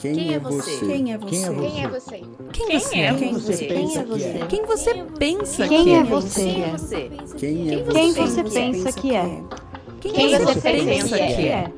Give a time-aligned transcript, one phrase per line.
[0.00, 0.78] Quem, é você?
[0.78, 1.54] Quem é você?
[1.54, 2.22] Quem é você?
[2.54, 3.14] Quem você é?
[3.14, 4.46] Quem você Quem é pensa que é?
[4.46, 6.04] Quem você pensa Quem que é é?
[6.04, 6.40] você?
[6.42, 7.10] Quem é você?
[7.36, 8.26] Quem é Quem você?
[8.26, 9.42] você pensa que é?
[10.00, 11.72] Quem Quem você você pensa que é?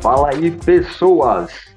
[0.00, 1.67] Fala aí, pessoas!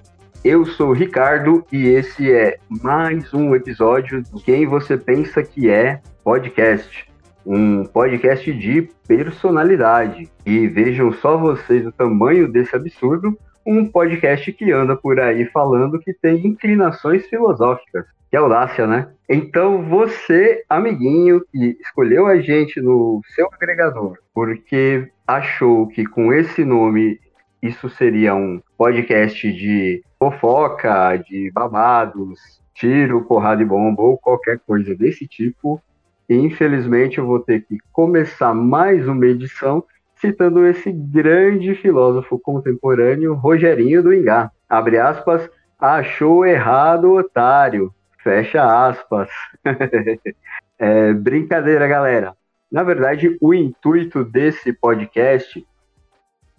[0.43, 5.69] Eu sou o Ricardo e esse é mais um episódio do Quem Você Pensa Que
[5.69, 7.07] É Podcast.
[7.45, 10.31] Um podcast de personalidade.
[10.43, 13.37] E vejam só vocês o tamanho desse absurdo.
[13.63, 18.05] Um podcast que anda por aí falando que tem inclinações filosóficas.
[18.31, 19.09] Que audácia, né?
[19.29, 26.65] Então você, amiguinho, que escolheu a gente no seu agregador, porque achou que com esse
[26.65, 27.19] nome
[27.61, 34.95] isso seria um podcast de fofoca, de babados, tiro, porrada e bomba ou qualquer coisa
[34.95, 35.81] desse tipo.
[36.27, 39.83] E, infelizmente eu vou ter que começar mais uma edição
[40.15, 44.51] citando esse grande filósofo contemporâneo, Rogerinho do Ingá.
[44.69, 47.93] Abre aspas, achou errado, otário.
[48.23, 49.29] Fecha aspas.
[50.77, 52.35] é, brincadeira, galera.
[52.71, 55.65] Na verdade, o intuito desse podcast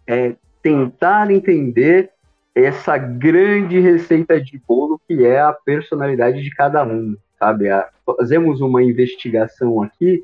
[0.07, 2.11] é tentar entender
[2.55, 7.67] essa grande receita de bolo que é a personalidade de cada um, sabe?
[8.05, 10.23] Fazemos uma investigação aqui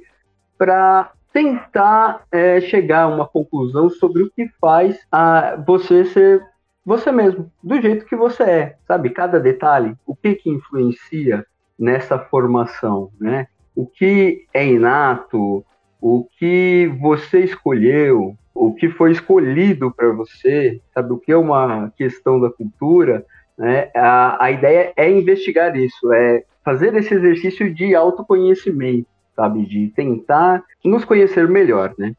[0.56, 6.42] para tentar é, chegar a uma conclusão sobre o que faz a você ser
[6.84, 9.10] você mesmo, do jeito que você é, sabe?
[9.10, 11.44] Cada detalhe, o que que influencia
[11.78, 13.46] nessa formação, né?
[13.76, 15.62] O que é inato,
[16.00, 21.12] o que você escolheu, o que foi escolhido para você, sabe?
[21.12, 23.24] O que é uma questão da cultura,
[23.56, 23.90] né?
[23.94, 29.64] A, a ideia é investigar isso, é fazer esse exercício de autoconhecimento, sabe?
[29.64, 32.14] De tentar nos conhecer melhor, né?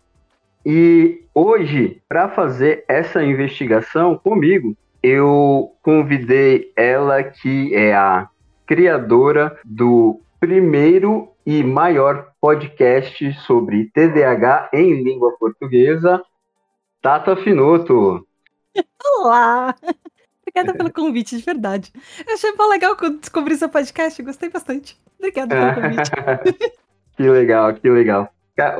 [0.66, 8.27] E hoje, para fazer essa investigação comigo, eu convidei ela, que é a
[8.65, 16.23] criadora do primeiro e maior podcast sobre TDAH em língua portuguesa,
[17.02, 18.26] Tata Finoto.
[19.17, 19.76] Olá!
[20.48, 21.92] Obrigada pelo convite, de verdade.
[22.26, 24.98] Eu achei bem legal quando descobri seu podcast, gostei bastante.
[25.17, 26.11] Obrigada pelo convite.
[27.16, 28.30] que legal, que legal.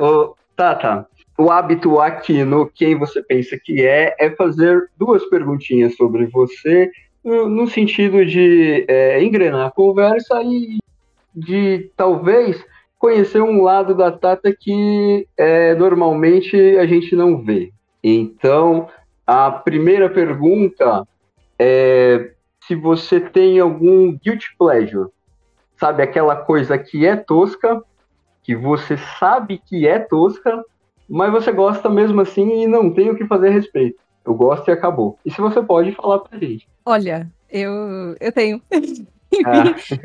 [0.00, 1.06] Ô, Tata,
[1.38, 6.90] o hábito aqui no Quem Você Pensa Que É é fazer duas perguntinhas sobre você,
[7.22, 10.78] no, no sentido de é, engrenar a conversa e
[11.34, 12.62] de talvez
[13.00, 17.72] conhecer um lado da Tata que é, normalmente a gente não vê.
[18.04, 18.88] Então,
[19.26, 21.08] a primeira pergunta
[21.58, 22.32] é
[22.66, 25.08] se você tem algum guilty pleasure,
[25.78, 27.82] sabe aquela coisa que é tosca,
[28.42, 30.62] que você sabe que é tosca,
[31.08, 33.98] mas você gosta mesmo assim e não tem o que fazer a respeito.
[34.24, 35.18] Eu gosto e acabou.
[35.24, 36.68] E se você pode falar pra gente.
[36.84, 38.60] Olha, eu, eu tenho.
[39.46, 39.64] Ah.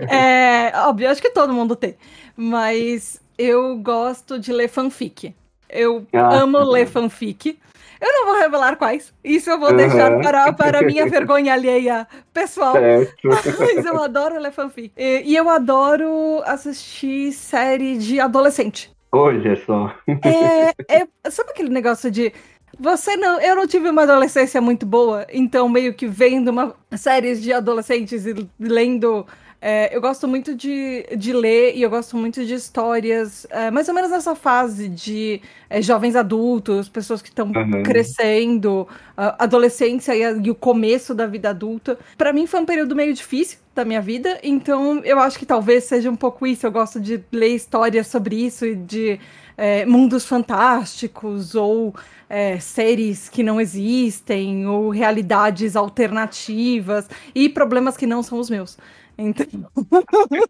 [0.14, 1.96] É, óbvio, acho que todo mundo tem.
[2.36, 5.34] Mas eu gosto de ler fanfic.
[5.70, 6.36] Eu Ah.
[6.42, 7.58] amo ler fanfic.
[8.00, 9.14] Eu não vou revelar quais.
[9.24, 10.22] Isso eu vou deixar Aham.
[10.22, 12.74] para, para a minha vergonha alheia pessoal.
[12.74, 13.16] Certo.
[13.60, 14.92] Mas eu adoro ler fanfic.
[14.98, 18.92] E, e eu adoro assistir série de adolescente.
[19.12, 19.96] Olha só.
[20.08, 22.34] É, é- sabe aquele negócio de
[22.80, 27.42] você não, eu não tive uma adolescência muito boa, então meio que vendo uma séries
[27.42, 29.26] de adolescentes e lendo,
[29.62, 33.88] é, eu gosto muito de, de ler e eu gosto muito de histórias, é, mais
[33.88, 37.82] ou menos nessa fase de é, jovens adultos, pessoas que estão Aham.
[37.84, 38.88] crescendo,
[39.18, 41.98] a adolescência e, a- e o começo da vida adulta.
[42.18, 45.84] Pra mim foi um período meio difícil da minha vida, então eu acho que talvez
[45.86, 46.66] seja um pouco isso.
[46.66, 49.20] Eu gosto de ler histórias sobre isso e de
[49.58, 51.94] é, mundos fantásticos ou
[52.30, 58.78] é, séries que não existem ou realidades alternativas e problemas que não são os meus.
[59.18, 59.46] Então,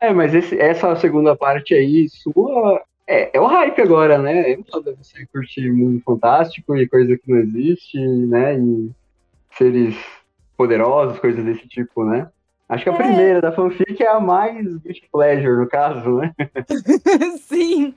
[0.00, 4.52] É, mas esse- essa segunda parte aí, sua, é, é o hype agora, né?
[4.52, 8.58] É foda você curtir mundo fantástico e coisa que não existe, né?
[8.58, 8.90] E
[9.56, 9.96] seres
[10.56, 12.28] poderosos, coisas desse tipo, né?
[12.68, 12.96] Acho que a É.
[12.96, 16.32] primeira da fanfic é a mais guilty pleasure, no caso, né?
[17.46, 17.94] sim.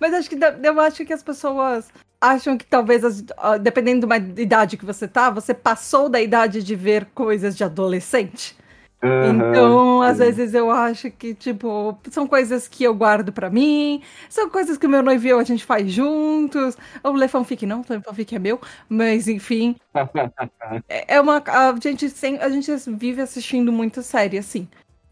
[0.00, 1.88] Mas acho que eu acho que as pessoas
[2.20, 3.22] acham que talvez,
[3.60, 8.56] dependendo da idade que você tá, você passou da idade de ver coisas de adolescente.
[9.02, 14.02] Uhum, então, às vezes eu acho que, tipo, são coisas que eu guardo para mim,
[14.30, 16.76] são coisas que o meu noivo e eu a gente faz juntos.
[17.02, 18.58] O ler fanfic não, o fanfic é meu,
[18.88, 19.76] mas enfim.
[20.88, 21.42] é, é uma.
[21.46, 22.06] A gente,
[22.40, 24.66] a gente vive assistindo muito série, assim.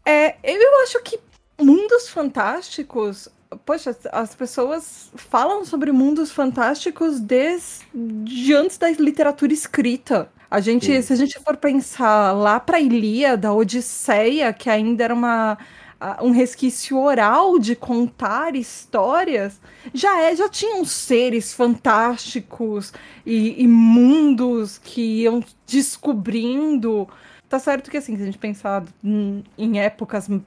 [0.05, 1.19] É, eu acho que
[1.61, 3.29] mundos fantásticos.
[3.63, 10.31] Poxa, as pessoas falam sobre mundos fantásticos desde antes da literatura escrita.
[10.53, 11.01] A gente, Sim.
[11.01, 15.57] se a gente for pensar lá para Ilíada, Odisseia, que ainda era uma
[16.21, 19.59] um resquício oral de contar histórias,
[19.91, 22.93] já é, já tinham seres fantásticos
[23.25, 27.07] e, e mundos que iam descobrindo.
[27.49, 30.43] Tá certo que assim, se a gente pensar em, em épocas uh,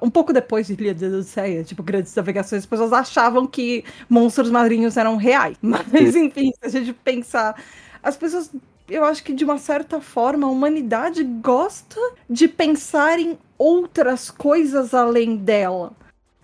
[0.00, 4.52] um pouco depois de Ilha da Odisseia, tipo grandes navegações, as pessoas achavam que monstros
[4.52, 5.56] marinhos eram reais.
[5.62, 7.60] Mas enfim, se a gente pensar,
[8.04, 8.52] as pessoas
[8.88, 14.94] eu acho que de uma certa forma a humanidade gosta de pensar em outras coisas
[14.94, 15.92] além dela.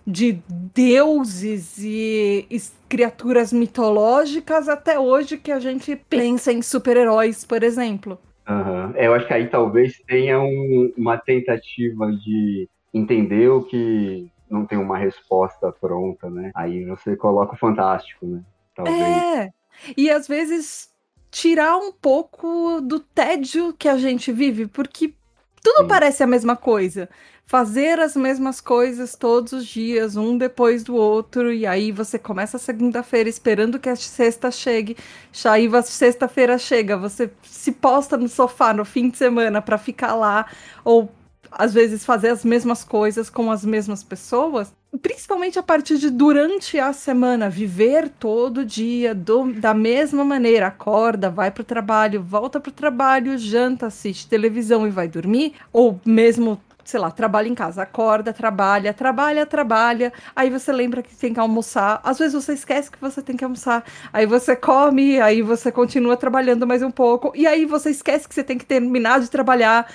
[0.07, 0.39] De
[0.73, 8.19] deuses e, e criaturas mitológicas até hoje que a gente pensa em super-heróis, por exemplo.
[8.47, 8.91] Uhum.
[8.95, 14.77] Eu acho que aí talvez tenha um, uma tentativa de entender o que não tem
[14.77, 16.51] uma resposta pronta, né?
[16.53, 18.43] Aí você coloca o fantástico, né?
[18.75, 18.99] Talvez.
[19.01, 19.49] É.
[19.97, 20.89] E às vezes
[21.35, 25.13] tirar um pouco do tédio que a gente vive, porque
[25.61, 25.87] tudo Sim.
[25.89, 27.09] parece a mesma coisa.
[27.45, 32.55] Fazer as mesmas coisas todos os dias, um depois do outro, e aí você começa
[32.55, 34.95] a segunda-feira esperando que a sexta chegue,
[35.43, 40.15] aí a sexta-feira chega, você se posta no sofá no fim de semana para ficar
[40.15, 40.49] lá,
[40.85, 41.11] ou
[41.51, 46.79] às vezes fazer as mesmas coisas com as mesmas pessoas, principalmente a partir de durante
[46.79, 52.59] a semana, viver todo dia do, da mesma maneira, acorda, vai para o trabalho, volta
[52.59, 57.55] para o trabalho, janta, assiste televisão e vai dormir, ou mesmo sei lá, trabalha em
[57.55, 62.53] casa, acorda, trabalha, trabalha, trabalha, aí você lembra que tem que almoçar, às vezes você
[62.53, 63.83] esquece que você tem que almoçar,
[64.13, 68.35] aí você come, aí você continua trabalhando mais um pouco, e aí você esquece que
[68.35, 69.91] você tem que terminar de trabalhar,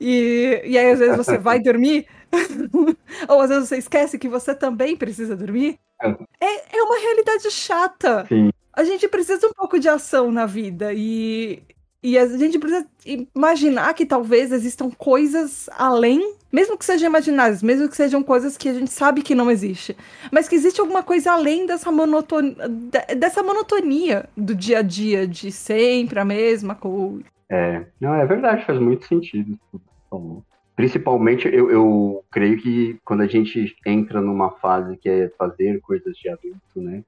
[0.00, 2.06] e, e aí às vezes você vai dormir,
[3.28, 5.78] ou às vezes você esquece que você também precisa dormir.
[6.40, 8.26] É, é uma realidade chata.
[8.28, 8.50] Sim.
[8.72, 11.62] A gente precisa um pouco de ação na vida e,
[12.02, 12.86] e a gente precisa
[13.34, 18.68] imaginar que talvez existam coisas além, mesmo que sejam imaginárias, mesmo que sejam coisas que
[18.68, 19.96] a gente sabe que não existe,
[20.30, 22.68] mas que existe alguma coisa além dessa monotonia,
[23.16, 27.24] dessa monotonia do dia a dia, de sempre a mesma coisa.
[27.48, 29.58] É, não, é verdade, faz muito sentido.
[30.74, 36.16] Principalmente, eu, eu creio que quando a gente entra numa fase que é fazer coisas
[36.16, 37.02] de adulto, né?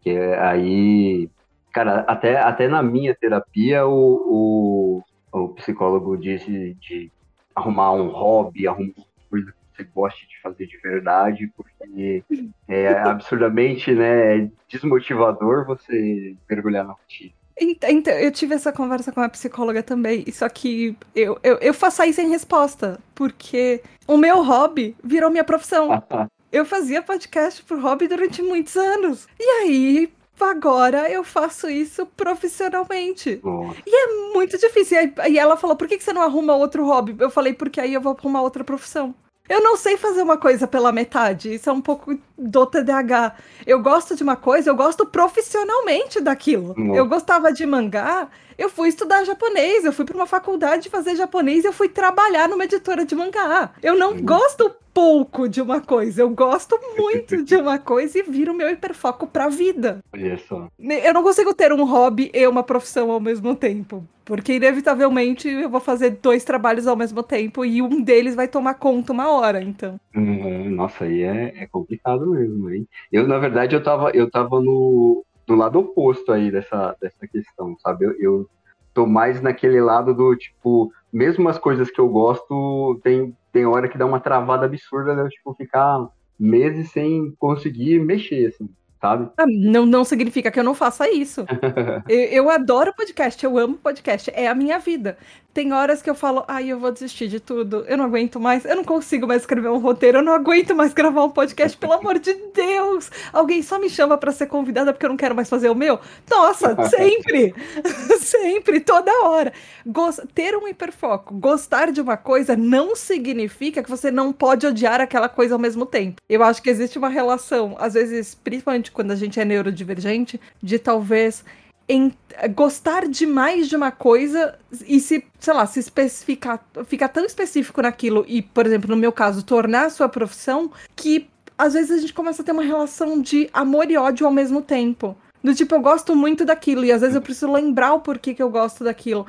[0.00, 1.30] Que é aí.
[1.72, 5.02] Cara, até, até na minha terapia, o,
[5.32, 7.10] o, o psicólogo disse de
[7.54, 8.92] arrumar um hobby, arrumar
[9.30, 12.24] coisa que você goste de fazer de verdade, porque
[12.68, 17.32] é absurdamente né, desmotivador você mergulhar na rotina.
[17.58, 22.02] Então, eu tive essa conversa com a psicóloga também, só que eu, eu, eu faço
[22.02, 26.02] aí sem resposta, porque o meu hobby virou minha profissão.
[26.50, 29.26] eu fazia podcast por hobby durante muitos anos.
[29.38, 33.40] E aí, agora eu faço isso profissionalmente.
[33.86, 34.98] E é muito difícil.
[35.28, 37.14] E ela falou: por que você não arruma outro hobby?
[37.18, 39.14] Eu falei: porque aí eu vou arrumar outra profissão.
[39.52, 41.52] Eu não sei fazer uma coisa pela metade.
[41.52, 43.34] Isso é um pouco do TDAH.
[43.66, 46.74] Eu gosto de uma coisa, eu gosto profissionalmente daquilo.
[46.96, 51.64] Eu gostava de mangá, eu fui estudar japonês, eu fui para uma faculdade fazer japonês,
[51.64, 53.70] eu fui trabalhar numa editora de mangá.
[53.82, 54.22] Eu não uhum.
[54.22, 59.26] gosto pouco de uma coisa, eu gosto muito de uma coisa e viro meu hiperfoco
[59.26, 60.00] pra vida.
[60.12, 60.68] Olha só.
[60.78, 64.04] Eu não consigo ter um hobby e uma profissão ao mesmo tempo.
[64.24, 68.74] Porque, inevitavelmente, eu vou fazer dois trabalhos ao mesmo tempo e um deles vai tomar
[68.74, 69.98] conta uma hora, então.
[70.14, 72.86] Uhum, nossa, aí é, é, complicado mesmo, hein?
[73.10, 77.76] Eu, na verdade, eu tava, eu tava no, no lado oposto aí dessa, dessa questão,
[77.78, 78.06] sabe?
[78.06, 78.50] Eu, eu
[78.94, 83.88] tô mais naquele lado do, tipo, mesmo as coisas que eu gosto, tem, tem hora
[83.88, 85.28] que dá uma travada absurda, né?
[85.28, 88.68] Tipo, ficar meses sem conseguir mexer, assim
[89.02, 89.28] sabe?
[89.36, 91.44] Ah, não, não significa que eu não faça isso.
[92.08, 95.18] eu, eu, adoro podcast, eu amo podcast, é a minha vida.
[95.54, 98.64] Tem horas que eu falo, ai, eu vou desistir de tudo, eu não aguento mais,
[98.64, 101.92] eu não consigo mais escrever um roteiro, eu não aguento mais gravar um podcast, pelo
[101.92, 103.10] amor de Deus!
[103.32, 106.00] Alguém só me chama para ser convidada porque eu não quero mais fazer o meu?
[106.30, 107.54] Nossa, sempre!
[108.18, 109.52] sempre, toda hora.
[109.84, 110.20] Gost...
[110.34, 115.28] Ter um hiperfoco, gostar de uma coisa não significa que você não pode odiar aquela
[115.28, 116.20] coisa ao mesmo tempo.
[116.28, 120.78] Eu acho que existe uma relação, às vezes, principalmente quando a gente é neurodivergente, de
[120.78, 121.44] talvez
[121.92, 122.10] em
[122.54, 128.24] gostar demais de uma coisa e se, sei lá, se especificar, ficar tão específico naquilo
[128.26, 132.14] e, por exemplo, no meu caso, tornar a sua profissão que às vezes a gente
[132.14, 135.14] começa a ter uma relação de amor e ódio ao mesmo tempo.
[135.44, 138.42] Do tipo, eu gosto muito daquilo e às vezes eu preciso lembrar o porquê que
[138.42, 139.26] eu gosto daquilo.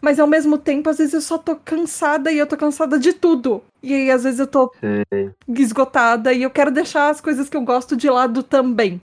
[0.00, 3.12] Mas ao mesmo tempo, às vezes eu só tô cansada e eu tô cansada de
[3.12, 3.62] tudo.
[3.82, 5.32] E aí, às vezes eu tô Sim.
[5.48, 9.00] esgotada e eu quero deixar as coisas que eu gosto de lado também.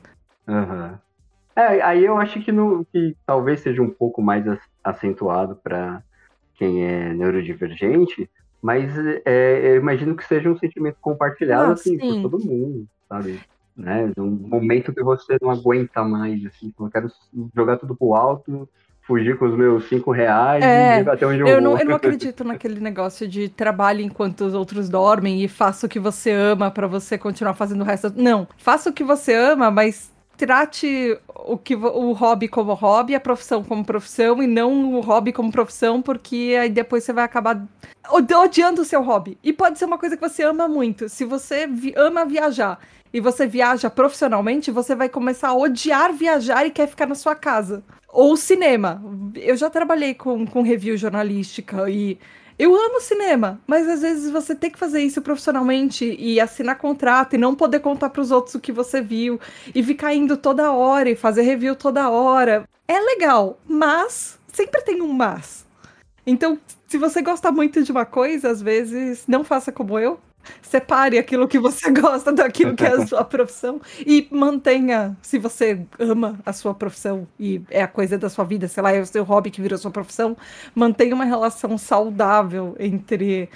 [0.48, 0.98] Uhum.
[1.56, 4.44] É, aí eu acho que, no, que talvez seja um pouco mais
[4.84, 6.02] acentuado para
[6.56, 8.30] quem é neurodivergente,
[8.62, 8.92] mas
[9.26, 13.40] é, eu imagino que seja um sentimento compartilhado ah, assim, por todo mundo, sabe?
[13.76, 14.12] Né?
[14.18, 17.12] Um momento que você não aguenta mais, assim, eu quero
[17.56, 18.70] jogar tudo pro alto,
[19.02, 21.62] fugir com os meus cinco reais é, e até onde eu, eu vou.
[21.62, 25.90] Não, eu não acredito naquele negócio de trabalho enquanto os outros dormem e faça o
[25.90, 28.14] que você ama para você continuar fazendo o resto.
[28.16, 33.20] Não, faça o que você ama, mas trate o, que, o hobby como hobby, a
[33.20, 37.66] profissão como profissão, e não o hobby como profissão, porque aí depois você vai acabar
[38.10, 39.38] odiando o seu hobby.
[39.44, 41.08] E pode ser uma coisa que você ama muito.
[41.10, 42.80] Se você vi ama viajar
[43.14, 47.36] e você viaja profissionalmente, você vai começar a odiar viajar e quer ficar na sua
[47.36, 47.84] casa.
[48.10, 49.02] Ou cinema.
[49.36, 52.18] Eu já trabalhei com, com review jornalística e
[52.58, 57.34] eu amo cinema, mas às vezes você tem que fazer isso profissionalmente e assinar contrato
[57.34, 59.40] e não poder contar para os outros o que você viu
[59.74, 62.68] e ficar indo toda hora e fazer review toda hora.
[62.88, 65.66] É legal, mas sempre tem um mas.
[66.26, 66.58] Então,
[66.88, 70.20] se você gosta muito de uma coisa, às vezes não faça como eu,
[70.62, 75.86] Separe aquilo que você gosta daquilo que é a sua profissão e mantenha, se você
[76.00, 79.06] ama a sua profissão e é a coisa da sua vida, sei lá, é o
[79.06, 80.36] seu hobby que virou sua profissão,
[80.76, 83.50] mantenha uma relação saudável entre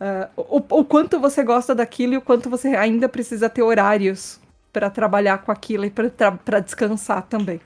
[0.00, 4.40] uh, o, o quanto você gosta daquilo e o quanto você ainda precisa ter horários
[4.72, 7.60] para trabalhar com aquilo e para descansar também.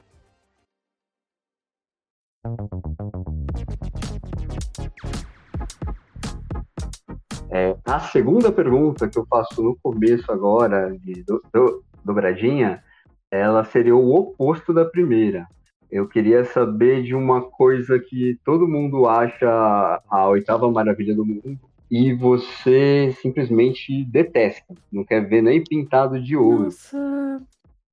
[7.57, 12.83] É, a segunda pergunta que eu faço no começo agora, de do, do, dobradinha,
[13.31, 15.47] ela seria o oposto da primeira.
[15.89, 21.57] Eu queria saber de uma coisa que todo mundo acha a oitava maravilha do mundo
[21.89, 26.65] e você simplesmente detesta, não quer ver nem pintado de ouro.
[26.65, 27.41] Nossa,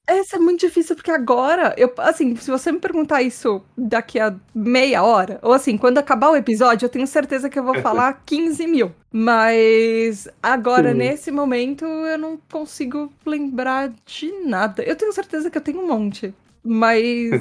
[0.08, 4.36] essa é muito difícil, porque agora, eu, assim, se você me perguntar isso daqui a
[4.54, 8.22] meia hora, ou assim, quando acabar o episódio, eu tenho certeza que eu vou falar
[8.26, 8.92] 15 mil.
[9.12, 10.98] Mas agora, Sim.
[10.98, 14.84] nesse momento, eu não consigo lembrar de nada.
[14.84, 16.34] Eu tenho certeza que eu tenho um monte.
[16.64, 17.32] Mas,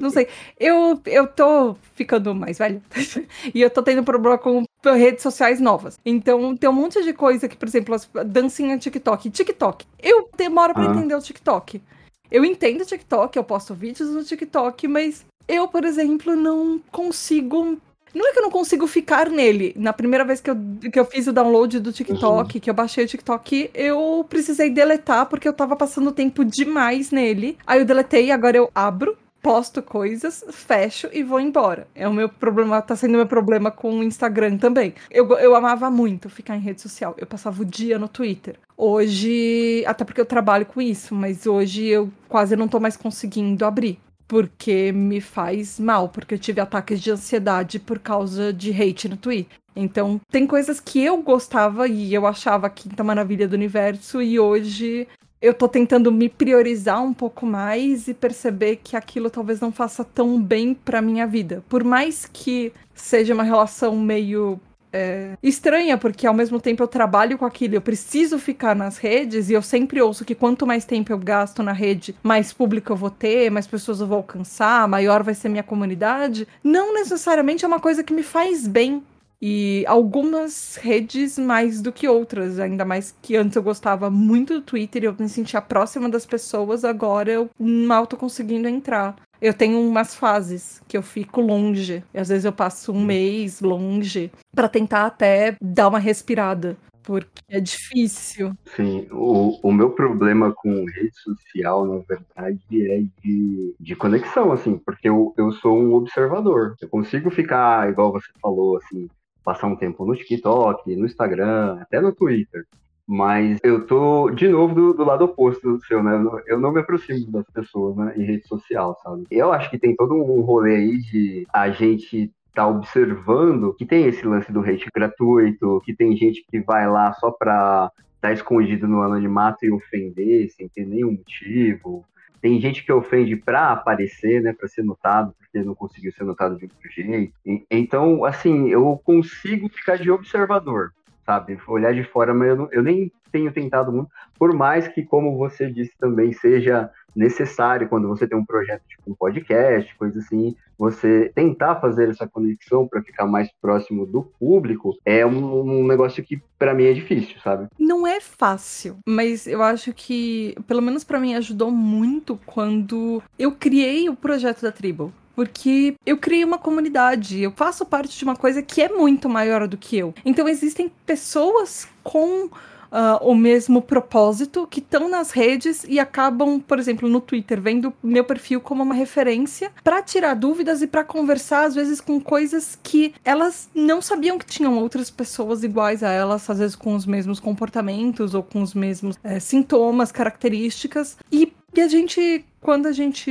[0.00, 0.28] não sei.
[0.58, 2.80] Eu, eu tô ficando mais velha.
[3.52, 4.64] e eu tô tendo problema com
[4.94, 5.98] redes sociais novas.
[6.04, 9.30] Então, tem um monte de coisa que, por exemplo, as dancinha TikTok.
[9.30, 9.84] TikTok.
[10.00, 10.94] Eu demoro para ah.
[10.94, 11.82] entender o TikTok.
[12.30, 17.78] Eu entendo o TikTok, eu posto vídeos no TikTok, mas eu, por exemplo, não consigo.
[18.14, 19.74] Não é que eu não consigo ficar nele.
[19.76, 20.56] Na primeira vez que eu,
[20.92, 22.60] que eu fiz o download do TikTok, uhum.
[22.60, 27.56] que eu baixei o TikTok, eu precisei deletar porque eu tava passando tempo demais nele.
[27.66, 31.88] Aí eu deletei, agora eu abro posto coisas, fecho e vou embora.
[31.94, 34.94] É o meu problema, tá sendo meu problema com o Instagram também.
[35.10, 37.14] Eu, eu amava muito ficar em rede social.
[37.18, 38.56] Eu passava o dia no Twitter.
[38.76, 43.64] Hoje, até porque eu trabalho com isso, mas hoje eu quase não tô mais conseguindo
[43.64, 43.98] abrir.
[44.32, 49.18] Porque me faz mal, porque eu tive ataques de ansiedade por causa de hate no
[49.18, 49.58] Twitter.
[49.76, 54.40] Então, tem coisas que eu gostava e eu achava a quinta maravilha do universo, e
[54.40, 55.06] hoje
[55.38, 60.02] eu tô tentando me priorizar um pouco mais e perceber que aquilo talvez não faça
[60.02, 61.62] tão bem pra minha vida.
[61.68, 64.58] Por mais que seja uma relação meio
[64.92, 69.48] é, estranha, porque ao mesmo tempo eu trabalho com aquilo, eu preciso ficar nas redes
[69.48, 72.96] e eu sempre ouço que quanto mais tempo eu gasto na rede, mais público eu
[72.96, 76.46] vou ter, mais pessoas eu vou alcançar, maior vai ser minha comunidade.
[76.62, 79.02] Não necessariamente é uma coisa que me faz bem.
[79.44, 84.60] E algumas redes mais do que outras, ainda mais que antes eu gostava muito do
[84.60, 89.16] Twitter e eu me sentia próxima das pessoas, agora eu mal tô conseguindo entrar.
[89.42, 92.04] Eu tenho umas fases que eu fico longe.
[92.14, 93.04] E às vezes eu passo um hum.
[93.04, 96.76] mês longe para tentar até dar uma respirada.
[97.02, 98.52] Porque é difícil.
[98.76, 104.78] Sim, o, o meu problema com rede social, na verdade, é de, de conexão, assim,
[104.78, 106.76] porque eu, eu sou um observador.
[106.80, 109.10] Eu consigo ficar, igual você falou, assim,
[109.42, 112.64] passar um tempo no TikTok, no Instagram, até no Twitter.
[113.12, 116.12] Mas eu tô, de novo, do, do, lado oposto do seu, né?
[116.46, 119.26] Eu não me aproximo das pessoas né, em rede social, sabe?
[119.30, 124.06] Eu acho que tem todo um rolê aí de a gente tá observando que tem
[124.06, 128.88] esse lance do hate gratuito, que tem gente que vai lá só pra tá escondido
[128.88, 132.06] no anonimato e ofender sem ter nenhum motivo.
[132.40, 136.56] tem gente que ofende para aparecer, né, para ser notado, porque não conseguiu ser notado
[136.56, 137.34] de outro jeito.
[137.70, 140.92] Então, assim, eu consigo ficar de observador,
[141.24, 141.58] sabe?
[141.66, 145.36] Olhar de fora, mas eu, não, eu nem tenho tentado muito, por mais que, como
[145.38, 150.54] você disse também, seja necessário quando você tem um projeto tipo um podcast, coisa assim,
[150.78, 156.22] você tentar fazer essa conexão para ficar mais próximo do público é um, um negócio
[156.24, 157.68] que para mim é difícil, sabe?
[157.78, 163.52] Não é fácil, mas eu acho que pelo menos para mim ajudou muito quando eu
[163.52, 168.36] criei o projeto da tribo porque eu criei uma comunidade, eu faço parte de uma
[168.36, 170.14] coisa que é muito maior do que eu.
[170.24, 172.50] Então existem pessoas com
[172.92, 177.92] uh, o mesmo propósito, que estão nas redes e acabam, por exemplo, no Twitter, vendo
[178.02, 182.78] meu perfil como uma referência para tirar dúvidas e para conversar, às vezes, com coisas
[182.82, 187.06] que elas não sabiam que tinham outras pessoas iguais a elas, às vezes com os
[187.06, 191.16] mesmos comportamentos ou com os mesmos é, sintomas, características.
[191.30, 193.30] E, e a gente, quando a gente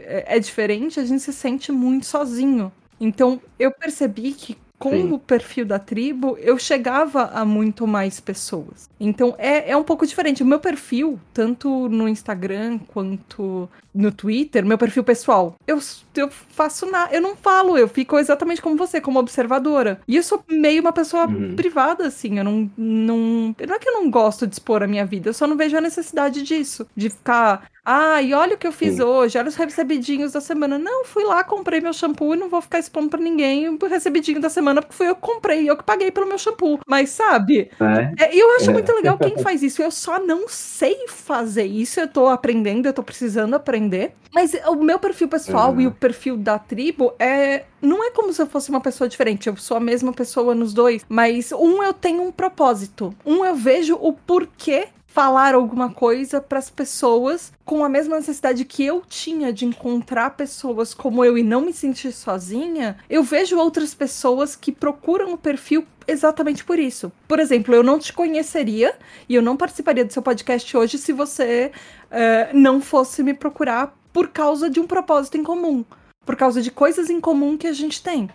[0.00, 2.70] é, é diferente, a gente se sente muito sozinho.
[3.00, 5.12] Então, eu percebi que com Sim.
[5.12, 8.90] o perfil da tribo, eu chegava a muito mais pessoas.
[8.98, 10.42] Então é, é um pouco diferente.
[10.42, 15.78] O meu perfil, tanto no Instagram quanto no Twitter, meu perfil pessoal, eu,
[16.16, 20.00] eu faço nada, eu não falo, eu fico exatamente como você, como observadora.
[20.06, 21.54] E eu sou meio uma pessoa uhum.
[21.54, 23.54] privada, assim, eu não, não.
[23.66, 25.76] Não é que eu não gosto de expor a minha vida, eu só não vejo
[25.76, 26.86] a necessidade disso.
[26.96, 29.02] De ficar ah, e olha o que eu fiz Sim.
[29.02, 30.78] hoje, olha os recebidinhos da semana.
[30.78, 34.40] Não, fui lá, comprei meu shampoo e não vou ficar expondo pra ninguém o recebidinho
[34.40, 36.78] da semana, porque fui eu que comprei, eu que paguei pelo meu shampoo.
[36.86, 37.70] Mas sabe?
[37.80, 38.26] É.
[38.26, 38.72] É, eu acho é.
[38.72, 39.82] muito legal quem faz isso.
[39.82, 41.98] Eu só não sei fazer isso.
[41.98, 43.81] Eu tô aprendendo, eu tô precisando aprender.
[44.34, 47.64] Mas o meu perfil pessoal e o perfil da tribo é.
[47.80, 49.48] Não é como se eu fosse uma pessoa diferente.
[49.48, 51.04] Eu sou a mesma pessoa nos dois.
[51.08, 53.14] Mas um eu tenho um propósito.
[53.26, 58.64] Um eu vejo o porquê falar alguma coisa para as pessoas com a mesma necessidade
[58.64, 63.58] que eu tinha de encontrar pessoas como eu e não me sentir sozinha, eu vejo
[63.58, 67.12] outras pessoas que procuram o perfil exatamente por isso.
[67.28, 68.94] Por exemplo, eu não te conheceria
[69.28, 71.72] e eu não participaria do seu podcast hoje se você
[72.10, 75.84] uh, não fosse me procurar por causa de um propósito em comum,
[76.24, 78.30] por causa de coisas em comum que a gente tem.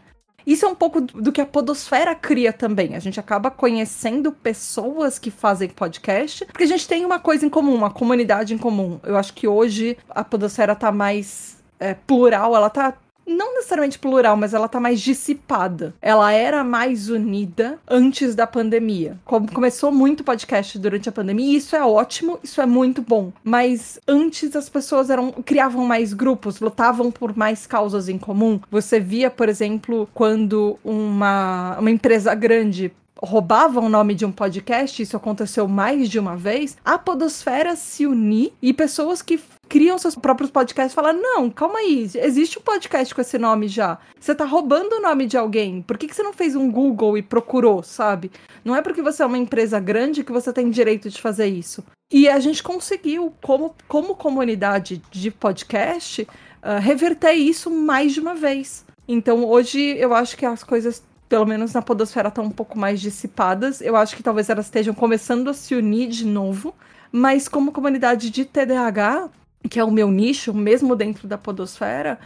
[0.48, 2.96] Isso é um pouco do que a Podosfera cria também.
[2.96, 7.50] A gente acaba conhecendo pessoas que fazem podcast, porque a gente tem uma coisa em
[7.50, 8.98] comum, uma comunidade em comum.
[9.04, 12.93] Eu acho que hoje a Podosfera tá mais é, plural, ela tá
[13.28, 15.94] não necessariamente plural, mas ela tá mais dissipada.
[16.02, 19.20] Ela era mais unida antes da pandemia.
[19.26, 23.32] Começou muito podcast durante a pandemia, e isso é ótimo, isso é muito bom.
[23.44, 28.60] Mas antes as pessoas eram criavam mais grupos, lutavam por mais causas em comum.
[28.72, 35.02] Você via, por exemplo, quando uma, uma empresa grande roubava o nome de um podcast,
[35.02, 40.15] isso aconteceu mais de uma vez, a podosfera se unir e pessoas que criam seus
[40.15, 43.97] próprios podcasts e falam: não, calma aí, existe um podcast com esse nome já.
[44.19, 45.82] Você tá roubando o nome de alguém.
[45.82, 48.32] Por que, que você não fez um Google e procurou, sabe?
[48.63, 51.84] Não é porque você é uma empresa grande que você tem direito de fazer isso.
[52.12, 58.34] E a gente conseguiu, como, como comunidade de podcast, uh, reverter isso mais de uma
[58.34, 58.86] vez.
[59.08, 63.01] Então hoje eu acho que as coisas pelo menos na podosfera estão um pouco mais
[63.01, 63.82] dissipadas.
[63.82, 66.73] Eu acho que talvez elas estejam começando a se unir de novo.
[67.12, 69.30] Mas como comunidade de TDAH,
[69.67, 72.19] que é o meu nicho, mesmo dentro da podosfera,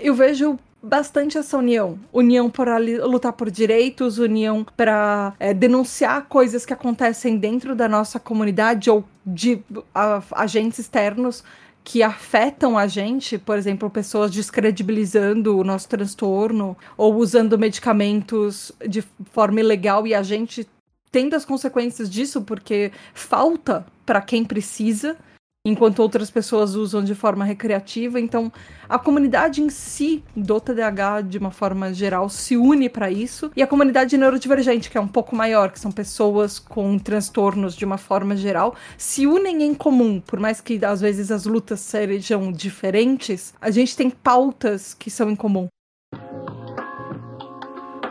[0.00, 1.98] eu vejo bastante essa união.
[2.12, 8.18] União para lutar por direitos, união para é, denunciar coisas que acontecem dentro da nossa
[8.18, 9.62] comunidade ou de
[9.94, 11.44] a, agentes externos
[11.84, 19.02] que afetam a gente, por exemplo, pessoas descredibilizando o nosso transtorno ou usando medicamentos de
[19.32, 20.68] forma ilegal e a gente
[21.10, 25.16] tendo as consequências disso porque falta para quem precisa
[25.64, 28.18] enquanto outras pessoas usam de forma recreativa.
[28.18, 28.52] Então,
[28.88, 33.48] a comunidade em si do TDAH, de uma forma geral, se une para isso.
[33.54, 37.84] E a comunidade neurodivergente, que é um pouco maior, que são pessoas com transtornos de
[37.84, 40.20] uma forma geral, se unem em comum.
[40.20, 45.30] Por mais que às vezes as lutas sejam diferentes, a gente tem pautas que são
[45.30, 45.68] em comum.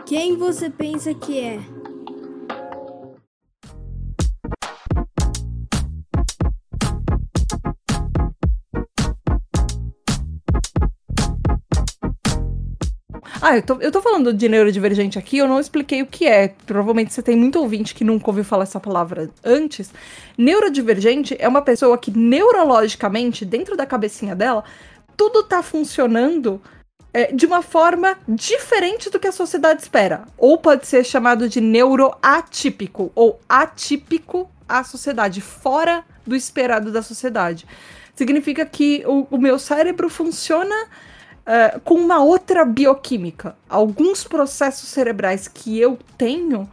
[0.06, 1.58] Quem você pensa que é?
[13.44, 16.54] Ah, eu tô, eu tô falando de neurodivergente aqui, eu não expliquei o que é.
[16.64, 19.92] Provavelmente você tem muito ouvinte que nunca ouviu falar essa palavra antes.
[20.38, 24.62] Neurodivergente é uma pessoa que neurologicamente, dentro da cabecinha dela,
[25.16, 26.62] tudo tá funcionando
[27.12, 30.22] é, de uma forma diferente do que a sociedade espera.
[30.38, 37.66] Ou pode ser chamado de neuroatípico, ou atípico à sociedade, fora do esperado da sociedade.
[38.14, 40.76] Significa que o, o meu cérebro funciona
[41.46, 43.56] uh, com uma outra bioquímica.
[43.68, 46.68] Alguns processos cerebrais que eu tenho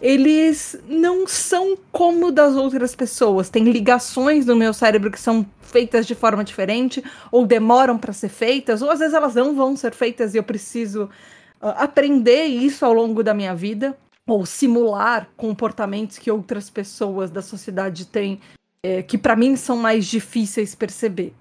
[0.00, 3.50] eles não são como das outras pessoas.
[3.50, 8.30] Tem ligações no meu cérebro que são feitas de forma diferente, ou demoram para ser
[8.30, 12.84] feitas, ou às vezes elas não vão ser feitas e eu preciso uh, aprender isso
[12.84, 18.40] ao longo da minha vida, ou simular comportamentos que outras pessoas da sociedade têm,
[18.82, 21.34] é, que para mim são mais difíceis perceber.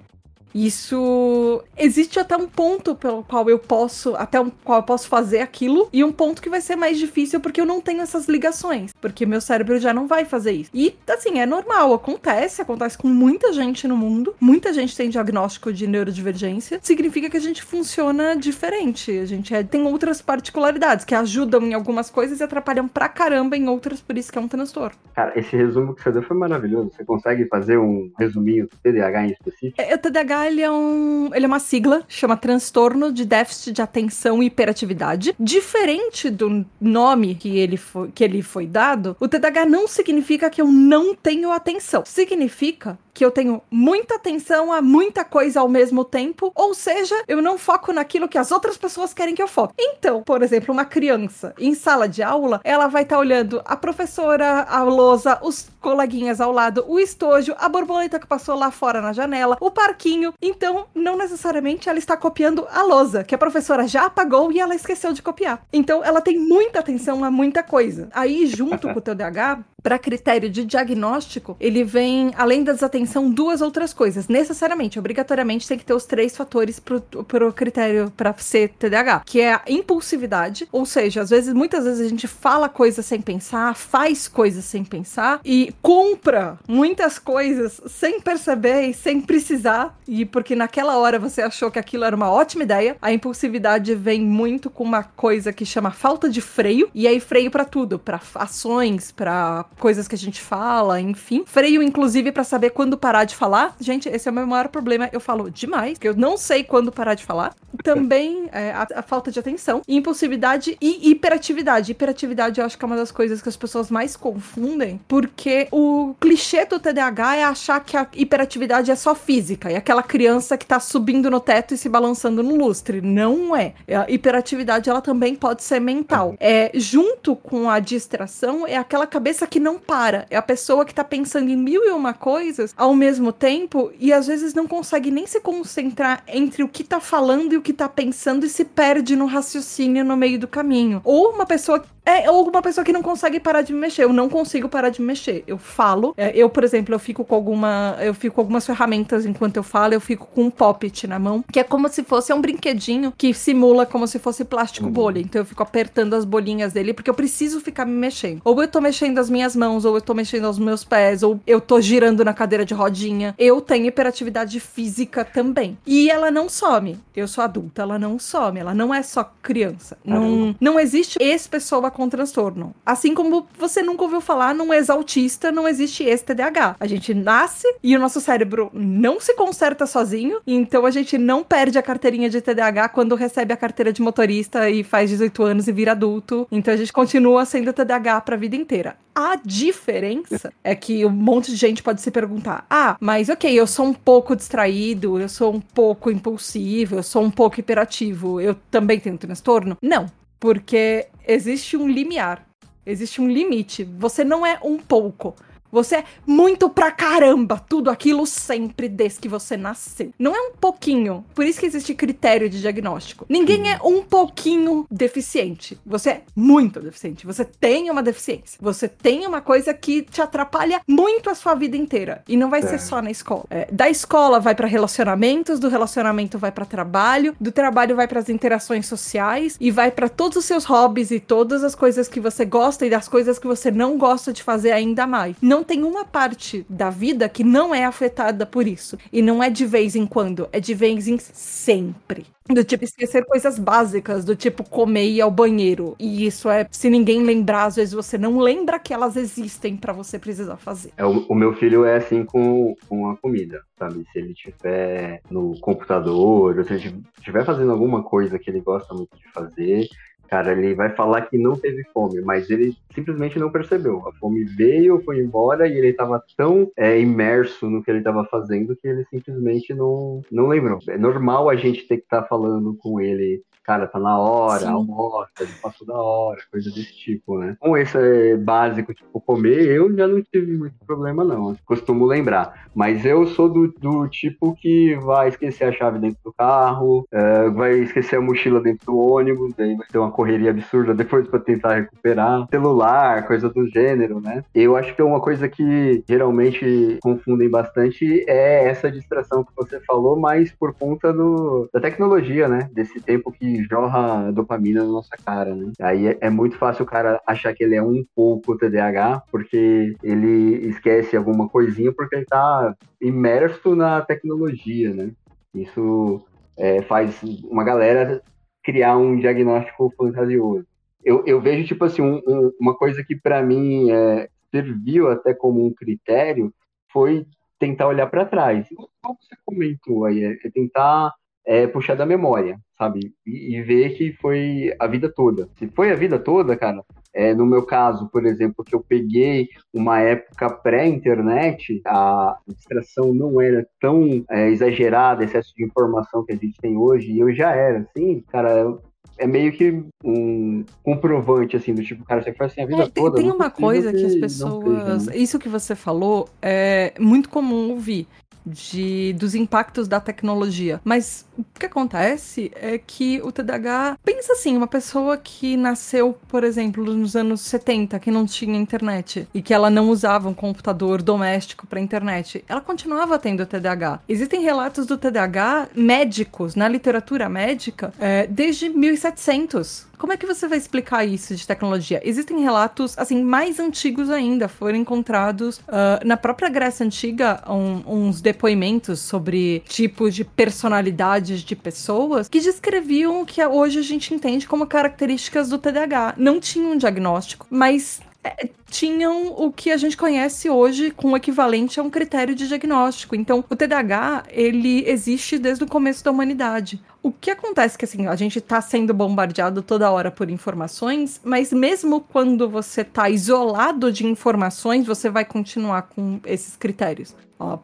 [0.53, 5.39] Isso existe até um ponto pelo qual eu posso, até um qual eu posso fazer
[5.39, 8.93] aquilo, e um ponto que vai ser mais difícil porque eu não tenho essas ligações,
[8.99, 10.69] porque meu cérebro já não vai fazer isso.
[10.73, 14.35] E assim, é normal, acontece, acontece com muita gente no mundo.
[14.39, 16.79] Muita gente tem diagnóstico de neurodivergência.
[16.81, 19.12] Significa que a gente funciona diferente.
[19.12, 23.55] A gente é, tem outras particularidades que ajudam em algumas coisas e atrapalham pra caramba
[23.57, 24.97] em outras, por isso que é um transtorno.
[25.13, 26.91] Cara, esse resumo que você deu foi maravilhoso.
[26.95, 29.81] Você consegue fazer um resuminho do TDAH em específico?
[29.81, 33.82] É, o TDAH ele é, um, ele é uma sigla, chama transtorno de déficit de
[33.82, 35.36] atenção e hiperatividade.
[35.39, 40.62] Diferente do nome que ele foi, que ele foi dado, o TDAH não significa que
[40.62, 42.04] eu não tenho atenção.
[42.06, 47.41] Significa que eu tenho muita atenção a muita coisa ao mesmo tempo, ou seja, eu
[47.41, 49.73] não foco naquilo que as outras pessoas querem que eu foque.
[49.77, 53.75] Então, por exemplo, uma criança em sala de aula, ela vai estar tá olhando a
[53.75, 59.01] professora, a lousa, os coleguinhas ao lado, o estojo, a borboleta que passou lá fora
[59.01, 60.34] na janela, o parquinho.
[60.41, 64.73] Então, não necessariamente ela está copiando a lousa, que a professora já apagou e ela
[64.73, 65.62] esqueceu de copiar.
[65.73, 68.08] Então, ela tem muita atenção a muita coisa.
[68.13, 73.62] Aí, junto com o TDAH, para critério de diagnóstico, ele vem, além da desatenção, duas
[73.62, 74.28] outras coisas.
[74.28, 79.42] Necessariamente, obrigatoriamente, tem que ter os três fatores pro, pro critério para ser TDAH, que
[79.42, 83.76] é a impulsividade, ou seja, às vezes, muitas vezes a gente fala coisas sem pensar,
[83.76, 90.56] faz coisas sem pensar e compra muitas coisas sem perceber e sem precisar, e porque
[90.56, 92.98] naquela hora você achou que aquilo era uma ótima ideia.
[93.02, 97.52] A impulsividade vem muito com uma coisa que chama falta de freio, e aí freio
[97.52, 101.43] para tudo, para ações, para coisas que a gente fala, enfim.
[101.45, 103.75] Freio, inclusive, para saber quando parar de falar.
[103.79, 105.10] Gente, esse é o meu maior problema.
[105.12, 107.55] Eu falo demais, porque eu não sei quando parar de falar.
[107.84, 111.91] Também é, a, a, falta de atenção, impulsividade e hiperatividade.
[111.91, 116.13] Hiperatividade eu acho que é uma das coisas que as pessoas mais confundem, porque o
[116.19, 120.65] clichê do TDAH é achar que a hiperatividade é só física, e aquela criança que
[120.65, 123.01] tá subindo no teto e se balançando no lustre.
[123.01, 123.73] Não é.
[123.88, 126.36] A hiperatividade ela também pode ser mental.
[126.39, 130.26] É junto com a distração é aquela cabeça que não para.
[130.30, 134.12] É a pessoa que tá pensando em mil e uma coisas ao mesmo tempo e
[134.12, 137.74] às vezes não consegue nem se concentrar entre o que tá falando e o que
[137.74, 141.02] tá pensando e se perde no raciocínio no meio do caminho.
[141.04, 144.04] Ou uma pessoa é, ou uma pessoa que não consegue parar de me mexer.
[144.04, 145.43] Eu não consigo parar de me mexer.
[145.45, 146.15] Eu falo.
[146.17, 147.95] É, eu, por exemplo, eu fico com alguma.
[148.00, 151.43] Eu fico com algumas ferramentas enquanto eu falo, eu fico com um pop-it na mão,
[151.52, 154.91] que é como se fosse um brinquedinho que simula como se fosse plástico uhum.
[154.91, 155.19] bolha.
[155.19, 158.41] Então eu fico apertando as bolinhas dele, porque eu preciso ficar me mexendo.
[158.43, 161.39] Ou eu tô mexendo as minhas mãos, ou eu tô mexendo os meus pés, ou
[161.45, 163.35] eu tô girando na cadeira de rodinha.
[163.38, 165.77] Eu tenho hiperatividade física também.
[165.85, 166.99] E ela não some.
[167.15, 168.59] Eu sou adulta, ela não some.
[168.59, 169.97] Ela não é só criança.
[170.03, 172.73] Não, não existe esse pessoa com transtorno.
[172.85, 176.75] Assim como você nunca ouviu falar num ex-autista, não existe esse TDAH.
[176.79, 181.43] A gente nasce e o nosso cérebro não se conserta sozinho, então a gente não
[181.43, 185.67] perde a carteirinha de TDAH quando recebe a carteira de motorista e faz 18 anos
[185.67, 186.47] e vira adulto.
[186.51, 188.95] Então a gente continua sendo TDAH pra vida inteira.
[189.13, 193.67] A diferença é que um monte de gente pode se perguntar: ah, mas ok, eu
[193.67, 198.56] sou um pouco distraído, eu sou um pouco impulsivo, eu sou um pouco hiperativo, eu
[198.69, 199.78] também tenho transtorno?
[199.82, 200.10] Não.
[200.39, 202.48] Porque existe um limiar,
[202.86, 203.84] existe um limite.
[203.84, 205.36] Você não é um pouco.
[205.71, 210.12] Você é muito pra caramba, tudo aquilo sempre desde que você nasceu.
[210.17, 211.23] Não é um pouquinho.
[211.34, 213.25] Por isso que existe critério de diagnóstico.
[213.29, 215.79] Ninguém é um pouquinho deficiente.
[215.86, 217.25] Você é muito deficiente.
[217.25, 218.58] Você tem uma deficiência.
[218.62, 222.23] Você tem uma coisa que te atrapalha muito a sua vida inteira.
[222.27, 222.63] E não vai é.
[222.63, 223.45] ser só na escola.
[223.49, 228.19] É, da escola vai para relacionamentos, do relacionamento vai para trabalho, do trabalho vai para
[228.19, 232.19] as interações sociais e vai para todos os seus hobbies e todas as coisas que
[232.19, 235.36] você gosta e das coisas que você não gosta de fazer ainda mais.
[235.41, 238.98] Não não tem uma parte da vida que não é afetada por isso.
[239.12, 242.26] E não é de vez em quando, é de vez em sempre.
[242.48, 245.95] Do tipo, esquecer coisas básicas, do tipo comer e ir ao banheiro.
[246.00, 249.91] E isso é, se ninguém lembrar, às vezes você não lembra que elas existem para
[249.91, 250.91] você precisar fazer.
[250.95, 254.04] É, o, o, meu filho é assim com, com a comida, sabe?
[254.12, 258.95] Se ele estiver no computador, ou se ele estiver fazendo alguma coisa que ele gosta
[258.95, 259.88] muito de fazer,
[260.30, 264.08] Cara, ele vai falar que não teve fome, mas ele simplesmente não percebeu.
[264.08, 268.24] A fome veio, foi embora e ele estava tão é, imerso no que ele estava
[268.26, 270.80] fazendo que ele simplesmente não, não lembrou.
[270.88, 274.62] É normal a gente ter que estar tá falando com ele cara, tá na hora,
[274.62, 274.71] Sim.
[274.71, 275.29] almoça,
[275.62, 277.55] passou da hora, coisa desse tipo, né?
[277.60, 281.55] Com esse é, básico, tipo, comer, eu já não tive muito problema, não.
[281.67, 282.67] Costumo lembrar.
[282.73, 287.47] Mas eu sou do, do tipo que vai esquecer a chave dentro do carro, é,
[287.51, 291.39] vai esquecer a mochila dentro do ônibus, daí vai ter uma correria absurda depois para
[291.39, 292.47] tentar recuperar.
[292.49, 294.43] Celular, coisa do gênero, né?
[294.55, 299.79] Eu acho que é uma coisa que geralmente confundem bastante é essa distração que você
[299.82, 302.67] falou, mas por conta do, da tecnologia, né?
[302.73, 305.72] Desse tempo que jorra dopamina na nossa cara, né?
[305.82, 309.95] Aí é, é, muito fácil o cara achar que ele é um pouco TDAH, porque
[310.04, 315.12] ele esquece alguma coisinha porque ele tá imerso na tecnologia, né?
[315.54, 316.22] Isso
[316.58, 318.22] é, faz uma galera
[318.63, 320.65] criar um diagnóstico fantasioso.
[321.04, 325.34] Eu, eu vejo, tipo assim, um, um, uma coisa que para mim é, serviu até
[325.34, 326.54] como um critério
[326.91, 327.26] foi
[327.58, 328.67] tentar olhar para trás.
[329.02, 331.13] Como você comentou aí, é, é tentar
[331.49, 333.12] é, puxar da memória, sabe?
[333.25, 335.49] E, e, ver que foi a vida toda.
[335.57, 339.49] Se foi a vida toda, cara, é, no meu caso, por exemplo, que eu peguei
[339.73, 346.35] uma época pré-internet, a distração não era tão é, exagerada, excesso de informação que a
[346.35, 348.77] gente tem hoje, e eu já era, assim, cara,
[349.17, 352.89] é meio que um comprovante, assim, do tipo, cara, você faz assim a vida é,
[352.89, 353.17] toda.
[353.17, 355.03] Tem uma coisa que, que as pessoas.
[355.03, 355.17] Seja, né?
[355.17, 358.07] Isso que você falou é muito comum ouvir
[358.49, 360.81] de, dos impactos da tecnologia.
[360.83, 366.43] Mas o que acontece é que o TDAH, pensa assim, uma pessoa que nasceu, por
[366.43, 371.01] exemplo, nos anos 70, que não tinha internet e que ela não usava um computador
[371.01, 374.01] doméstico para internet, ela continuava tendo TDAH.
[374.07, 379.88] Existem relatos do TDAH médicos na literatura médica é, desde 1700.
[379.99, 381.99] Como é que você vai explicar isso de tecnologia?
[382.05, 388.21] Existem relatos, assim, mais antigos ainda, foram encontrados uh, na própria Grécia Antiga um, uns
[388.21, 394.47] depoimentos sobre tipos de personalidades de pessoas que descreviam o que hoje a gente entende
[394.47, 396.13] como características do TDAH.
[396.17, 401.17] Não tinha um diagnóstico, mas é, tinham o que a gente conhece hoje com o
[401.17, 403.15] equivalente a um critério de diagnóstico.
[403.15, 406.82] Então, o TDAH, ele existe desde o começo da humanidade.
[407.01, 411.21] O que acontece é que assim, a gente está sendo bombardeado toda hora por informações,
[411.23, 417.15] mas mesmo quando você está isolado de informações, você vai continuar com esses critérios.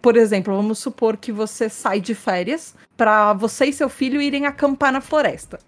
[0.02, 4.46] por exemplo, vamos supor que você sai de férias para você e seu filho irem
[4.46, 5.60] acampar na floresta.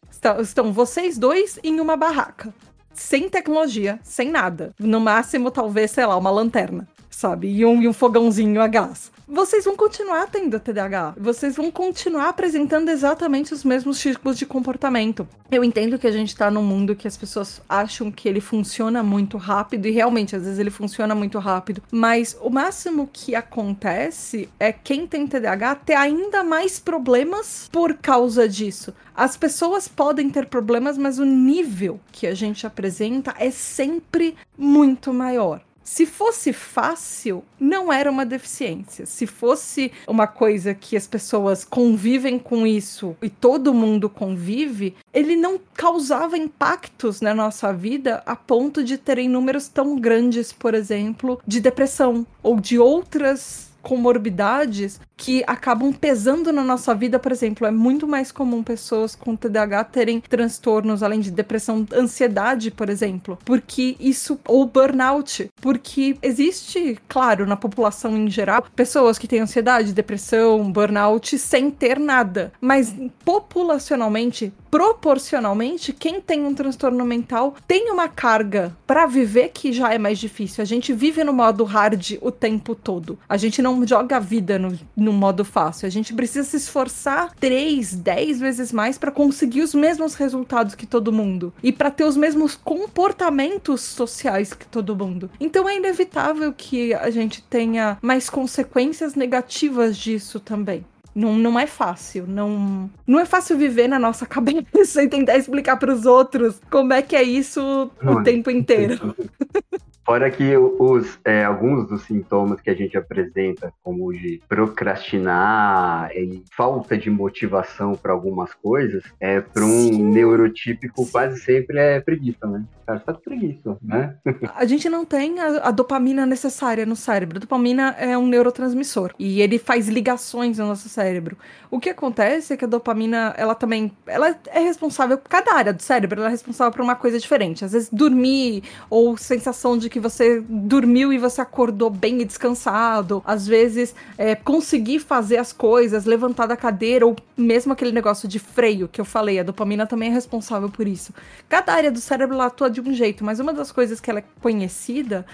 [0.41, 2.53] Estão vocês dois em uma barraca
[2.97, 4.73] sem tecnologia, sem nada.
[4.79, 7.49] No máximo, talvez, sei lá, uma lanterna, sabe?
[7.49, 11.15] E um, e um fogãozinho a gás vocês vão continuar tendo TDAH.
[11.17, 15.27] Vocês vão continuar apresentando exatamente os mesmos tipos de comportamento.
[15.51, 19.03] Eu entendo que a gente tá num mundo que as pessoas acham que ele funciona
[19.03, 21.83] muito rápido, e realmente, às vezes ele funciona muito rápido.
[21.91, 28.47] Mas o máximo que acontece é quem tem TDAH ter ainda mais problemas por causa
[28.47, 28.93] disso.
[29.13, 35.11] As pessoas podem ter problemas, mas o nível que a gente apresenta é sempre muito
[35.11, 35.66] maior.
[35.87, 39.05] Se fosse fácil, não era uma deficiência.
[39.05, 45.37] Se fosse uma coisa que as pessoas convivem com isso e todo mundo convive, ele
[45.37, 51.41] não causava impactos na nossa vida a ponto de terem números tão grandes, por exemplo,
[51.47, 57.71] de depressão ou de outras comorbidades que acabam pesando na nossa vida, por exemplo, é
[57.71, 63.95] muito mais comum pessoas com TDAH terem transtornos além de depressão, ansiedade, por exemplo, porque
[63.99, 70.71] isso ou burnout, porque existe, claro, na população em geral, pessoas que têm ansiedade, depressão,
[70.71, 72.93] burnout sem ter nada, mas
[73.25, 79.97] populacionalmente, proporcionalmente, quem tem um transtorno mental tem uma carga para viver que já é
[79.97, 80.61] mais difícil.
[80.61, 83.17] A gente vive no modo hard o tempo todo.
[83.27, 85.85] A gente não joga a vida no, no modo fácil.
[85.85, 90.85] A gente precisa se esforçar três, dez vezes mais para conseguir os mesmos resultados que
[90.85, 95.29] todo mundo e para ter os mesmos comportamentos sociais que todo mundo.
[95.39, 100.85] Então é inevitável que a gente tenha mais consequências negativas disso também.
[101.17, 105.77] Não, não é fácil, não, não é fácil viver na nossa cabeça e tentar explicar
[105.77, 109.15] para os outros como é que é isso o tempo inteiro.
[110.07, 116.45] Fora que os, é, alguns dos sintomas que a gente apresenta, como de procrastinar e
[116.55, 120.03] falta de motivação para algumas coisas, é para um Sim.
[120.03, 121.11] neurotípico Sim.
[121.11, 122.63] quase sempre é preguiça, né?
[122.87, 124.15] Cara tá preguiça, né?
[124.55, 127.37] A gente não tem a, a, dopamina necessária no cérebro.
[127.37, 131.37] A dopamina é um neurotransmissor e ele faz ligações no nosso cérebro.
[131.69, 135.73] O que acontece é que a dopamina, ela também, ela é responsável por cada área
[135.73, 137.65] do cérebro, ela é responsável por uma coisa diferente.
[137.65, 143.21] Às vezes dormir ou sensação de que você dormiu e você acordou bem e descansado.
[143.25, 148.39] Às vezes é, conseguir fazer as coisas, levantar da cadeira ou mesmo aquele negócio de
[148.39, 151.13] freio que eu falei, a dopamina também é responsável por isso.
[151.49, 154.19] Cada área do cérebro ela atua de um jeito, mas uma das coisas que ela
[154.19, 155.25] é conhecida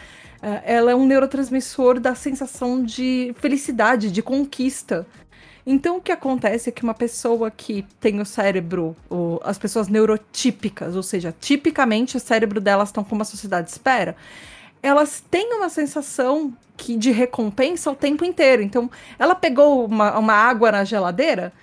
[0.41, 5.05] é, ela é um neurotransmissor da sensação de felicidade, de conquista.
[5.65, 9.87] Então, o que acontece é que uma pessoa que tem o cérebro, o, as pessoas
[9.87, 14.15] neurotípicas, ou seja, tipicamente o cérebro delas estão como a sociedade espera,
[14.81, 18.61] elas têm uma sensação que de recompensa o tempo inteiro.
[18.61, 21.53] Então, ela pegou uma, uma água na geladeira,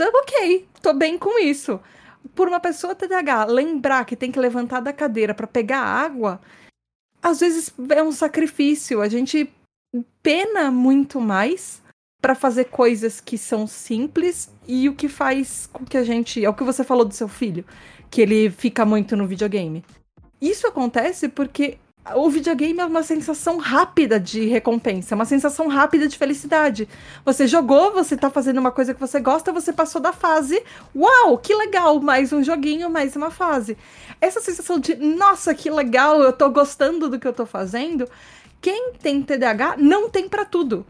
[0.00, 1.78] então, ok, tô bem com isso.
[2.34, 6.40] Por uma pessoa TDAH lembrar que tem que levantar da cadeira para pegar água,
[7.22, 9.00] às vezes é um sacrifício.
[9.00, 9.52] A gente
[10.22, 11.82] pena muito mais
[12.20, 16.44] para fazer coisas que são simples e o que faz com que a gente.
[16.44, 17.64] É o que você falou do seu filho,
[18.10, 19.84] que ele fica muito no videogame.
[20.40, 21.78] Isso acontece porque
[22.14, 26.88] o videogame é uma sensação rápida de recompensa, é uma sensação rápida de felicidade.
[27.24, 30.62] Você jogou, você tá fazendo uma coisa que você gosta, você passou da fase.
[30.96, 32.00] Uau, que legal!
[32.00, 33.76] Mais um joguinho, mais uma fase.
[34.20, 38.08] Essa sensação de, nossa, que legal, eu tô gostando do que eu tô fazendo.
[38.60, 40.86] Quem tem TDAH não tem para tudo.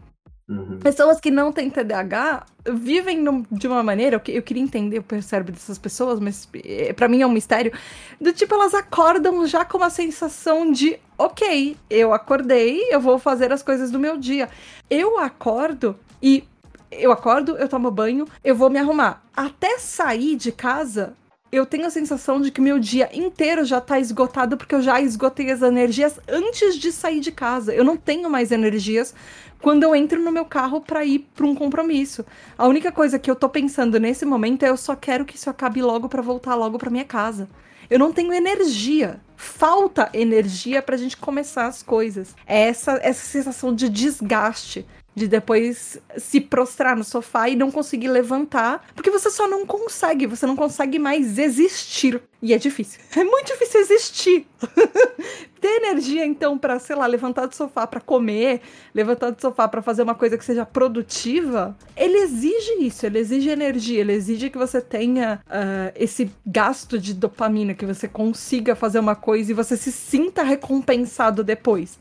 [0.47, 0.79] Uhum.
[0.79, 5.21] Pessoas que não têm TDAH vivem no, de uma maneira, eu, eu, queria entender o
[5.21, 7.71] cérebro dessas pessoas, mas é, para mim é um mistério,
[8.19, 13.51] do tipo, elas acordam já com uma sensação de, ok, eu acordei, eu vou fazer
[13.53, 14.49] as coisas do meu dia.
[14.89, 16.43] Eu acordo e
[16.91, 19.23] eu acordo, eu tomo banho, eu vou me arrumar.
[19.33, 21.15] Até sair de casa,
[21.51, 25.01] eu tenho a sensação de que meu dia inteiro já tá esgotado porque eu já
[25.01, 27.73] esgotei as energias antes de sair de casa.
[27.73, 29.13] Eu não tenho mais energias
[29.61, 32.25] quando eu entro no meu carro para ir para um compromisso.
[32.57, 35.49] A única coisa que eu tô pensando nesse momento é eu só quero que isso
[35.49, 37.49] acabe logo para voltar logo para minha casa.
[37.89, 39.19] Eu não tenho energia.
[39.35, 42.33] Falta energia pra gente começar as coisas.
[42.47, 48.07] É essa essa sensação de desgaste de depois se prostrar no sofá e não conseguir
[48.07, 52.21] levantar, porque você só não consegue, você não consegue mais existir.
[52.41, 52.99] E é difícil.
[53.21, 54.47] É muito difícil existir.
[55.61, 58.61] Ter energia então para, sei lá, levantar do sofá para comer,
[58.95, 63.49] levantar do sofá para fazer uma coisa que seja produtiva, ele exige isso, ele exige
[63.49, 68.97] energia, ele exige que você tenha uh, esse gasto de dopamina, que você consiga fazer
[68.97, 71.99] uma coisa e você se sinta recompensado depois.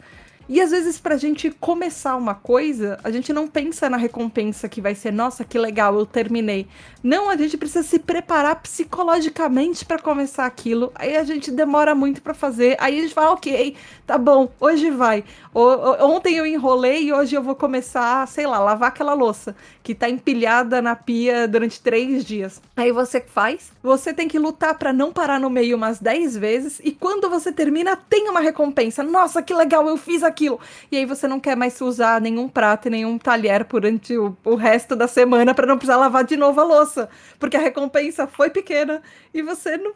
[0.53, 4.81] E às vezes, pra gente começar uma coisa, a gente não pensa na recompensa que
[4.81, 6.67] vai ser, nossa, que legal, eu terminei.
[7.05, 10.91] Não, a gente precisa se preparar psicologicamente para começar aquilo.
[10.97, 12.77] Aí a gente demora muito para fazer.
[12.81, 15.23] Aí a gente fala, ok, tá bom, hoje vai.
[15.55, 15.63] O,
[16.05, 20.11] ontem eu enrolei e hoje eu vou começar, sei lá, lavar aquela louça que tá
[20.11, 22.61] empilhada na pia durante três dias.
[22.77, 26.81] Aí você faz, você tem que lutar para não parar no meio umas dez vezes.
[26.83, 29.05] E quando você termina, tem uma recompensa.
[29.05, 30.59] Nossa, que legal, eu fiz aquilo aquilo.
[30.91, 34.55] E aí você não quer mais usar nenhum prato e nenhum talher durante o, o
[34.55, 37.09] resto da semana para não precisar lavar de novo a louça.
[37.39, 39.03] Porque a recompensa foi pequena
[39.35, 39.93] e você não.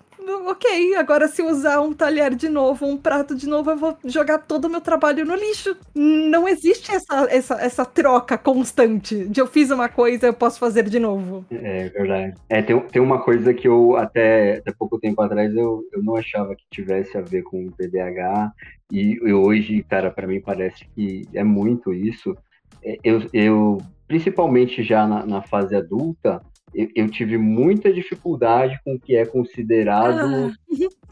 [0.46, 4.38] Ok, agora se usar um talher de novo, um prato de novo, eu vou jogar
[4.38, 5.76] todo o meu trabalho no lixo.
[5.94, 10.84] Não existe essa, essa, essa troca constante de eu fiz uma coisa, eu posso fazer
[10.84, 11.44] de novo.
[11.50, 12.34] É verdade.
[12.48, 16.16] É, tem, tem uma coisa que eu até, até pouco tempo atrás eu, eu não
[16.16, 18.52] achava que tivesse a ver com o TDAH
[18.90, 22.36] e, hoje, cara, para mim parece que é muito isso.
[22.82, 26.40] É, eu, eu principalmente já na, na fase adulta,
[26.74, 30.52] eu, eu, tive muita dificuldade com o que é considerado ah.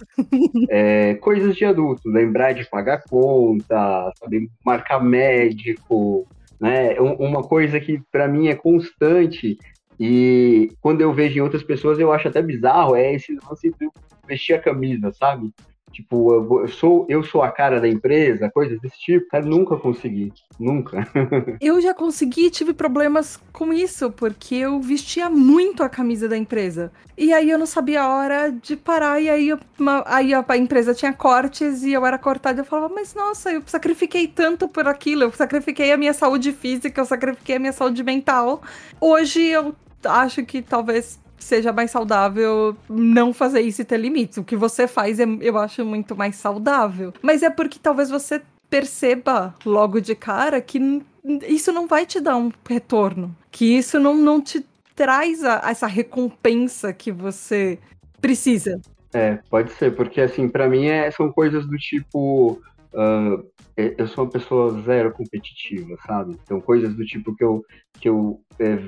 [0.68, 6.26] é, coisas de adulto, lembrar de pagar conta, saber marcar médico,
[6.60, 6.98] né?
[7.00, 9.56] Uma coisa que para mim é constante
[9.98, 13.88] e quando eu vejo em outras pessoas eu acho até bizarro é esse lance de
[14.26, 15.52] vestir a camisa, sabe?
[15.92, 19.28] Tipo, eu, sou, eu sou a cara da empresa, coisas desse tipo.
[19.28, 20.32] Cara, nunca consegui.
[20.58, 21.06] Nunca.
[21.60, 26.92] eu já consegui tive problemas com isso, porque eu vestia muito a camisa da empresa.
[27.16, 30.56] E aí eu não sabia a hora de parar, e aí, uma, aí a, a,
[30.56, 32.60] empresa tinha cortes e eu era cortada.
[32.60, 37.00] Eu falava, mas nossa, eu sacrifiquei tanto por aquilo, eu sacrifiquei a minha saúde física,
[37.00, 38.62] eu sacrifiquei a minha saúde mental.
[39.00, 39.74] Hoje eu
[40.04, 44.38] acho que talvez seja mais saudável não fazer isso e ter limites.
[44.38, 47.12] O que você faz, é, eu acho muito mais saudável.
[47.22, 51.02] Mas é porque talvez você perceba logo de cara que
[51.46, 55.86] isso não vai te dar um retorno, que isso não, não te traz a, essa
[55.86, 57.78] recompensa que você
[58.20, 58.80] precisa.
[59.12, 62.62] É, pode ser, porque assim, para mim é, são coisas do tipo.
[62.94, 63.44] Uh,
[63.74, 66.38] eu sou uma pessoa zero competitiva, sabe?
[66.42, 67.64] Então, coisas do tipo que eu,
[67.98, 68.78] que eu é,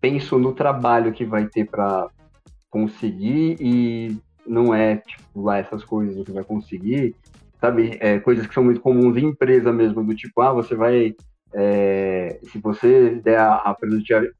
[0.00, 2.08] penso no trabalho que vai ter para
[2.70, 7.14] conseguir e não é, tipo, lá essas coisas que vai conseguir,
[7.60, 7.96] sabe?
[8.00, 11.14] É, coisas que são muito comuns em empresa mesmo, do tipo, ah, você vai.
[11.52, 13.76] É, se você der a,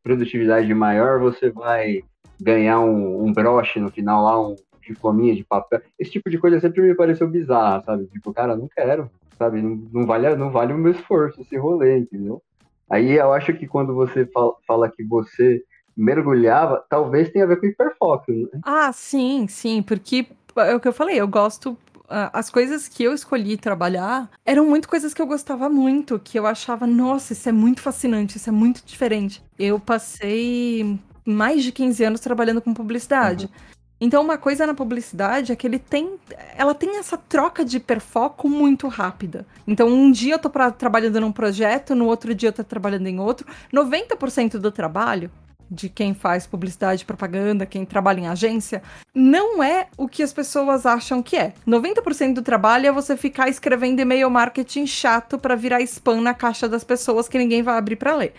[0.02, 2.02] produtividade maior, você vai
[2.40, 5.80] ganhar um, um broche no final lá, um diplominha de papel.
[5.98, 8.06] Esse tipo de coisa sempre me pareceu bizarra, sabe?
[8.06, 9.60] Tipo, cara, não quero, sabe?
[9.60, 12.42] Não, não, vale, não vale o meu esforço esse rolê, entendeu?
[12.90, 15.62] Aí eu acho que quando você fala, fala que você
[15.96, 18.60] mergulhava, talvez tenha a ver com hiperfoco, né?
[18.64, 20.26] Ah, sim, sim, porque
[20.56, 21.76] é o que eu falei, eu gosto
[22.10, 26.44] as coisas que eu escolhi trabalhar eram muito coisas que eu gostava muito, que eu
[26.44, 29.40] achava, nossa, isso é muito fascinante, isso é muito diferente.
[29.56, 33.44] Eu passei mais de 15 anos trabalhando com publicidade.
[33.44, 33.79] Uhum.
[34.00, 36.14] Então, uma coisa na publicidade é que ele tem,
[36.56, 39.46] ela tem essa troca de hiperfoco muito rápida.
[39.66, 43.06] Então, um dia eu tô pra, trabalhando num projeto, no outro dia eu tô trabalhando
[43.06, 43.46] em outro.
[43.72, 45.30] 90% do trabalho
[45.70, 48.82] de quem faz publicidade propaganda, quem trabalha em agência,
[49.14, 51.52] não é o que as pessoas acham que é.
[51.66, 56.68] 90% do trabalho é você ficar escrevendo e-mail marketing chato para virar spam na caixa
[56.68, 58.34] das pessoas que ninguém vai abrir para ler.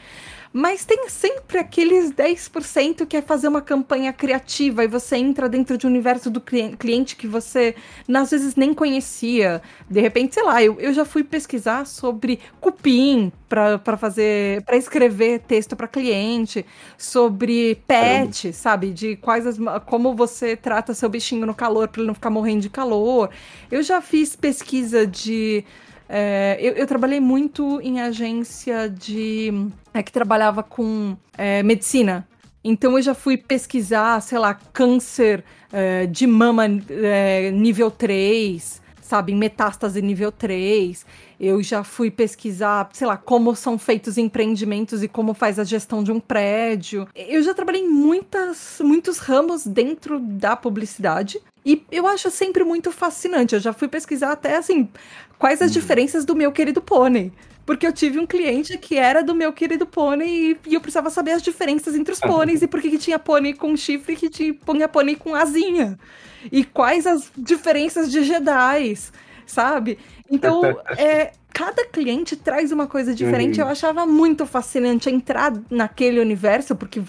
[0.54, 5.78] Mas tem sempre aqueles 10% que é fazer uma campanha criativa e você entra dentro
[5.78, 7.74] de um universo do cliente que você
[8.14, 9.62] às vezes nem conhecia.
[9.90, 15.40] De repente, sei lá, eu, eu já fui pesquisar sobre cupim para fazer, para escrever
[15.40, 16.66] texto para cliente,
[16.98, 22.08] sobre pet, sabe, de quais as, como você trata seu bichinho no calor para ele
[22.08, 23.30] não ficar morrendo de calor.
[23.72, 25.64] Eu já fiz pesquisa de
[26.14, 29.50] é, eu, eu, trabalhei muito em agência de.
[29.94, 32.28] É, que trabalhava com é, medicina.
[32.64, 39.34] Então eu já fui pesquisar, sei lá, câncer é, de mama é, nível 3, sabe,
[39.34, 41.06] metástase nível 3.
[41.40, 46.04] Eu já fui pesquisar, sei lá, como são feitos empreendimentos e como faz a gestão
[46.04, 47.08] de um prédio.
[47.16, 51.42] Eu já trabalhei em muitas, muitos ramos dentro da publicidade.
[51.66, 53.56] E eu acho sempre muito fascinante.
[53.56, 54.88] Eu já fui pesquisar até assim,
[55.40, 55.74] quais as uhum.
[55.74, 57.32] diferenças do meu querido pônei.
[57.66, 61.32] Porque eu tive um cliente que era do meu querido pônei e, eu precisava saber
[61.32, 64.88] as diferenças entre os pôneis e por que tinha pônei com chifre e que tinha
[64.88, 65.98] pônei com asinha.
[66.52, 68.98] E quais as diferenças de Jedi,
[69.46, 70.00] sabe?
[70.30, 70.62] Então,
[70.98, 73.60] é, cada cliente traz uma coisa diferente.
[73.60, 73.68] Uhum.
[73.68, 77.02] Eu achava muito fascinante entrar naquele universo, porque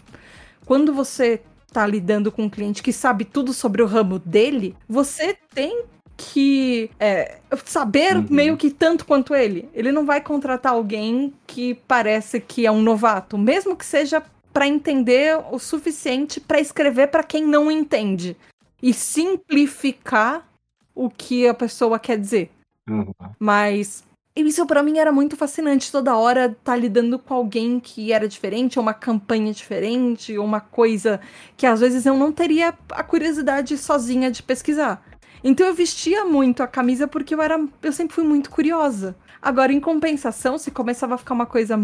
[0.67, 1.41] quando você
[1.73, 5.85] tá lidando com um cliente que sabe tudo sobre o ramo dele, você tem
[6.17, 8.27] que é, saber uhum.
[8.31, 9.69] meio que tanto quanto ele.
[9.75, 14.67] Ele não vai contratar alguém que parece que é um novato, mesmo que seja para
[14.67, 18.37] entender o suficiente para escrever para quem não entende
[18.83, 20.47] e simplificar
[20.95, 22.51] o que a pessoa quer dizer.
[22.89, 23.13] Uhum.
[23.39, 24.05] Mas
[24.35, 25.93] isso para mim era muito fascinante.
[25.93, 30.45] Toda hora estar tá lidando com alguém que era diferente, ou uma campanha diferente, ou
[30.45, 31.21] uma coisa
[31.57, 35.03] que às vezes eu não teria a curiosidade sozinha de pesquisar.
[35.45, 39.17] Então eu vestia muito a camisa porque eu era, eu sempre fui muito curiosa.
[39.41, 41.77] Agora, em compensação, se começava a ficar uma coisa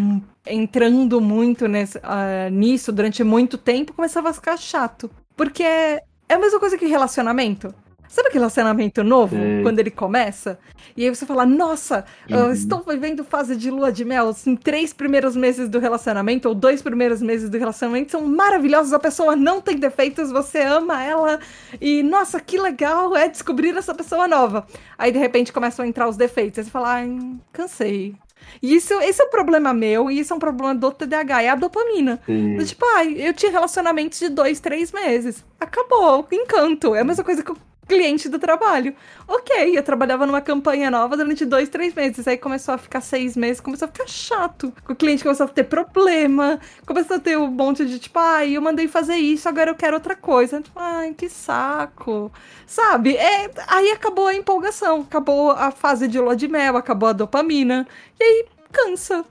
[0.47, 5.11] entrando muito nesse, uh, nisso durante muito tempo, começava a ficar chato.
[5.37, 7.75] Porque é, é a mesma coisa que relacionamento.
[8.09, 9.63] Sabe aquele relacionamento novo, Sim.
[9.63, 10.59] quando ele começa?
[10.97, 12.51] E aí você fala, nossa, uhum.
[12.51, 14.29] estou vivendo fase de lua de mel.
[14.31, 18.93] Assim, três primeiros meses do relacionamento, ou dois primeiros meses do relacionamento, são maravilhosos.
[18.93, 21.39] A pessoa não tem defeitos, você ama ela.
[21.81, 24.67] E, nossa, que legal é descobrir essa pessoa nova.
[24.97, 26.59] Aí, de repente, começam a entrar os defeitos.
[26.59, 27.19] Aí você fala, ai,
[27.53, 28.17] cansei.
[28.63, 31.49] E isso, esse é um problema meu, e isso é um problema do TDAH, é
[31.51, 32.21] a dopamina.
[32.65, 35.45] Tipo, ai, eu tinha relacionamentos de dois, três meses.
[35.61, 36.95] Acabou, encanto.
[36.95, 37.57] É a mesma coisa que eu
[37.89, 38.95] cliente do trabalho.
[39.27, 42.29] Ok, eu trabalhava numa campanha nova durante dois, três meses.
[42.29, 44.73] Aí começou a ficar seis meses, começou a ficar chato.
[44.89, 48.63] O cliente começou a ter problema, começou a ter um monte de tipo, ai, eu
[48.63, 50.61] mandei fazer isso, agora eu quero outra coisa.
[50.61, 52.31] Tipo, ai, que saco.
[52.67, 53.17] Sabe?
[53.17, 57.87] É, aí acabou a empolgação, acabou a fase de lua de mel, acabou a dopamina.
[58.21, 59.25] E aí cansa.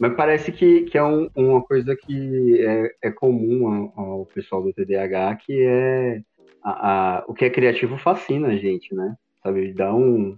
[0.00, 4.62] Mas parece que, que é um, uma coisa que é, é comum ao, ao pessoal
[4.62, 6.22] do TDAH, que é
[6.68, 9.14] a, a, o que é criativo fascina a gente, né?
[9.42, 10.36] Sabe, dá um,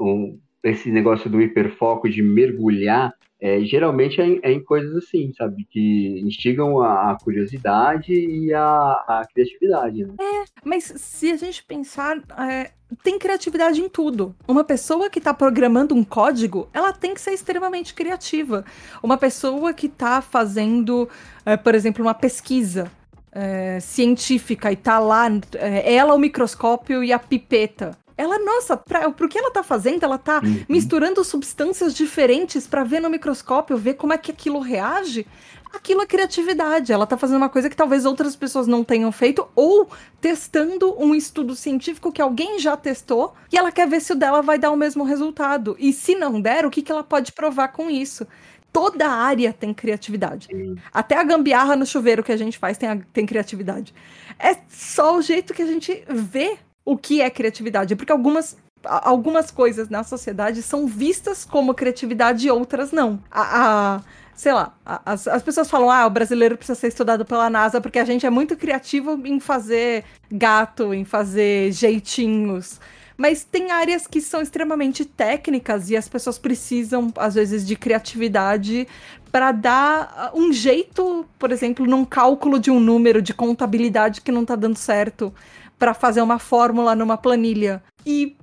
[0.00, 5.32] um esse negócio do hiperfoco de mergulhar, é, geralmente é em, é em, coisas assim,
[5.36, 5.66] sabe?
[5.70, 10.04] Que instigam a, a curiosidade e a, a criatividade.
[10.04, 10.14] Né?
[10.18, 12.70] É, mas se a gente pensar, é,
[13.02, 14.34] tem criatividade em tudo.
[14.48, 18.64] Uma pessoa que está programando um código, ela tem que ser extremamente criativa.
[19.02, 21.08] Uma pessoa que está fazendo,
[21.44, 22.90] é, por exemplo, uma pesquisa
[23.36, 27.90] é, científica e tá lá, é, ela o microscópio e a pipeta.
[28.16, 30.64] Ela, nossa, pra, pro que ela tá fazendo, ela tá uhum.
[30.66, 35.26] misturando substâncias diferentes para ver no microscópio, ver como é que aquilo reage
[35.76, 36.92] aquilo é criatividade.
[36.92, 39.88] Ela tá fazendo uma coisa que talvez outras pessoas não tenham feito, ou
[40.20, 44.42] testando um estudo científico que alguém já testou e ela quer ver se o dela
[44.42, 45.76] vai dar o mesmo resultado.
[45.78, 48.26] E se não der, o que, que ela pode provar com isso?
[48.76, 50.48] Toda área tem criatividade.
[50.92, 53.94] Até a gambiarra no chuveiro que a gente faz tem, a, tem criatividade.
[54.38, 57.96] É só o jeito que a gente vê o que é criatividade.
[57.96, 58.54] Porque algumas
[58.84, 63.18] algumas coisas na sociedade são vistas como criatividade e outras não.
[63.30, 64.00] A, a,
[64.34, 67.98] sei lá, as, as pessoas falam, ah, o brasileiro precisa ser estudado pela NASA porque
[67.98, 72.78] a gente é muito criativo em fazer gato, em fazer jeitinhos.
[73.16, 78.86] Mas tem áreas que são extremamente técnicas e as pessoas precisam, às vezes, de criatividade
[79.32, 84.42] para dar um jeito, por exemplo, num cálculo de um número de contabilidade que não
[84.42, 85.32] está dando certo,
[85.78, 87.82] para fazer uma fórmula numa planilha.
[88.04, 88.36] E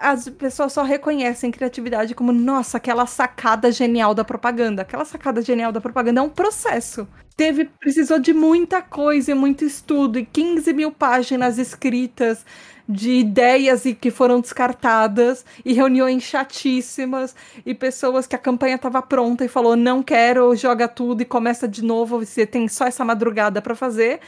[0.00, 4.82] as pessoas só reconhecem criatividade como, nossa, aquela sacada genial da propaganda.
[4.82, 7.06] Aquela sacada genial da propaganda é um processo.
[7.36, 12.44] Teve, precisou de muita coisa e muito estudo, e 15 mil páginas escritas
[12.88, 17.36] de ideias e que foram descartadas, e reuniões chatíssimas,
[17.66, 21.68] e pessoas que a campanha estava pronta e falou: não quero, joga tudo e começa
[21.68, 24.20] de novo, você tem só essa madrugada para fazer.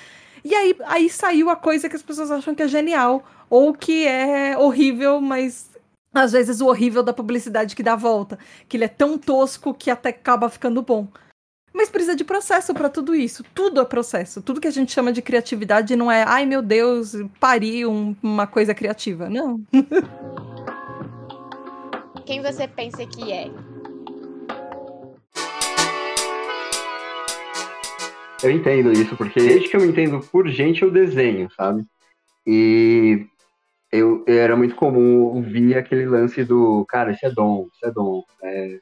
[0.45, 4.07] E aí, aí saiu a coisa que as pessoas acham que é genial, ou que
[4.07, 5.71] é horrível, mas
[6.13, 8.39] às vezes o horrível da publicidade que dá a volta,
[8.69, 11.09] que ele é tão tosco que até acaba ficando bom.
[11.73, 13.45] Mas precisa de processo para tudo isso.
[13.55, 14.43] Tudo é processo.
[14.43, 18.47] Tudo que a gente chama de criatividade não é, ai meu Deus, pari um, uma
[18.47, 19.29] coisa criativa.
[19.29, 19.61] Não.
[22.27, 23.51] Quem você pensa que é?
[28.43, 31.85] Eu entendo isso, porque desde que eu me entendo por gente, eu desenho, sabe?
[32.47, 33.27] E
[33.93, 37.91] eu, eu era muito comum ouvir aquele lance do, cara, isso é dom, isso é
[37.91, 38.23] dom.
[38.43, 38.79] É,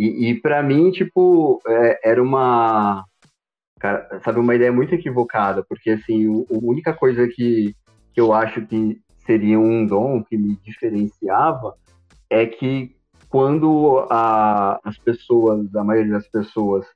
[0.00, 3.04] e, e para mim, tipo, é, era uma,
[3.78, 7.76] cara, sabe, uma ideia muito equivocada, porque, assim, o, a única coisa que,
[8.14, 11.74] que eu acho que seria um dom que me diferenciava
[12.30, 12.96] é que
[13.28, 16.86] quando a, as pessoas, a maioria das pessoas,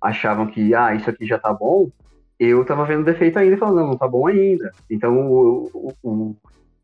[0.00, 1.90] achavam que, ah, isso aqui já tá bom,
[2.40, 4.72] eu tava vendo defeito ainda e falando, não, não tá bom ainda.
[4.90, 6.36] Então, o, o,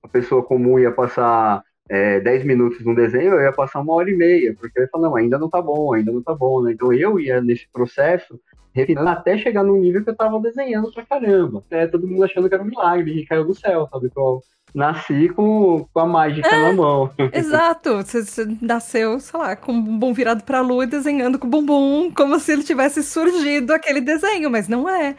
[0.03, 4.09] a pessoa comum ia passar é, 10 minutos num desenho, eu ia passar uma hora
[4.09, 6.63] e meia, porque eu ia falar, não, ainda não tá bom, ainda não tá bom,
[6.63, 6.71] né?
[6.73, 8.41] Então, eu ia nesse processo,
[8.73, 11.65] refinando até chegar no nível que eu tava desenhando pra caramba.
[11.69, 14.07] É, todo mundo achando que era um milagre, que caiu do céu, sabe?
[14.07, 14.41] Então,
[14.73, 17.11] nasci com, com a mágica é, na mão.
[17.35, 17.97] Exato.
[17.97, 21.51] Você, você, nasceu, sei lá, com o bumbum virado pra lua e desenhando com o
[21.51, 25.17] bumbum, como se ele tivesse surgido aquele desenho, mas não é.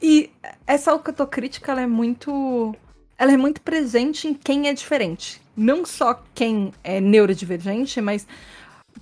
[0.00, 0.30] E
[0.64, 2.72] essa autocrítica, ela é muito.
[3.18, 5.43] Ela é muito presente em quem é diferente.
[5.56, 8.26] Não só quem é neurodivergente, mas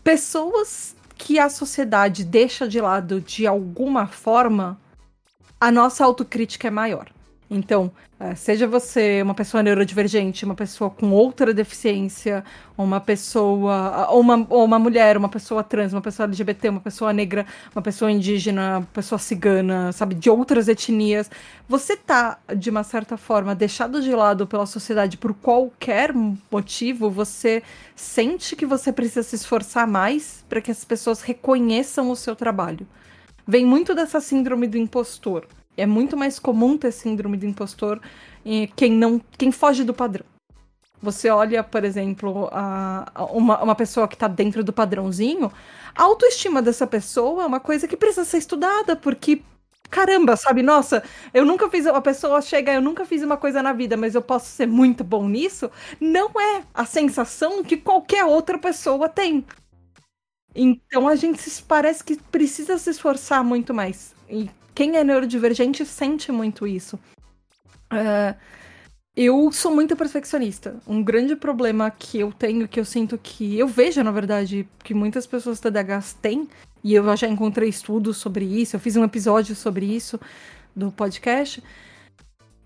[0.04, 4.78] pessoas que a sociedade deixa de lado de alguma forma,
[5.60, 7.08] a nossa autocrítica é maior.
[7.54, 12.42] Então, é, seja você uma pessoa neurodivergente, uma pessoa com outra deficiência,
[12.78, 17.12] uma pessoa, ou uma, ou uma mulher, uma pessoa trans, uma pessoa LGBT, uma pessoa
[17.12, 17.44] negra,
[17.74, 21.30] uma pessoa indígena, uma pessoa cigana, sabe, de outras etnias,
[21.68, 26.10] você tá, de uma certa forma, deixado de lado pela sociedade por qualquer
[26.50, 27.62] motivo, você
[27.94, 32.86] sente que você precisa se esforçar mais para que as pessoas reconheçam o seu trabalho.
[33.46, 35.46] Vem muito dessa síndrome do impostor
[35.76, 38.00] é muito mais comum ter síndrome do impostor
[38.44, 40.26] em quem não, quem foge do padrão.
[41.00, 45.50] Você olha, por exemplo, a, a uma, uma pessoa que está dentro do padrãozinho,
[45.94, 49.42] a autoestima dessa pessoa é uma coisa que precisa ser estudada, porque
[49.90, 50.62] caramba, sabe?
[50.62, 51.02] Nossa,
[51.34, 51.86] eu nunca fiz.
[51.86, 55.04] A pessoa chega, eu nunca fiz uma coisa na vida, mas eu posso ser muito
[55.04, 55.70] bom nisso.
[56.00, 59.44] Não é a sensação que qualquer outra pessoa tem.
[60.54, 64.14] Então a gente parece que precisa se esforçar muito mais.
[64.28, 66.98] E quem é neurodivergente sente muito isso.
[67.92, 68.34] Uh,
[69.14, 70.76] eu sou muito perfeccionista.
[70.86, 73.58] Um grande problema que eu tenho, que eu sinto que.
[73.58, 76.48] Eu vejo, na verdade, que muitas pessoas TDAHs têm,
[76.82, 80.18] e eu já encontrei estudos sobre isso, eu fiz um episódio sobre isso
[80.74, 81.62] do podcast.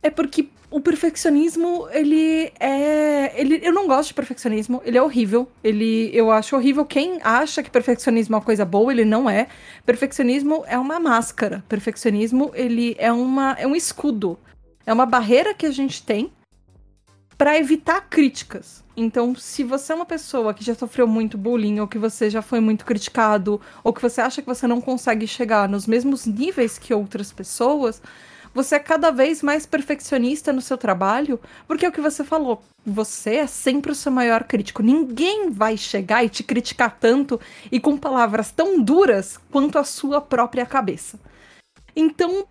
[0.06, 3.32] É porque o perfeccionismo, ele é.
[3.34, 5.48] Ele, eu não gosto de perfeccionismo, ele é horrível.
[5.64, 9.48] Ele, eu acho horrível quem acha que perfeccionismo é uma coisa boa, ele não é.
[9.84, 11.64] Perfeccionismo é uma máscara.
[11.68, 14.38] Perfeccionismo, ele é, uma, é um escudo.
[14.86, 16.30] É uma barreira que a gente tem
[17.36, 18.84] para evitar críticas.
[18.96, 22.42] Então, se você é uma pessoa que já sofreu muito bullying, ou que você já
[22.42, 26.78] foi muito criticado, ou que você acha que você não consegue chegar nos mesmos níveis
[26.78, 28.00] que outras pessoas,
[28.56, 31.38] você é cada vez mais perfeccionista no seu trabalho,
[31.68, 34.82] porque é o que você falou, você é sempre o seu maior crítico.
[34.82, 37.38] Ninguém vai chegar e te criticar tanto
[37.70, 41.20] e com palavras tão duras quanto a sua própria cabeça.
[41.94, 42.46] Então,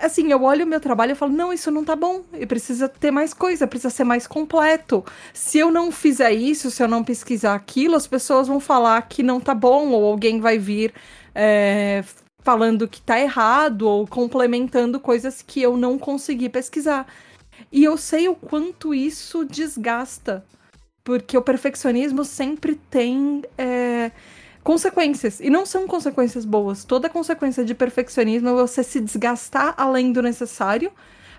[0.00, 2.24] assim, eu olho o meu trabalho e falo, não, isso não tá bom.
[2.32, 5.04] E precisa ter mais coisa, precisa ser mais completo.
[5.32, 9.22] Se eu não fizer isso, se eu não pesquisar aquilo, as pessoas vão falar que
[9.22, 10.92] não tá bom, ou alguém vai vir
[11.34, 12.02] é,
[12.42, 17.06] falando que tá errado, ou complementando coisas que eu não consegui pesquisar.
[17.70, 20.44] E eu sei o quanto isso desgasta.
[21.04, 23.42] Porque o perfeccionismo sempre tem.
[23.56, 24.10] É,
[24.62, 25.40] consequências.
[25.40, 26.84] E não são consequências boas.
[26.84, 30.92] Toda consequência de perfeccionismo é você se desgastar além do necessário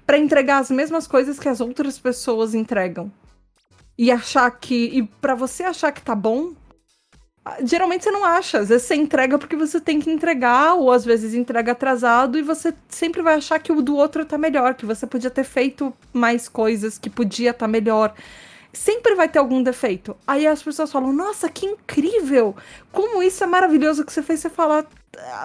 [0.06, 3.12] para entregar as mesmas coisas que as outras pessoas entregam.
[3.98, 4.86] E achar que.
[4.98, 6.54] E para você achar que tá bom.
[7.64, 11.04] Geralmente você não acha, às vezes você entrega porque você tem que entregar, ou às
[11.04, 14.86] vezes entrega atrasado, e você sempre vai achar que o do outro tá melhor, que
[14.86, 18.14] você podia ter feito mais coisas, que podia estar tá melhor
[18.74, 20.16] sempre vai ter algum defeito.
[20.26, 22.56] Aí as pessoas falam: Nossa, que incrível!
[22.92, 24.40] Como isso é maravilhoso que você fez.
[24.40, 24.86] Você fala.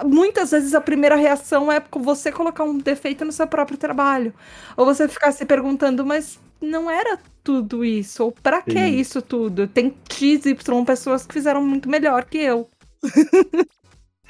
[0.05, 4.33] Muitas vezes a primeira reação é você colocar um defeito no seu próprio trabalho.
[4.77, 8.23] Ou você ficar se perguntando, mas não era tudo isso?
[8.23, 9.67] Ou pra que isso tudo?
[9.67, 10.55] Tem XY
[10.85, 12.69] pessoas que fizeram muito melhor que eu.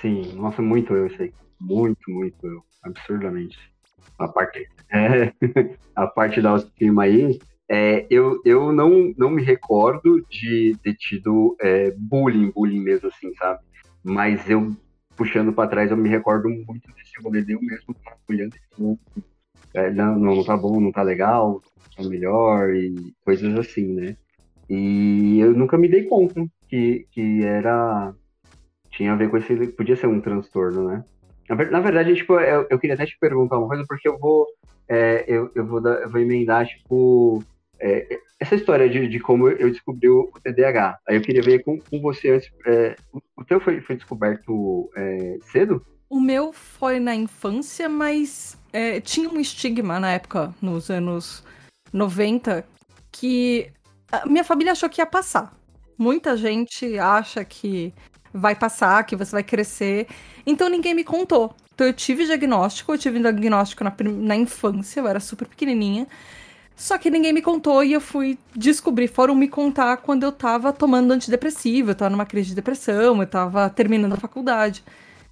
[0.02, 1.34] Sim, nossa, muito eu sei.
[1.60, 2.64] Muito, muito eu.
[2.84, 3.58] Absurdamente.
[4.20, 5.34] A parte, é,
[5.96, 11.56] a parte da autoestima aí, é, eu, eu não, não me recordo de ter tido
[11.60, 13.62] é, bullying, bullying mesmo assim, sabe?
[14.04, 14.76] Mas eu,
[15.16, 17.96] puxando para trás, eu me recordo muito desse rolê eu mesmo,
[18.30, 19.24] olhando e
[19.74, 21.62] é, não, não tá bom, não tá legal,
[21.96, 24.18] tá melhor, e coisas assim, né?
[24.70, 28.14] E eu nunca me dei conta que, que era.
[28.92, 29.68] Tinha a ver com esse.
[29.68, 31.04] Podia ser um transtorno, né?
[31.50, 34.46] Na verdade, tipo, eu, eu queria até te perguntar uma coisa, porque eu vou.
[34.90, 37.44] É, eu, eu, vou dar, eu vou emendar, tipo,
[37.80, 40.98] é, essa história de, de, como eu descobri o TDAH.
[41.08, 42.50] Aí eu queria ver com, com você antes.
[42.66, 42.96] É,
[43.36, 45.86] o teu foi, foi descoberto é, cedo?
[46.10, 51.44] O meu foi na infância, mas é, tinha um estigma na época, nos anos
[51.92, 52.66] 90,
[53.12, 53.72] que
[54.26, 55.54] minha família achou que ia passar.
[55.98, 57.94] Muita gente acha que
[58.34, 60.08] vai passar, que você vai crescer.
[60.46, 61.54] Então ninguém me contou.
[61.74, 66.08] Então eu tive diagnóstico, eu tive diagnóstico na, na infância, eu era super pequenininha.
[66.76, 70.72] Só que ninguém me contou e eu fui descobrir, foram me contar quando eu tava
[70.72, 74.84] tomando antidepressivo, eu tava numa crise de depressão, eu tava terminando a faculdade.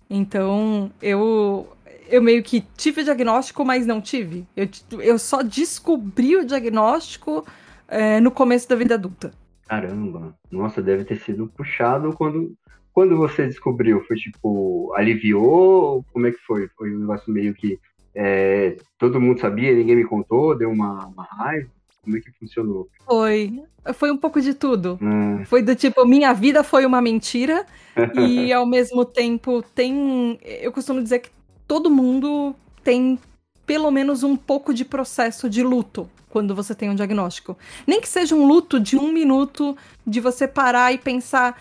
[0.09, 1.67] Então, eu
[2.07, 4.45] eu meio que tive o diagnóstico, mas não tive.
[4.55, 4.67] Eu,
[4.99, 7.45] eu só descobri o diagnóstico
[7.87, 9.31] é, no começo da vida adulta.
[9.67, 12.55] Caramba, nossa, deve ter sido puxado quando,
[12.93, 14.03] quando você descobriu.
[14.05, 16.05] Foi tipo, aliviou?
[16.13, 16.67] Como é que foi?
[16.77, 17.79] Foi um negócio meio que
[18.13, 21.69] é, todo mundo sabia, ninguém me contou, deu uma, uma raiva.
[22.05, 22.87] Como é que funcionou?
[23.03, 23.63] Foi.
[23.95, 24.97] Foi um pouco de tudo.
[25.01, 25.43] Hum.
[25.45, 27.65] Foi do tipo, minha vida foi uma mentira.
[28.15, 30.39] e ao mesmo tempo tem.
[30.43, 31.29] Eu costumo dizer que
[31.67, 33.19] todo mundo tem
[33.65, 37.57] pelo menos um pouco de processo de luto quando você tem um diagnóstico.
[37.87, 39.75] Nem que seja um luto de um minuto,
[40.05, 41.59] de você parar e pensar: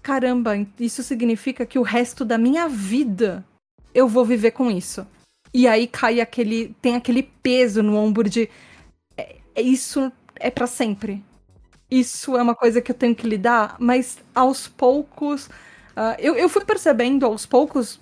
[0.00, 3.44] caramba, isso significa que o resto da minha vida
[3.94, 5.06] eu vou viver com isso.
[5.54, 6.74] E aí cai aquele.
[6.80, 8.48] tem aquele peso no ombro de.
[9.56, 11.24] Isso é para sempre.
[11.90, 15.46] Isso é uma coisa que eu tenho que lidar, mas aos poucos.
[15.46, 18.00] Uh, eu, eu fui percebendo aos poucos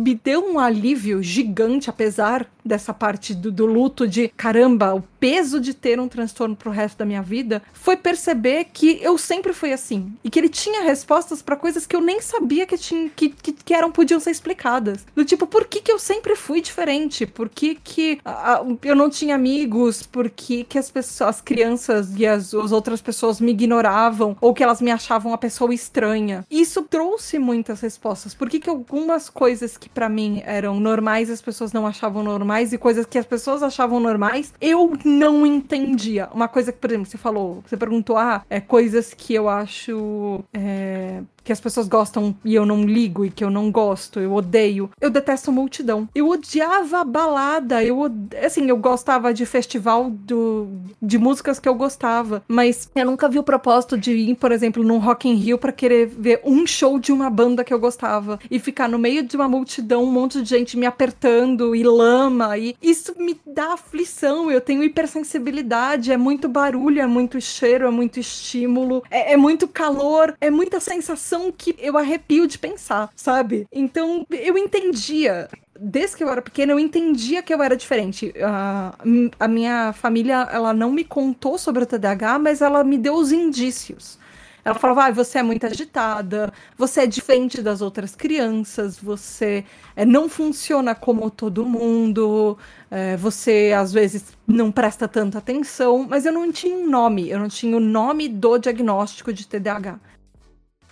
[0.00, 5.60] me deu um alívio gigante, apesar dessa parte do, do, luto de caramba, o peso
[5.60, 9.72] de ter um transtorno pro resto da minha vida, foi perceber que eu sempre fui
[9.72, 10.12] assim.
[10.22, 13.52] E que ele tinha respostas para coisas que eu nem sabia que, tinha, que, que,
[13.52, 15.06] que, eram, podiam ser explicadas.
[15.14, 17.26] Do tipo, por que, que eu sempre fui diferente?
[17.26, 20.02] Por que, que uh, eu não tinha amigos?
[20.02, 24.36] Por que, que as pessoas, as crianças e as, as outras pessoas me ignoravam?
[24.40, 26.44] Ou que elas me achavam uma pessoa estranha?
[26.50, 28.34] Isso trouxe muitas respostas.
[28.34, 32.72] Por que, que algumas coisas que para mim eram normais, as pessoas não achavam normais,
[32.72, 36.28] e coisas que as pessoas achavam normais, eu não entendia.
[36.32, 40.44] Uma coisa que, por exemplo, você falou, você perguntou, ah, é coisas que eu acho.
[40.52, 44.32] É, que as pessoas gostam e eu não ligo e que eu não gosto, eu
[44.34, 44.88] odeio.
[45.00, 46.08] Eu detesto multidão.
[46.14, 48.08] Eu odiava balada, eu
[48.40, 50.68] assim, eu gostava de festival do,
[51.02, 54.84] de músicas que eu gostava, mas eu nunca vi o propósito de ir, por exemplo,
[54.84, 58.38] num Rock in Rio para querer ver um show de uma banda que eu gostava
[58.48, 62.56] e ficar no meio de uma multidão, um monte de gente me apertando e lama
[62.56, 64.48] e isso me dá aflição.
[64.52, 69.66] Eu tenho hipersensibilidade, é muito barulho, é muito cheiro, é muito estímulo, é, é muito
[69.66, 73.66] calor, é muita sensação que eu arrepio de pensar, sabe?
[73.72, 75.48] Então eu entendia
[75.80, 78.34] desde que eu era pequena, eu entendia que eu era diferente.
[78.36, 83.14] Uh, a minha família, ela não me contou sobre o TDAH, mas ela me deu
[83.14, 84.18] os indícios.
[84.64, 89.64] Ela falava, ah, você é muito agitada, você é diferente das outras crianças, você
[89.96, 92.58] é, não funciona como todo mundo,
[92.90, 97.38] é, você às vezes não presta tanta atenção, mas eu não tinha um nome, eu
[97.38, 99.98] não tinha o nome do diagnóstico de TDAH.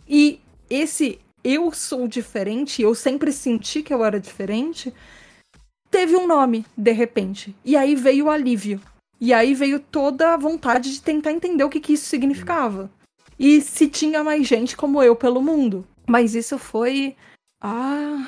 [0.08, 0.40] E
[0.70, 4.92] esse eu sou diferente, eu sempre senti que eu era diferente,
[5.90, 7.54] teve um nome, de repente.
[7.64, 8.80] E aí veio o alívio.
[9.20, 12.90] E aí veio toda a vontade de tentar entender o que, que isso significava
[13.38, 15.86] e se tinha mais gente como eu pelo mundo.
[16.06, 17.14] Mas isso foi
[17.60, 18.26] há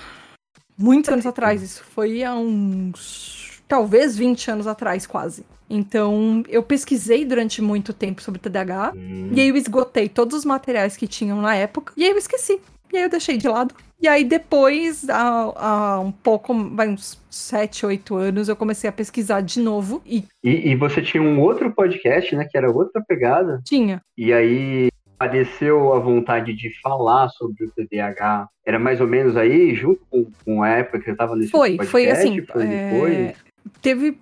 [0.78, 1.62] muitos anos atrás.
[1.62, 3.60] Isso foi há uns.
[3.66, 5.44] talvez 20 anos atrás, quase.
[5.70, 8.92] Então, eu pesquisei durante muito tempo sobre TDAH.
[8.96, 9.30] Hum.
[9.32, 11.92] E aí eu esgotei todos os materiais que tinham na época.
[11.96, 12.60] E aí eu esqueci.
[12.92, 13.72] E aí eu deixei de lado.
[14.02, 18.92] E aí depois, há, há um pouco, vai uns 7, 8 anos, eu comecei a
[18.92, 20.02] pesquisar de novo.
[20.04, 20.24] E...
[20.42, 20.72] e...
[20.72, 22.46] E, você tinha um outro podcast, né?
[22.50, 23.60] Que era outra pegada.
[23.64, 24.02] Tinha.
[24.16, 28.48] E aí apareceu a vontade de falar sobre o TDAH?
[28.66, 31.76] Era mais ou menos aí, junto com, com a época que eu estava nesse foi,
[31.76, 31.90] podcast?
[31.90, 33.34] Foi, assim, foi é...
[33.82, 34.18] Teve...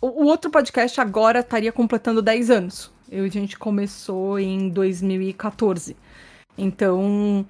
[0.00, 2.90] O, outro podcast agora estaria completando 10 anos.
[3.10, 5.96] Eu, a gente começou em 2014.
[6.56, 7.46] Então...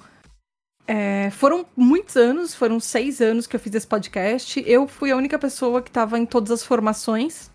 [0.88, 4.62] É, foram muitos anos, foram seis anos que eu fiz esse podcast.
[4.64, 7.50] Eu fui a única pessoa que estava em todas as formações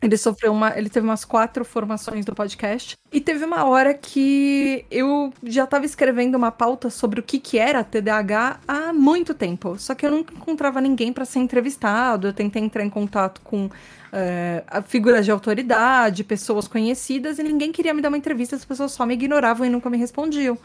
[0.00, 0.78] ele sofreu uma.
[0.78, 2.96] Ele teve umas quatro formações do podcast.
[3.12, 7.58] E teve uma hora que eu já estava escrevendo uma pauta sobre o que, que
[7.58, 9.76] era TDAH há muito tempo.
[9.76, 12.28] Só que eu nunca encontrava ninguém para ser entrevistado.
[12.28, 13.68] Eu tentei entrar em contato com
[14.12, 18.92] é, figuras de autoridade, pessoas conhecidas, e ninguém queria me dar uma entrevista, as pessoas
[18.92, 20.56] só me ignoravam e nunca me respondiam.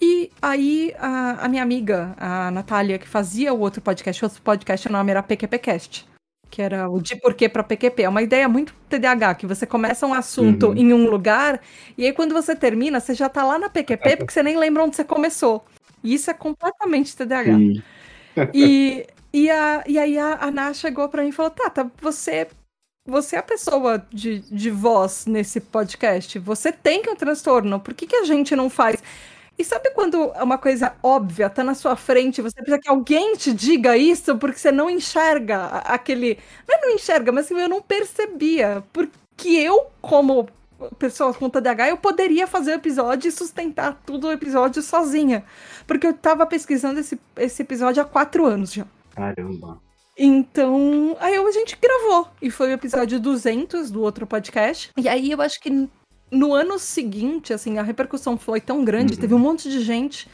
[0.00, 4.42] E aí, a, a minha amiga, a Natália, que fazia o outro podcast, o outro
[4.42, 6.13] podcast, o nome era PQPcast
[6.50, 8.02] que era o de porquê para PQP.
[8.02, 10.76] É uma ideia muito TDAH, que você começa um assunto uhum.
[10.76, 11.60] em um lugar
[11.96, 14.84] e aí quando você termina, você já tá lá na PQP porque você nem lembra
[14.84, 15.64] onde você começou.
[16.02, 17.58] E isso é completamente TDAH.
[18.52, 21.90] e, e, a, e aí a, a Ná chegou para mim e falou: Tá, tá,
[22.00, 22.46] você
[23.06, 26.38] você é a pessoa de, de voz nesse podcast.
[26.38, 27.78] Você tem que um transtorno.
[27.78, 29.02] Por que, que a gente não faz?
[29.58, 33.52] E sabe quando uma coisa óbvia tá na sua frente, você precisa que alguém te
[33.52, 36.38] diga isso porque você não enxerga aquele.
[36.68, 38.82] Não é não enxerga, mas assim, eu não percebia.
[38.92, 40.48] Porque eu, como
[40.98, 45.44] pessoa com TDAH, eu poderia fazer o episódio e sustentar tudo o episódio sozinha.
[45.86, 48.86] Porque eu tava pesquisando esse, esse episódio há quatro anos já.
[49.14, 49.80] Caramba.
[50.16, 52.28] Então, aí a gente gravou.
[52.40, 54.90] E foi o episódio 200 do outro podcast.
[54.96, 55.88] E aí eu acho que
[56.34, 59.20] no ano seguinte, assim, a repercussão foi tão grande, uhum.
[59.20, 60.28] teve um monte de gente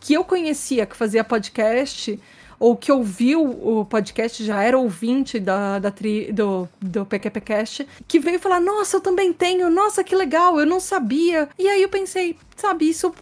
[0.00, 2.18] que eu conhecia que fazia podcast
[2.58, 8.18] ou que ouviu o podcast, já era ouvinte da, da tri, do, do PQPcast, que
[8.18, 11.48] veio falar, nossa, eu também tenho, nossa, que legal, eu não sabia.
[11.56, 13.14] E aí eu pensei, sabe, isso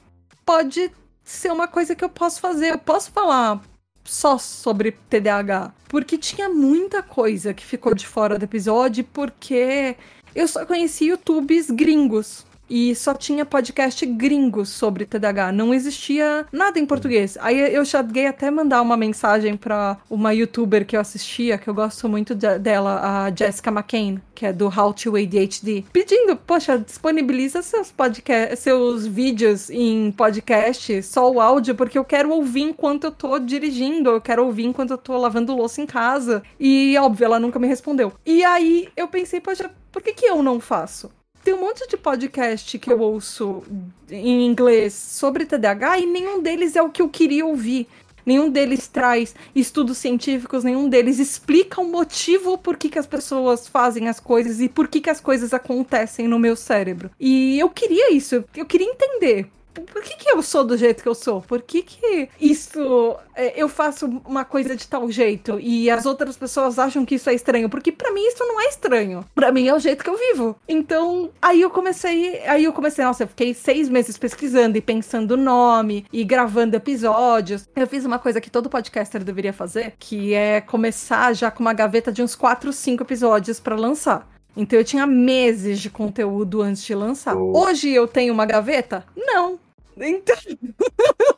[0.45, 0.91] pode
[1.23, 3.61] ser uma coisa que eu posso fazer, eu posso falar
[4.05, 9.97] só sobre TDAH, porque tinha muita coisa que ficou de fora do episódio, porque
[10.37, 12.45] eu só conheci YouTubes gringos.
[12.69, 15.53] E só tinha podcast gringos sobre TDAH.
[15.53, 17.39] Não existia nada em português.
[17.41, 21.75] Aí eu cheguei até mandar uma mensagem para uma youtuber que eu assistia, que eu
[21.75, 26.79] gosto muito de, dela, a Jessica McCain, que é do How to ADHD, pedindo, poxa,
[26.79, 33.05] disponibiliza seus podcast, seus vídeos em podcast, só o áudio, porque eu quero ouvir enquanto
[33.05, 36.43] eu tô dirigindo, eu quero ouvir enquanto eu tô lavando louça em casa.
[36.59, 38.13] E óbvio, ela nunca me respondeu.
[38.25, 41.11] E aí eu pensei, poxa, por que, que eu não faço?
[41.47, 43.63] Tem um monte de podcast que eu ouço
[44.11, 47.87] em inglês sobre TDAH e nenhum deles é o que eu queria ouvir.
[48.27, 53.69] Nenhum deles traz estudos científicos, nenhum deles explica o motivo por que, que as pessoas
[53.69, 57.13] fazem as coisas e por que, que as coisas acontecem no meu cérebro.
[57.21, 59.47] E eu queria isso, eu queria entender
[59.81, 61.43] por que, que eu sou do jeito que eu sou?
[61.43, 66.37] Por que, que isso é, eu faço uma coisa de tal jeito e as outras
[66.37, 67.69] pessoas acham que isso é estranho?
[67.69, 69.25] Porque para mim isso não é estranho.
[69.35, 70.57] Para mim é o jeito que eu vivo.
[70.69, 75.37] Então, aí eu comecei, aí eu comecei, nossa, eu fiquei seis meses pesquisando e pensando
[75.37, 77.69] nome e gravando episódios.
[77.75, 81.73] Eu fiz uma coisa que todo podcaster deveria fazer, que é começar já com uma
[81.73, 84.36] gaveta de uns quatro, cinco episódios para lançar.
[84.57, 87.37] Então eu tinha meses de conteúdo antes de lançar.
[87.37, 87.59] Oh.
[87.59, 89.05] Hoje eu tenho uma gaveta?
[89.15, 89.59] Não.
[89.99, 90.37] Então.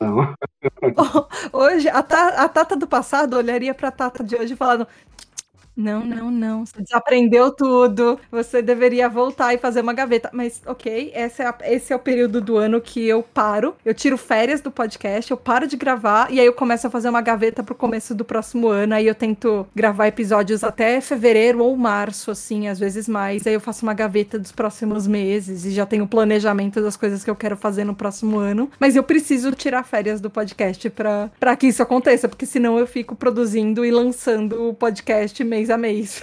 [0.00, 0.36] Não.
[1.52, 4.86] hoje, a, ta, a Tata do passado olharia pra Tata de hoje falando.
[5.78, 6.66] Não, não, não.
[6.66, 8.18] Você desaprendeu tudo.
[8.32, 10.28] Você deveria voltar e fazer uma gaveta.
[10.32, 13.76] Mas, ok, esse é, a, esse é o período do ano que eu paro.
[13.84, 17.08] Eu tiro férias do podcast, eu paro de gravar e aí eu começo a fazer
[17.08, 18.92] uma gaveta pro começo do próximo ano.
[18.92, 23.46] Aí eu tento gravar episódios até fevereiro ou março, assim, às vezes mais.
[23.46, 27.22] Aí eu faço uma gaveta dos próximos meses e já tenho o planejamento das coisas
[27.22, 28.68] que eu quero fazer no próximo ano.
[28.80, 33.14] Mas eu preciso tirar férias do podcast pra que isso aconteça, porque senão eu fico
[33.14, 36.22] produzindo e lançando o podcast mês a mês.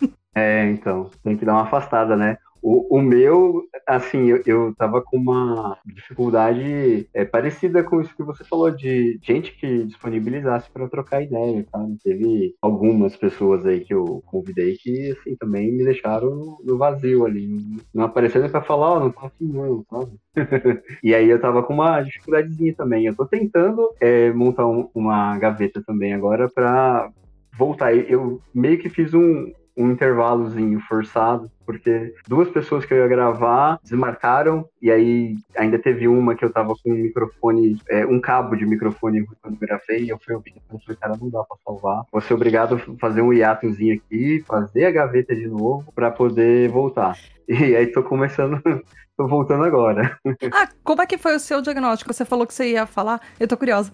[0.36, 2.36] É, então, tem que dar uma afastada, né?
[2.66, 8.22] O, o meu, assim, eu, eu tava com uma dificuldade é, parecida com isso que
[8.22, 11.98] você falou, de gente que disponibilizasse para trocar ideia, sabe?
[12.02, 17.60] Teve algumas pessoas aí que eu convidei que, assim, também me deixaram no, vazio ali,
[17.92, 20.12] não aparecendo para falar, ó, oh, não tá afim não, sabe?
[21.04, 23.04] e aí eu tava com uma dificuldadezinha também.
[23.04, 27.12] Eu tô tentando é, montar um, uma gaveta também agora para
[27.56, 27.94] voltar.
[27.94, 33.78] Eu meio que fiz um, um intervalozinho forçado, porque duas pessoas que eu ia gravar
[33.82, 38.54] desmarcaram, e aí ainda teve uma que eu tava com um microfone, é, um cabo
[38.54, 42.04] de microfone quando gravei, e eu fui ouvir, eu falei, cara, não dá pra salvar.
[42.12, 46.68] Vou ser obrigado a fazer um hiatozinho aqui, fazer a gaveta de novo, para poder
[46.70, 47.16] voltar.
[47.48, 48.62] E aí tô começando,
[49.16, 50.18] tô voltando agora.
[50.52, 52.12] Ah, como é que foi o seu diagnóstico?
[52.12, 53.92] Você falou que você ia falar, eu tô curiosa.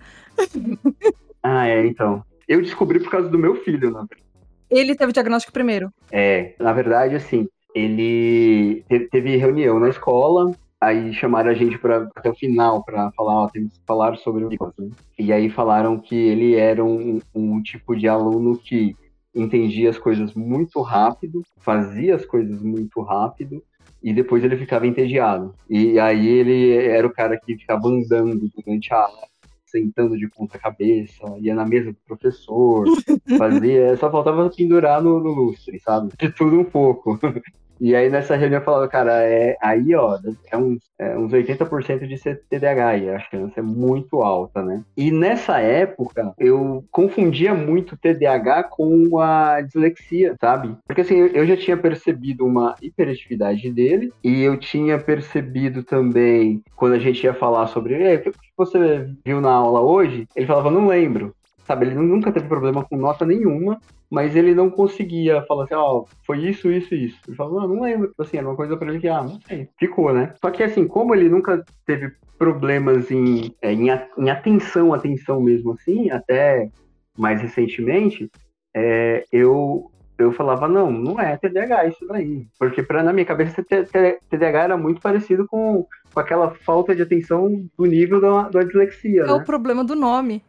[1.42, 2.24] ah, é, então.
[2.50, 4.24] Eu descobri por causa do meu filho, na verdade.
[4.68, 5.92] Ele teve diagnóstico primeiro?
[6.10, 12.28] É, na verdade, assim, ele teve reunião na escola, aí chamaram a gente para até
[12.28, 14.90] o final para falar, ó, temos que falar sobre o Nicolas, né?
[15.16, 18.96] E aí falaram que ele era um, um tipo de aluno que
[19.32, 23.62] entendia as coisas muito rápido, fazia as coisas muito rápido
[24.02, 25.54] e depois ele ficava entediado.
[25.68, 29.29] E aí ele era o cara que ficava andando durante a aula,
[29.70, 32.86] sentando de ponta cabeça, ia na mesa do professor,
[33.38, 36.12] fazia, só faltava pendurar no, no lustre, sabe?
[36.18, 37.18] De tudo um pouco.
[37.80, 40.18] E aí nessa reunião eu falava, cara, é, aí ó,
[40.52, 44.84] é uns, é uns 80% de ser TDAH e a chance é muito alta, né?
[44.94, 50.76] E nessa época eu confundia muito TDAH com a dislexia, sabe?
[50.86, 56.92] Porque assim, eu já tinha percebido uma hiperatividade dele e eu tinha percebido também, quando
[56.92, 60.26] a gente ia falar sobre, o que você viu na aula hoje?
[60.36, 61.34] Ele falava, não lembro
[61.70, 61.86] sabe?
[61.86, 63.78] Ele nunca teve problema com nota nenhuma,
[64.10, 67.18] mas ele não conseguia falar assim, ó, oh, foi isso, isso isso.
[67.28, 68.08] Ele falava, não, não lembro.
[68.08, 69.68] Tipo assim, era uma coisa pra ele que, ah, não sei.
[69.78, 70.34] Ficou, né?
[70.40, 73.88] Só que assim, como ele nunca teve problemas em, é, em,
[74.18, 76.68] em atenção, atenção mesmo assim, até
[77.16, 78.28] mais recentemente,
[78.74, 82.46] é, eu eu falava, não, não é TDAH isso daí.
[82.58, 87.66] Porque pra, na minha cabeça, TDAH era muito parecido com, com aquela falta de atenção
[87.76, 89.22] do nível da, da dislexia.
[89.22, 89.32] É né?
[89.32, 90.42] o problema do nome.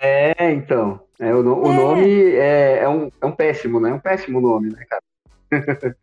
[0.00, 1.00] é, então.
[1.18, 1.76] É, o, o é.
[1.76, 3.90] nome é, é, um, é um péssimo, né?
[3.90, 5.02] É um péssimo nome, né, cara?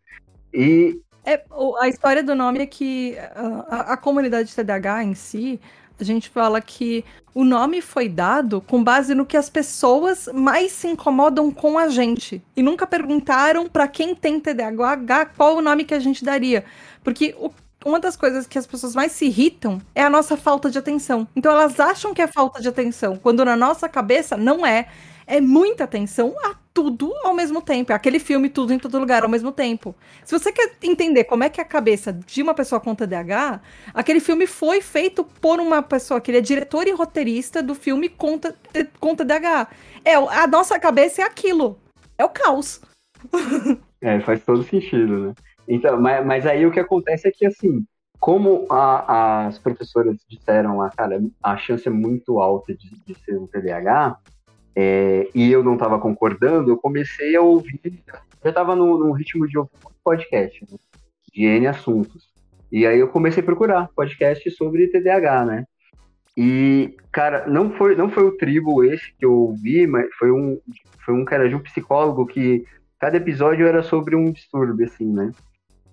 [0.52, 1.00] e.
[1.24, 1.42] É,
[1.80, 3.16] a história do nome é que
[3.68, 5.60] a, a comunidade TDAH em si
[5.98, 7.04] a gente fala que
[7.34, 11.88] o nome foi dado com base no que as pessoas mais se incomodam com a
[11.88, 12.42] gente.
[12.54, 16.64] E nunca perguntaram para quem tem TDAH qual o nome que a gente daria.
[17.02, 17.50] Porque o
[17.86, 21.26] uma das coisas que as pessoas mais se irritam é a nossa falta de atenção.
[21.36, 24.88] Então elas acham que é falta de atenção, quando na nossa cabeça não é.
[25.28, 27.90] É muita atenção a tudo ao mesmo tempo.
[27.90, 29.94] É aquele filme tudo em todo lugar ao mesmo tempo.
[30.24, 33.60] Se você quer entender como é que é a cabeça de uma pessoa com TDAH,
[33.92, 38.08] aquele filme foi feito por uma pessoa que ele é diretor e roteirista do filme
[38.08, 38.38] com,
[39.00, 39.68] com TDAH.
[40.04, 41.78] É, a nossa cabeça é aquilo.
[42.16, 42.80] É o caos.
[44.00, 45.34] É, faz todo sentido, né?
[45.68, 47.84] Então, mas, mas aí o que acontece é que, assim,
[48.18, 53.38] como a, as professoras disseram, a, cara, a chance é muito alta de, de ser
[53.38, 54.18] um TDAH,
[54.74, 57.80] é, e eu não estava concordando, eu comecei a ouvir,
[58.44, 59.70] já estava no, no, ritmo de ouvir
[60.04, 60.78] podcast, né,
[61.32, 62.28] de N assuntos.
[62.70, 65.64] E aí eu comecei a procurar podcast sobre TDAH, né?
[66.36, 70.60] E, cara, não foi, não foi o tribo esse que eu ouvi, mas foi um,
[71.02, 72.64] foi um cara de um psicólogo que
[72.98, 75.32] cada episódio era sobre um distúrbio, assim, né?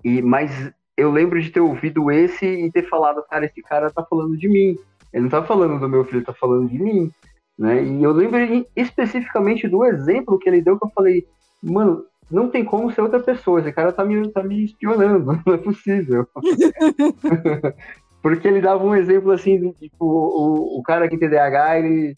[0.04, 4.04] E, mas eu lembro de ter ouvido esse e ter falado, cara, esse cara tá
[4.04, 4.78] falando de mim.
[5.12, 7.12] Ele não tá falando do meu filho, tá falando de mim.
[7.58, 7.84] Né?
[7.84, 8.38] E eu lembro
[8.76, 11.26] especificamente do exemplo que ele deu que eu falei,
[11.62, 15.54] mano, não tem como ser outra pessoa, esse cara tá me, tá me espionando, não
[15.54, 16.28] é possível.
[18.22, 22.18] Porque ele dava um exemplo assim, de, tipo, o, o cara que tem TDAH, ele,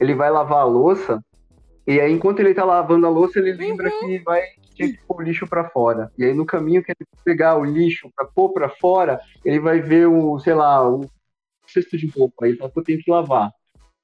[0.00, 1.22] ele vai lavar a louça,
[1.86, 4.00] e aí enquanto ele tá lavando a louça, ele lembra uhum.
[4.00, 4.42] que vai
[4.76, 6.12] tinha que pôr o lixo para fora.
[6.18, 9.80] E aí no caminho que ele pegar o lixo para pôr para fora, ele vai
[9.80, 11.10] ver o, sei lá, o
[11.66, 12.44] cesto de roupa.
[12.44, 13.50] Aí ele fala, eu tenho que lavar.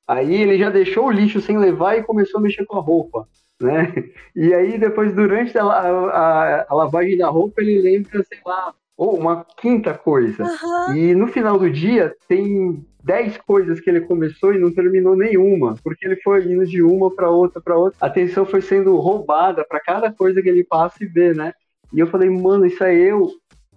[0.09, 3.29] Aí ele já deixou o lixo sem levar e começou a mexer com a roupa,
[3.61, 3.93] né?
[4.35, 9.19] E aí depois, durante a, a, a lavagem da roupa, ele lembra, sei lá, ou
[9.19, 10.45] uma quinta coisa.
[10.45, 10.97] Uhum.
[10.97, 15.75] E no final do dia tem dez coisas que ele começou e não terminou nenhuma,
[15.83, 17.99] porque ele foi indo de uma para outra para outra.
[18.01, 21.53] A atenção foi sendo roubada para cada coisa que ele passa e vê, né?
[21.93, 23.31] E eu falei, mano, isso é eu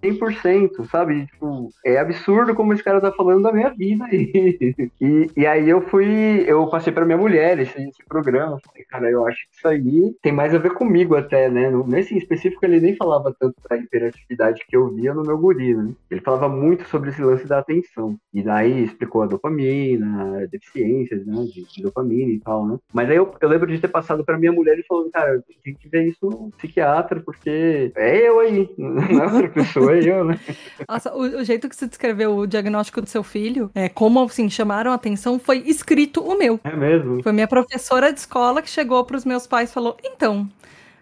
[0.05, 1.25] 100%, sabe?
[1.27, 4.05] Tipo, é absurdo como esse cara tá falando da minha vida.
[4.11, 8.59] E, e, e aí eu fui, eu passei pra minha mulher esse, esse programa.
[8.65, 11.71] Falei, cara, eu acho que isso aí tem mais a ver comigo até, né?
[11.87, 15.91] Nesse específico ele nem falava tanto da hiperatividade que eu via no meu guri, né?
[16.09, 18.17] Ele falava muito sobre esse lance da atenção.
[18.33, 21.43] E daí explicou a dopamina, deficiências, né?
[21.45, 22.77] De, de dopamina e tal, né?
[22.93, 25.73] Mas aí eu, eu lembro de ter passado pra minha mulher e falando, cara, tem
[25.73, 30.39] que ver isso no psiquiatra, porque é eu aí, não é outra pessoa eu, né?
[30.87, 34.49] Nossa, o, o, jeito que você descreveu o diagnóstico do seu filho, é, como assim,
[34.49, 36.59] chamaram a atenção, foi escrito o meu.
[36.63, 37.21] É mesmo?
[37.21, 40.49] Foi minha professora de escola que chegou para os meus pais e falou: então,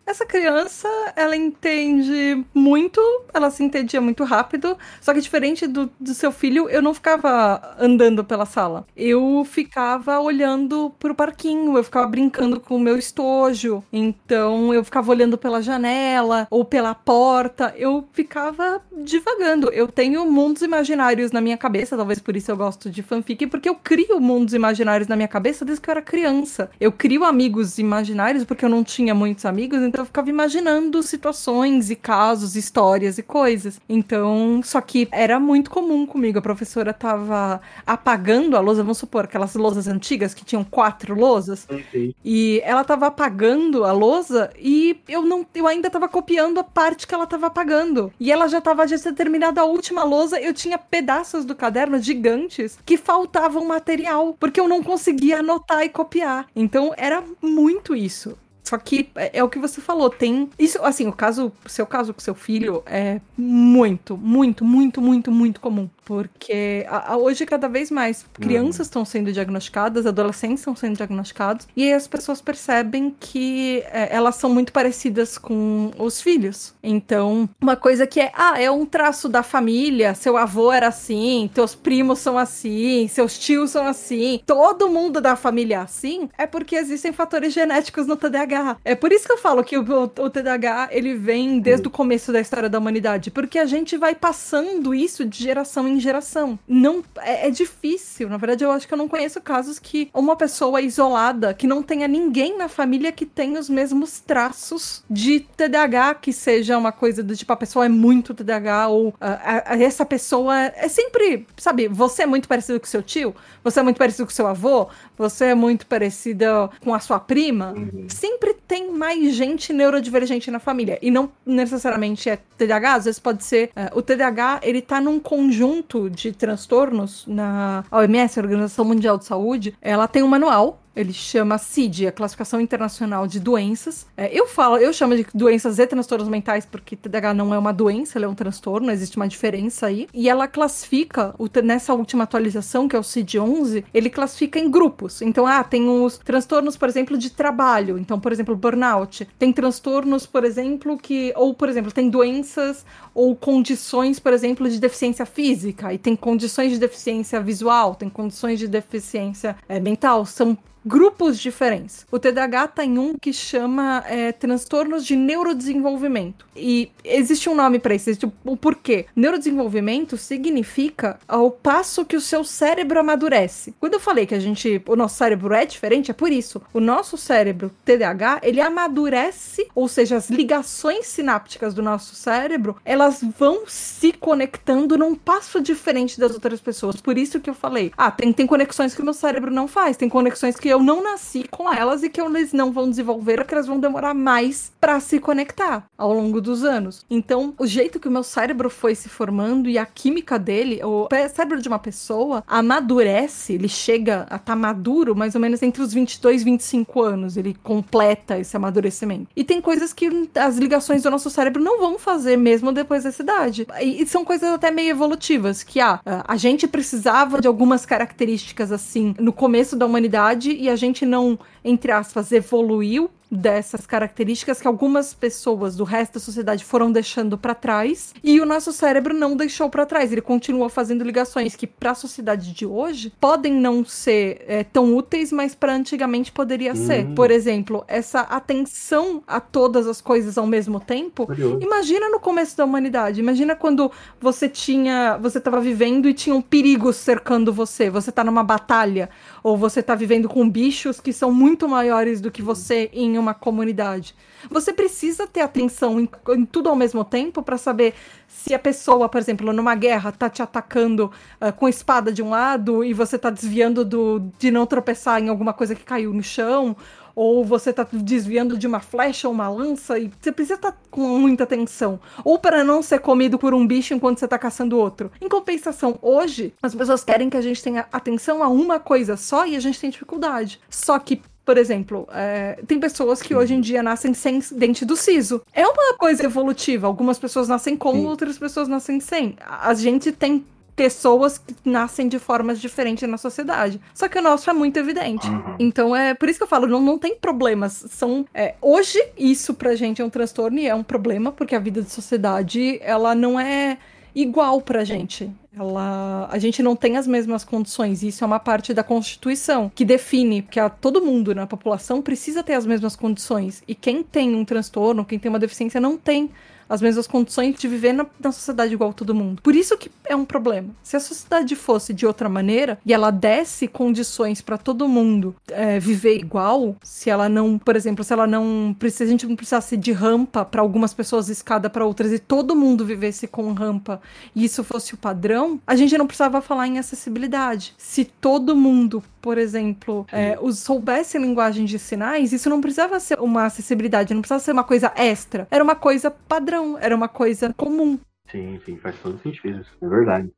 [0.06, 3.02] essa criança, ela entende muito,
[3.34, 7.76] ela se entendia muito rápido, só que diferente do, do seu filho, eu não ficava
[7.80, 8.86] andando pela sala.
[8.96, 13.84] Eu ficava olhando pro parquinho, eu ficava brincando com o meu estojo.
[13.92, 19.72] Então, eu ficava olhando pela janela ou pela porta, eu ficava divagando.
[19.72, 23.70] Eu tenho mundos imaginários na minha cabeça, talvez por isso eu gosto de fanfic, porque
[23.70, 26.70] eu crio mundos imaginários na minha cabeça desde que eu era criança.
[26.80, 31.92] Eu crio amigos imaginários porque eu não tinha muitos amigos, então eu ficava imaginando situações
[31.92, 33.80] e casos, histórias e coisas.
[33.88, 36.40] Então, só que era muito comum comigo.
[36.40, 41.68] A professora tava apagando a lousa, vamos supor, aquelas lousas antigas que tinham quatro lousas.
[41.92, 42.12] Sim.
[42.26, 47.06] E ela tava apagando a lousa e eu não, eu ainda tava copiando a parte
[47.06, 48.12] que ela tava apagando.
[48.20, 52.00] E ela já tava já tinha terminado a última lousa, eu tinha pedaços do caderno
[52.00, 56.48] gigantes que faltavam material, porque eu não conseguia anotar e copiar.
[56.56, 58.36] Então era muito isso.
[58.64, 60.50] Só que é, é, o que você falou, tem.
[60.58, 65.60] Isso, assim, o caso, seu caso com seu filho é muito, muito, muito, muito, muito
[65.60, 65.90] comum.
[66.06, 69.06] Porque a, a, hoje, cada vez mais, crianças estão uhum.
[69.06, 74.50] sendo diagnosticadas, adolescentes estão sendo diagnosticados, e aí as pessoas percebem que é, elas são
[74.50, 76.74] muito parecidas com os filhos.
[76.84, 81.50] Então, uma coisa que é, ah, é um traço da família, seu avô era assim,
[81.54, 86.46] teus primos são assim, seus tios são assim, todo mundo da família é assim, é
[86.46, 88.78] porque existem fatores genéticos no TDAH.
[88.84, 91.92] É por isso que eu falo que o, o, o TDAH, ele vem desde o
[91.92, 96.00] começo da história da humanidade, porque a gente vai passando isso de geração em em
[96.00, 96.58] geração.
[96.68, 98.30] Não é, é, difícil.
[98.30, 101.82] Na verdade, eu acho que eu não conheço casos que uma pessoa isolada, que não
[101.84, 107.24] tenha ninguém na família que tenha os mesmos traços de TDAH, que seja uma coisa
[107.24, 111.46] do tipo a pessoa é muito TDAH ou uh, a, a, essa pessoa é sempre,
[111.58, 114.88] sabe, você é muito parecido com seu tio, você é muito parecido com seu avô,
[115.18, 117.74] você é muito parecida com a sua prima.
[117.76, 118.08] Uhum.
[118.10, 123.44] Sempre tem mais gente neurodivergente na família e não necessariamente é TDAH, às vezes pode
[123.44, 129.18] ser uh, o TDAH, ele tá num conjunto de transtornos na OMS, a Organização Mundial
[129.18, 134.06] de Saúde, ela tem um manual ele chama CID, a Classificação Internacional de Doenças.
[134.16, 137.74] É, eu falo, eu chamo de doenças e transtornos mentais porque TDAH não é uma
[137.74, 140.08] doença, ele é um transtorno, existe uma diferença aí.
[140.14, 141.34] E ela classifica,
[141.64, 145.22] nessa última atualização, que é o CID-11, ele classifica em grupos.
[145.22, 147.98] Então, ah, tem os transtornos, por exemplo, de trabalho.
[147.98, 149.28] Então, por exemplo, burnout.
[149.38, 151.34] Tem transtornos, por exemplo, que.
[151.36, 155.94] Ou, por exemplo, tem doenças ou condições, por exemplo, de deficiência física.
[155.94, 160.26] E tem condições de deficiência visual, tem condições de deficiência é, mental.
[160.26, 162.06] São grupos diferentes.
[162.12, 166.46] O TDAH tem um que chama é, transtornos de neurodesenvolvimento.
[166.56, 169.06] E existe um nome para isso, existe o porquê.
[169.16, 173.74] Neurodesenvolvimento significa ao passo que o seu cérebro amadurece.
[173.80, 176.62] Quando eu falei que a gente, o nosso cérebro é diferente, é por isso.
[176.74, 183.24] O nosso cérebro TDAH, ele amadurece, ou seja, as ligações sinápticas do nosso cérebro, elas
[183.38, 187.02] vão se conectando num passo diferente das outras pessoas.
[187.02, 189.98] Por isso que eu falei, ah, tem, tem conexões que o meu cérebro não faz,
[189.98, 193.54] tem conexões que eu não nasci com elas e que eles não vão desenvolver, que
[193.54, 197.06] elas vão demorar mais para se conectar ao longo dos anos.
[197.10, 201.08] Então, o jeito que o meu cérebro foi se formando e a química dele, o
[201.34, 205.82] cérebro de uma pessoa amadurece, ele chega a estar tá maduro mais ou menos entre
[205.82, 209.28] os 22 e 25 anos, ele completa esse amadurecimento.
[209.36, 213.22] E tem coisas que as ligações do nosso cérebro não vão fazer mesmo depois dessa
[213.22, 213.68] idade.
[213.82, 219.16] E, são coisas até meio evolutivas, que ah, a gente precisava de algumas características assim
[219.20, 225.14] no começo da humanidade e a gente não, entre aspas, evoluiu dessas características que algumas
[225.14, 229.70] pessoas do resto da sociedade foram deixando para trás e o nosso cérebro não deixou
[229.70, 230.12] para trás.
[230.12, 234.96] Ele continua fazendo ligações que para a sociedade de hoje podem não ser é, tão
[234.96, 236.76] úteis, mas para antigamente poderia hum.
[236.76, 237.08] ser.
[237.16, 241.26] Por exemplo, essa atenção a todas as coisas ao mesmo tempo.
[241.26, 241.60] Curioso.
[241.62, 243.20] Imagina no começo da humanidade.
[243.20, 243.92] Imagina quando
[244.22, 247.90] você tinha, você estava vivendo e tinha um perigo cercando você.
[247.90, 249.10] Você tá numa batalha
[249.44, 253.34] ou você tá vivendo com bichos que são muito maiores do que você em uma
[253.34, 254.16] comunidade.
[254.50, 257.94] Você precisa ter atenção em, em tudo ao mesmo tempo para saber
[258.28, 262.30] se a pessoa, por exemplo, numa guerra, tá te atacando uh, com espada de um
[262.30, 266.24] lado e você tá desviando do, de não tropeçar em alguma coisa que caiu no
[266.24, 266.76] chão,
[267.16, 270.78] ou você tá desviando de uma flecha ou uma lança e você precisa estar tá
[270.90, 274.78] com muita atenção, ou para não ser comido por um bicho enquanto você tá caçando
[274.78, 275.12] outro.
[275.22, 279.46] Em compensação, hoje as pessoas querem que a gente tenha atenção a uma coisa só
[279.46, 280.60] e a gente tem dificuldade.
[280.70, 284.96] Só que por exemplo, é, tem pessoas que hoje em dia nascem sem dente do
[284.96, 285.42] siso.
[285.54, 286.88] É uma coisa evolutiva.
[286.88, 288.06] Algumas pessoas nascem com, Sim.
[288.06, 289.36] outras pessoas nascem sem.
[289.42, 290.46] A gente tem
[290.76, 293.80] pessoas que nascem de formas diferentes na sociedade.
[293.94, 295.28] Só que o nosso é muito evidente.
[295.28, 295.56] Uhum.
[295.60, 297.86] Então é por isso que eu falo, não, não tem problemas.
[297.90, 301.60] São é, hoje isso pra gente é um transtorno e é um problema porque a
[301.60, 303.78] vida de sociedade ela não é
[304.16, 305.30] igual pra gente.
[305.56, 308.02] Ela, a gente não tem as mesmas condições.
[308.02, 312.44] Isso é uma parte da Constituição que define que a, todo mundo na população precisa
[312.44, 313.62] ter as mesmas condições.
[313.68, 316.32] E quem tem um transtorno, quem tem uma deficiência, não tem
[316.68, 319.42] as mesmas condições de viver na, na sociedade igual todo mundo.
[319.42, 320.70] Por isso que é um problema.
[320.82, 325.80] Se a sociedade fosse de outra maneira e ela desse condições para todo mundo é,
[325.80, 329.78] viver igual, se ela não, por exemplo, se ela não precisa, a gente não precisasse
[329.78, 334.02] de rampa para algumas pessoas, escada para outras e todo mundo vivesse com rampa
[334.36, 337.74] e isso fosse o padrão, a gente não precisava falar em acessibilidade.
[337.78, 343.46] Se todo mundo, por exemplo, é, soubesse linguagem de sinais, isso não precisava ser uma
[343.46, 347.54] acessibilidade, não precisava ser uma coisa extra, era uma coisa padrão padrão, era uma coisa
[347.54, 348.00] comum.
[348.32, 350.32] Sim, sim, faz todo sentido, é verdade.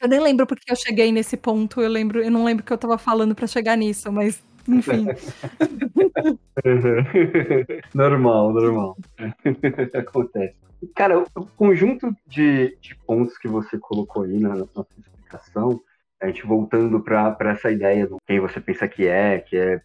[0.00, 2.72] Eu nem lembro porque eu cheguei nesse ponto, eu lembro, eu não lembro o que
[2.72, 5.06] eu tava falando para chegar nisso, mas enfim.
[7.94, 8.96] normal, normal.
[9.94, 10.54] Acontece.
[10.94, 15.78] Cara, o conjunto de, de, pontos que você colocou aí na, na sua explicação,
[16.22, 19.82] a gente voltando para essa ideia do quem você pensa que é, que é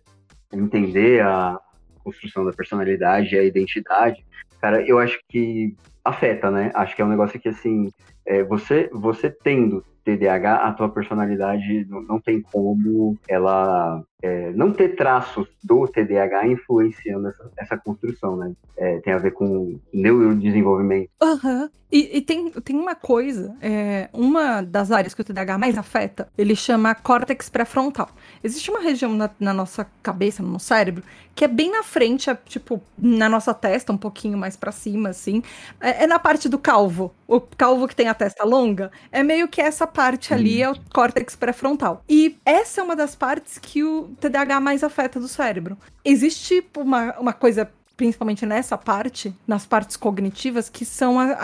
[0.54, 1.60] entender a
[2.02, 4.26] construção da personalidade e a identidade,
[4.66, 6.72] cara, eu acho que afeta, né?
[6.74, 7.92] Acho que é um negócio que, assim,
[8.26, 14.72] é, você, você tendo TDAH, a tua personalidade não, não tem como ela é, não
[14.72, 18.54] ter traços do TDAH influenciando essa, essa construção, né?
[18.76, 21.12] É, tem a ver com neurodesenvolvimento.
[21.22, 21.62] Aham.
[21.62, 21.70] Uhum.
[21.92, 26.28] E, e, tem, tem uma coisa, é, uma das áreas que o TDAH mais afeta,
[26.38, 28.10] ele chama córtex pré-frontal.
[28.44, 31.04] Existe uma região na, na, nossa cabeça, no nosso cérebro,
[31.34, 35.10] que é bem na frente, é, tipo, na nossa testa, um pouquinho mais para cima,
[35.10, 35.44] assim.
[35.80, 37.14] É, é, na parte do calvo.
[37.28, 40.76] O calvo que tem a testa longa, é meio que essa parte ali, é o
[40.94, 42.04] córtex pré-frontal.
[42.10, 45.78] E essa é uma das partes que o TDAH mais afeta do cérebro.
[46.04, 51.38] Existe uma, uma coisa, principalmente nessa parte, nas partes cognitivas, que são a,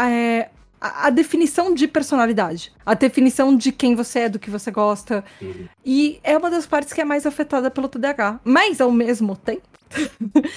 [0.81, 2.71] a, a, definição de personalidade.
[2.85, 5.23] A definição de quem você é, do que você gosta.
[5.41, 5.67] Uhum.
[5.85, 8.39] E é uma das partes que é mais afetada pelo TDAH.
[8.43, 9.67] Mas, ao mesmo tempo.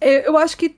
[0.00, 0.76] Eu acho que,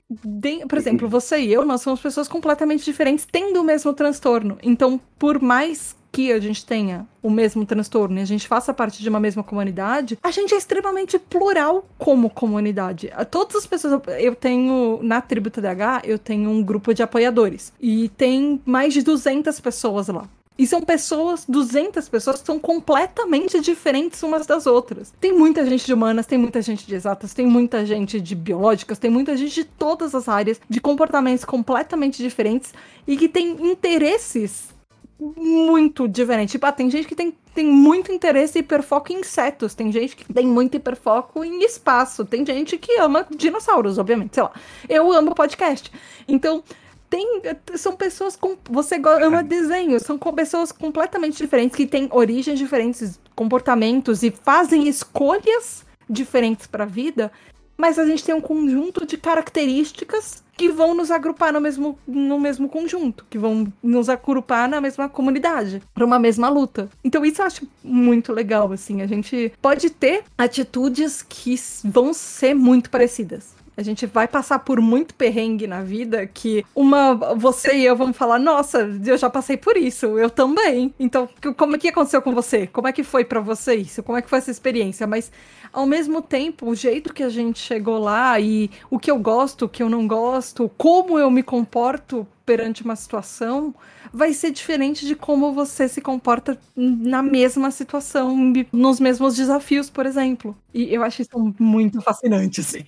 [0.67, 4.57] por exemplo, você e eu, nós somos pessoas completamente diferentes, tendo o mesmo transtorno.
[4.61, 9.01] Então, por mais que a gente tenha o mesmo transtorno e a gente faça parte
[9.01, 13.11] de uma mesma comunidade, a gente é extremamente plural como comunidade.
[13.31, 13.99] Todas as pessoas.
[14.19, 14.99] Eu tenho.
[15.01, 17.73] Na tribo TDH, eu tenho um grupo de apoiadores.
[17.81, 20.29] E tem mais de 200 pessoas lá.
[20.55, 25.11] E são pessoas, 200 pessoas, que são completamente diferentes umas das outras.
[25.19, 28.99] Tem muita gente de humanas, tem muita gente de exatas, tem muita gente de biológicas,
[28.99, 32.71] tem muita gente de todas as áreas, de comportamentos completamente diferentes
[33.07, 34.72] e que tem interesses
[35.19, 36.51] muito diferente.
[36.51, 40.15] Tipo, ah, tem gente que tem, tem muito interesse e hiperfoco em insetos, tem gente
[40.15, 44.51] que tem muito hiperfoco em espaço, tem gente que ama dinossauros, obviamente, sei lá.
[44.89, 45.91] Eu amo podcast.
[46.27, 46.63] Então,
[47.09, 47.41] tem,
[47.75, 48.57] são pessoas com.
[48.71, 54.87] Você ama desenho, são com pessoas completamente diferentes, que têm origens diferentes, comportamentos e fazem
[54.87, 57.31] escolhas diferentes para a vida,
[57.77, 62.39] mas a gente tem um conjunto de características que vão nos agrupar no mesmo, no
[62.39, 66.89] mesmo conjunto, que vão nos agrupar na mesma comunidade, para uma mesma luta.
[67.03, 72.53] Então isso eu acho muito legal, assim, a gente pode ter atitudes que vão ser
[72.53, 73.52] muito parecidas.
[73.75, 78.15] A gente vai passar por muito perrengue na vida que uma você e eu vamos
[78.15, 80.93] falar, nossa, eu já passei por isso, eu também.
[80.99, 81.27] Então,
[81.57, 82.67] como é que aconteceu com você?
[82.67, 84.03] Como é que foi para você isso?
[84.03, 85.07] Como é que foi essa experiência?
[85.07, 85.31] Mas
[85.71, 89.65] ao mesmo tempo, o jeito que a gente chegou lá e o que eu gosto,
[89.65, 93.73] o que eu não gosto, como eu me comporto perante uma situação,
[94.11, 98.35] vai ser diferente de como você se comporta na mesma situação,
[98.71, 100.55] nos mesmos desafios, por exemplo.
[100.73, 102.83] E eu acho isso muito fascinante, assim.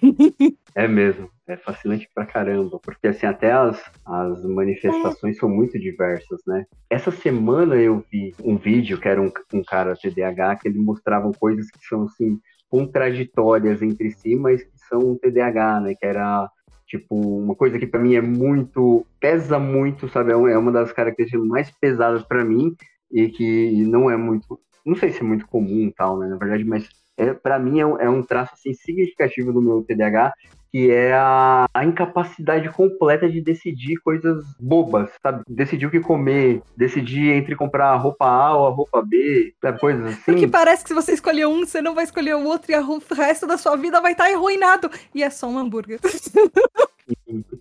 [0.77, 5.39] É mesmo, é fascinante pra caramba, porque assim, até as, as manifestações é.
[5.39, 6.65] são muito diversas, né?
[6.89, 11.31] Essa semana eu vi um vídeo que era um, um cara TDAH que ele mostrava
[11.39, 15.95] coisas que são assim contraditórias entre si, mas que são um TDAH, né?
[15.97, 16.49] Que era
[16.97, 20.31] tipo uma coisa que para mim é muito pesa muito, sabe?
[20.31, 22.75] É, é uma das características mais pesadas para mim
[23.11, 26.27] e que não é muito, não sei se é muito comum tal, né?
[26.27, 29.83] Na verdade, mas é, para mim é um, é um traço assim, significativo do meu
[29.83, 30.33] TDAH
[30.75, 35.41] que é a, a, incapacidade completa de decidir coisas bobas, sabe?
[35.47, 39.79] Decidir o que comer, decidir entre comprar a roupa A ou a roupa B, sabe?
[39.79, 40.33] coisas assim.
[40.33, 43.01] Porque parece que se você escolher um, você não vai escolher o outro e o
[43.15, 44.91] resto da sua vida vai estar arruinado.
[45.13, 45.97] E é só um hambúrguer.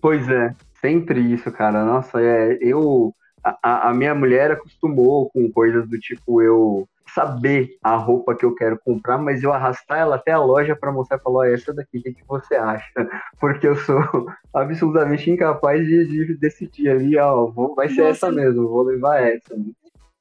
[0.01, 1.83] pois é, sempre isso, cara.
[1.83, 3.13] Nossa, é, eu.
[3.43, 8.55] A, a minha mulher acostumou com coisas do tipo eu saber a roupa que eu
[8.55, 11.99] quero comprar, mas eu arrastar ela até a loja para mostrar e falar, essa daqui,
[11.99, 12.91] o que, que, você acha?
[13.39, 13.99] Porque eu sou
[14.53, 18.27] absolutamente incapaz de, de decidir ali, ó, vou, vai ser Nossa.
[18.27, 19.55] essa mesmo, vou levar essa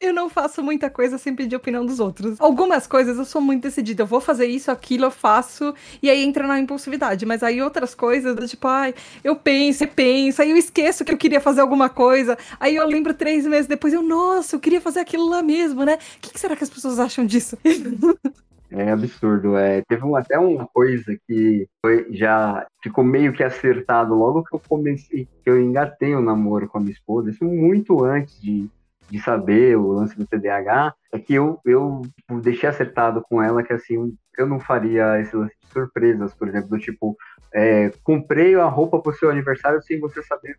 [0.05, 2.41] eu não faço muita coisa sem pedir opinião dos outros.
[2.41, 4.03] Algumas coisas eu sou muito decidida.
[4.03, 5.75] Eu vou fazer isso, aquilo, eu faço.
[6.03, 7.27] E aí entra na impulsividade.
[7.27, 10.43] Mas aí outras coisas, tipo, ai, eu penso, penso.
[10.43, 12.37] Aí eu esqueço que eu queria fazer alguma coisa.
[12.59, 15.95] Aí eu lembro três meses depois, eu, nossa, eu queria fazer aquilo lá mesmo, né?
[15.95, 17.59] O que, que será que as pessoas acham disso?
[18.77, 19.57] É absurdo.
[19.57, 24.61] É, teve até uma coisa que foi, já ficou meio que acertado logo que eu
[24.69, 28.69] comecei, que eu engatei o um namoro com a minha esposa, isso muito antes de,
[29.11, 32.03] de saber o lance do TDAH, é que eu, eu
[32.43, 36.71] deixei acertado com ela que assim, eu não faria esse lance de surpresas, por exemplo,
[36.71, 37.17] do tipo,
[37.53, 40.57] é, comprei a roupa pro seu aniversário sem você saber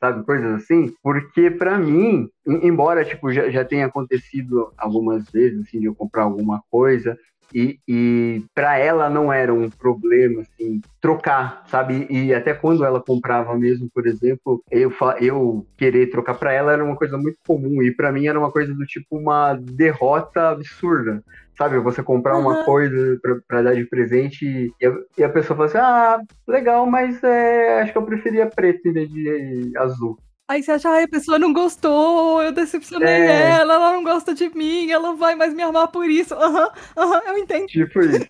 [0.00, 5.80] sabe, coisas assim, porque para mim, embora, tipo, já, já tenha acontecido algumas vezes, assim,
[5.80, 7.16] de eu comprar alguma coisa
[7.54, 12.04] e, e para ela não era um problema, assim, trocar, sabe?
[12.10, 16.84] E até quando ela comprava mesmo, por exemplo, eu, eu querer trocar para ela era
[16.84, 17.80] uma coisa muito comum.
[17.80, 21.22] E para mim era uma coisa do tipo uma derrota absurda.
[21.56, 22.40] Sabe, você comprar uhum.
[22.40, 26.84] uma coisa para dar de presente e a, e a, pessoa fala assim: ah, legal,
[26.84, 30.18] mas é, acho que eu preferia preto em vez de azul.
[30.46, 33.50] Aí você acha, ai, a pessoa não gostou, eu decepcionei é.
[33.60, 36.34] ela, ela não gosta de mim, ela vai mais me amar por isso.
[36.34, 36.68] Aham, uhum,
[36.98, 37.66] aham, uhum, eu entendo.
[37.66, 38.28] Tipo isso.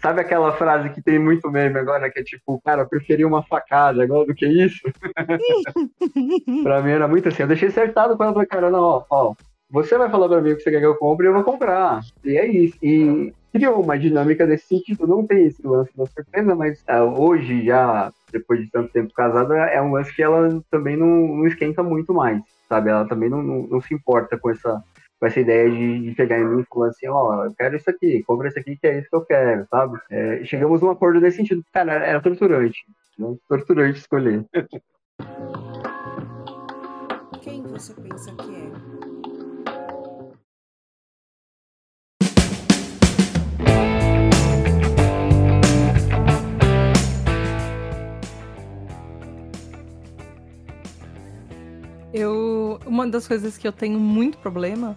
[0.00, 3.42] Sabe aquela frase que tem muito meme agora, que é tipo, cara, eu preferia uma
[3.42, 4.80] facada agora do que isso?
[6.62, 7.42] pra mim era muito assim.
[7.42, 9.34] Eu deixei acertado com ela, falei, cara, não, ó, ó,
[9.68, 11.44] você vai falar pra mim o que você quer que eu compre e eu vou
[11.44, 12.00] comprar.
[12.24, 12.78] E é isso.
[12.82, 15.06] E criou uma dinâmica desse sentido.
[15.06, 19.54] Não tem esse lance da surpresa, mas uh, hoje, já depois de tanto tempo casada,
[19.56, 22.90] é um lance que ela também não, não esquenta muito mais, sabe?
[22.90, 24.82] Ela também não, não, não, se importa com essa,
[25.18, 27.76] com essa ideia de, de chegar em mim e falar assim, ó, oh, eu quero
[27.76, 29.98] isso aqui, compra isso aqui que é isso que eu quero, sabe?
[30.10, 31.64] É, chegamos a um acordo nesse sentido.
[31.72, 32.84] Cara, era torturante.
[33.18, 33.36] Né?
[33.48, 34.44] Torturante escolher.
[37.40, 39.05] Quem você pensa que é?
[52.16, 54.96] Eu, uma das coisas que eu tenho muito problema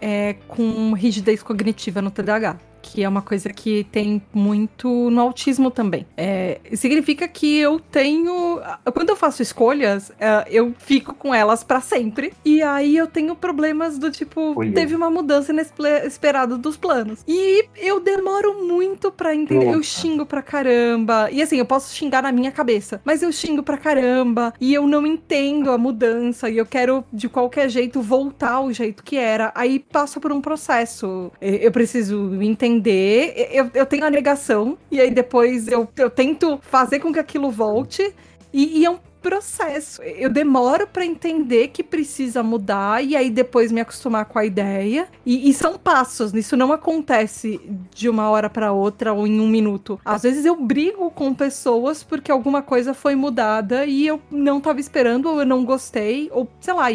[0.00, 5.70] é com rigidez cognitiva no TDAH que é uma coisa que tem muito no autismo
[5.70, 6.06] também.
[6.16, 8.60] É, significa que eu tenho.
[8.94, 12.32] Quando eu faço escolhas, é, eu fico com elas para sempre.
[12.44, 14.72] E aí eu tenho problemas do tipo, Olha.
[14.72, 17.24] teve uma mudança inesperada dos planos.
[17.26, 19.66] E eu demoro muito para entender.
[19.66, 19.78] Nossa.
[19.78, 21.28] Eu xingo pra caramba.
[21.32, 24.54] E assim, eu posso xingar na minha cabeça, mas eu xingo pra caramba.
[24.60, 26.48] E eu não entendo a mudança.
[26.48, 29.50] E eu quero, de qualquer jeito, voltar ao jeito que era.
[29.54, 31.32] Aí passa por um processo.
[31.40, 36.58] Eu preciso entender entender, eu, eu tenho a negação, e aí depois eu, eu tento
[36.62, 38.14] fazer com que aquilo volte,
[38.52, 40.00] e, e é um processo.
[40.02, 45.08] Eu demoro para entender que precisa mudar e aí depois me acostumar com a ideia.
[45.24, 47.60] E, e são passos, isso não acontece
[47.92, 49.98] de uma hora para outra ou em um minuto.
[50.04, 54.78] Às vezes eu brigo com pessoas porque alguma coisa foi mudada e eu não estava
[54.78, 56.86] esperando ou eu não gostei, ou sei lá,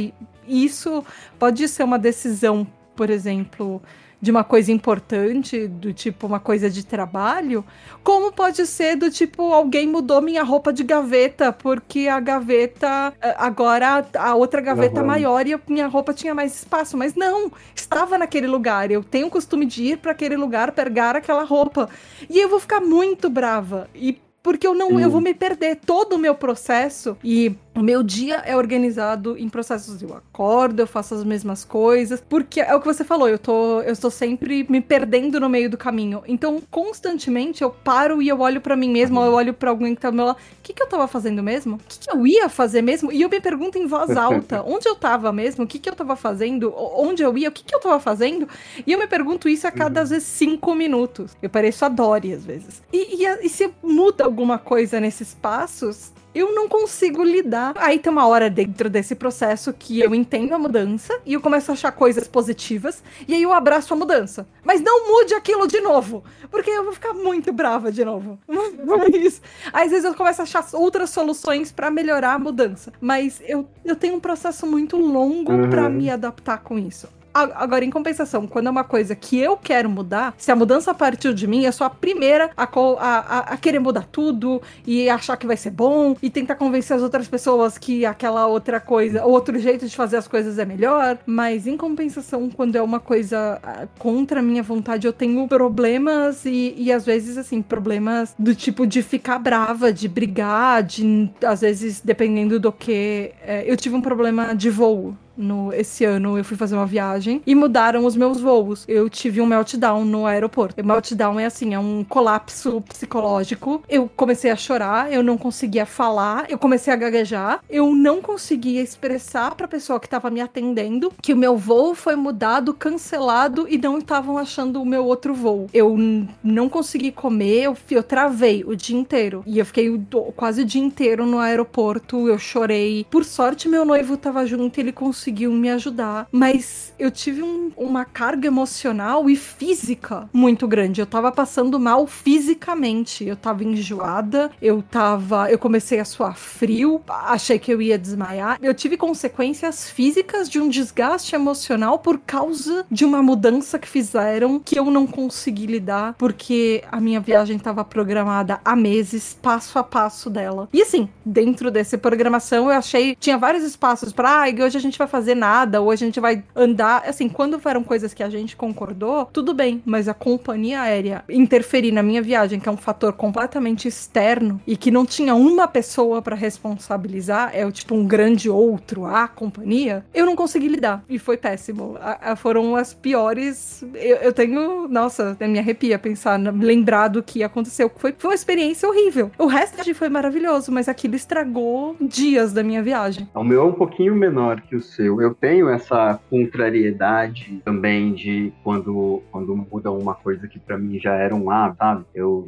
[0.47, 1.03] isso
[1.37, 3.81] pode ser uma decisão, por exemplo,
[4.21, 7.65] de uma coisa importante, do tipo uma coisa de trabalho,
[8.03, 13.35] como pode ser do tipo alguém mudou minha roupa de gaveta porque a gaveta eh,
[13.37, 15.07] agora a outra gaveta uhum.
[15.07, 18.91] maior e a minha roupa tinha mais espaço, mas não, estava naquele lugar.
[18.91, 21.89] Eu tenho o costume de ir para aquele lugar pegar aquela roupa.
[22.29, 23.89] E eu vou ficar muito brava.
[23.95, 27.17] E porque eu não, eu vou me perder todo o meu processo.
[27.23, 30.01] E o meu dia é organizado em processos.
[30.01, 33.81] Eu acordo, eu faço as mesmas coisas, porque é o que você falou, eu tô,
[33.81, 36.21] eu estou sempre me perdendo no meio do caminho.
[36.27, 39.95] Então, constantemente eu paro e eu olho para mim mesmo, ou eu olho para alguém
[39.95, 40.37] que tá do meu lado.
[40.37, 41.75] O que, que eu tava fazendo mesmo?
[41.75, 43.11] O que, que eu ia fazer mesmo?
[43.11, 45.63] E eu me pergunto em voz alta: onde eu tava mesmo?
[45.63, 46.73] O que, que eu tava fazendo?
[46.75, 47.49] Onde eu ia?
[47.49, 48.47] O que, que eu tava fazendo?
[48.85, 50.03] E eu me pergunto isso a cada, uhum.
[50.03, 51.35] às vezes, cinco minutos.
[51.41, 52.81] Eu pareço a Dory, às vezes.
[52.91, 57.73] E, e, e se muda alguma coisa nesses passos, eu não consigo lidar.
[57.75, 61.71] Aí tem uma hora dentro desse processo que eu entendo a mudança e eu começo
[61.71, 64.47] a achar coisas positivas e aí eu abraço a mudança.
[64.63, 68.39] Mas não mude aquilo de novo, porque eu vou ficar muito brava de novo.
[68.47, 69.41] Mas
[69.71, 73.95] às vezes eu começo a achar outras soluções para melhorar a mudança, mas eu, eu
[73.95, 75.69] tenho um processo muito longo uhum.
[75.69, 77.07] para me adaptar com isso.
[77.33, 81.33] Agora, em compensação, quando é uma coisa que eu quero mudar, se a mudança partiu
[81.33, 85.47] de mim, eu sou a primeira a, a, a, querer mudar tudo e achar que
[85.47, 89.87] vai ser bom e tentar convencer as outras pessoas que aquela outra coisa, outro jeito
[89.87, 91.17] de fazer as coisas é melhor.
[91.25, 96.45] Mas, em compensação, quando é uma coisa ah, contra a minha vontade, eu tenho problemas
[96.45, 101.61] e, e às vezes, assim, problemas do tipo de ficar brava, de brigar, de às
[101.61, 103.31] vezes, dependendo do que.
[103.41, 107.41] É, eu tive um problema de voo no esse ano eu fui fazer uma viagem
[107.45, 108.85] e mudaram os meus voos.
[108.87, 110.81] Eu tive um meltdown no aeroporto.
[110.81, 113.83] O meltdown é assim, é um colapso psicológico.
[113.89, 118.81] Eu comecei a chorar, eu não conseguia falar, eu comecei a gaguejar, eu não conseguia
[118.81, 123.67] expressar para a pessoa que estava me atendendo que o meu voo foi mudado, cancelado
[123.69, 125.67] e não estavam achando o meu outro voo.
[125.73, 125.97] Eu
[126.43, 129.99] não consegui comer, eu, eu travei o dia inteiro e eu fiquei
[130.35, 132.27] quase o dia inteiro no aeroporto.
[132.27, 133.05] Eu chorei.
[133.09, 137.71] Por sorte, meu noivo estava junto, ele conseguiu conseguiu me ajudar, mas eu tive um,
[137.77, 140.99] uma carga emocional e física muito grande.
[140.99, 143.23] Eu tava passando mal fisicamente.
[143.23, 145.51] Eu tava enjoada, eu tava.
[145.51, 148.57] Eu comecei a suar frio, achei que eu ia desmaiar.
[148.63, 154.59] Eu tive consequências físicas de um desgaste emocional por causa de uma mudança que fizeram
[154.59, 159.83] que eu não consegui lidar, porque a minha viagem estava programada há meses, passo a
[159.83, 160.67] passo dela.
[160.73, 163.15] E assim, dentro dessa programação, eu achei.
[163.19, 166.43] Tinha vários espaços para, ah, hoje a gente vai fazer nada, ou a gente vai
[166.55, 167.03] andar.
[167.05, 171.91] Assim, quando foram coisas que a gente concordou, tudo bem, mas a companhia aérea interferir
[171.91, 176.21] na minha viagem, que é um fator completamente externo e que não tinha uma pessoa
[176.21, 181.37] para responsabilizar, é tipo um grande outro, a companhia, eu não consegui lidar e foi
[181.37, 181.97] péssimo.
[181.99, 183.83] A, a, foram as piores.
[183.93, 187.91] Eu, eu, tenho, nossa, me arrepia pensar, lembrar do que aconteceu.
[187.95, 189.31] Foi, foi uma experiência horrível.
[189.37, 193.27] O resto foi maravilhoso, mas aquilo estragou dias da minha viagem.
[193.33, 198.13] O meu é um pouquinho menor que o seu eu, eu tenho essa contrariedade também
[198.13, 202.05] de quando, quando muda uma coisa que para mim já era um hábito, sabe?
[202.13, 202.47] Eu,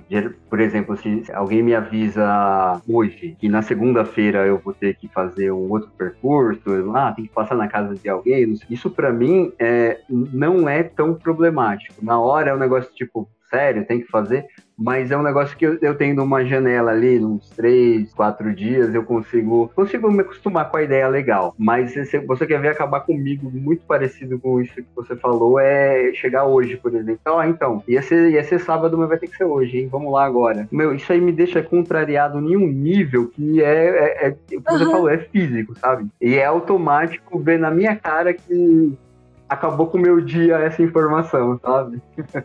[0.49, 5.51] por exemplo, se alguém me avisa hoje que na segunda-feira eu vou ter que fazer
[5.51, 6.61] um outro percurso,
[6.95, 11.13] ah, tem que passar na casa de alguém, isso para mim é, não é tão
[11.13, 12.03] problemático.
[12.03, 14.47] Na hora é um negócio tipo, sério, tem que fazer,
[14.77, 18.93] mas é um negócio que eu, eu tendo uma janela ali, uns três, quatro dias,
[18.93, 21.53] eu consigo consigo me acostumar com a ideia legal.
[21.57, 26.11] Mas se você quer ver acabar comigo, muito parecido com isso que você falou, é
[26.13, 27.19] chegar hoje, por exemplo.
[27.21, 29.89] Então, ah, então, ia ser, ia ser sábado, mas vai ter que ser hoje, hein?
[29.91, 30.67] Vamos lá agora.
[30.71, 34.77] Meu, isso aí me deixa contrariado em um nível que é, é, é como uhum.
[34.77, 36.07] você falou, é físico, sabe?
[36.21, 38.93] E é automático ver na minha cara que
[39.47, 42.01] acabou com o meu dia essa informação, sabe?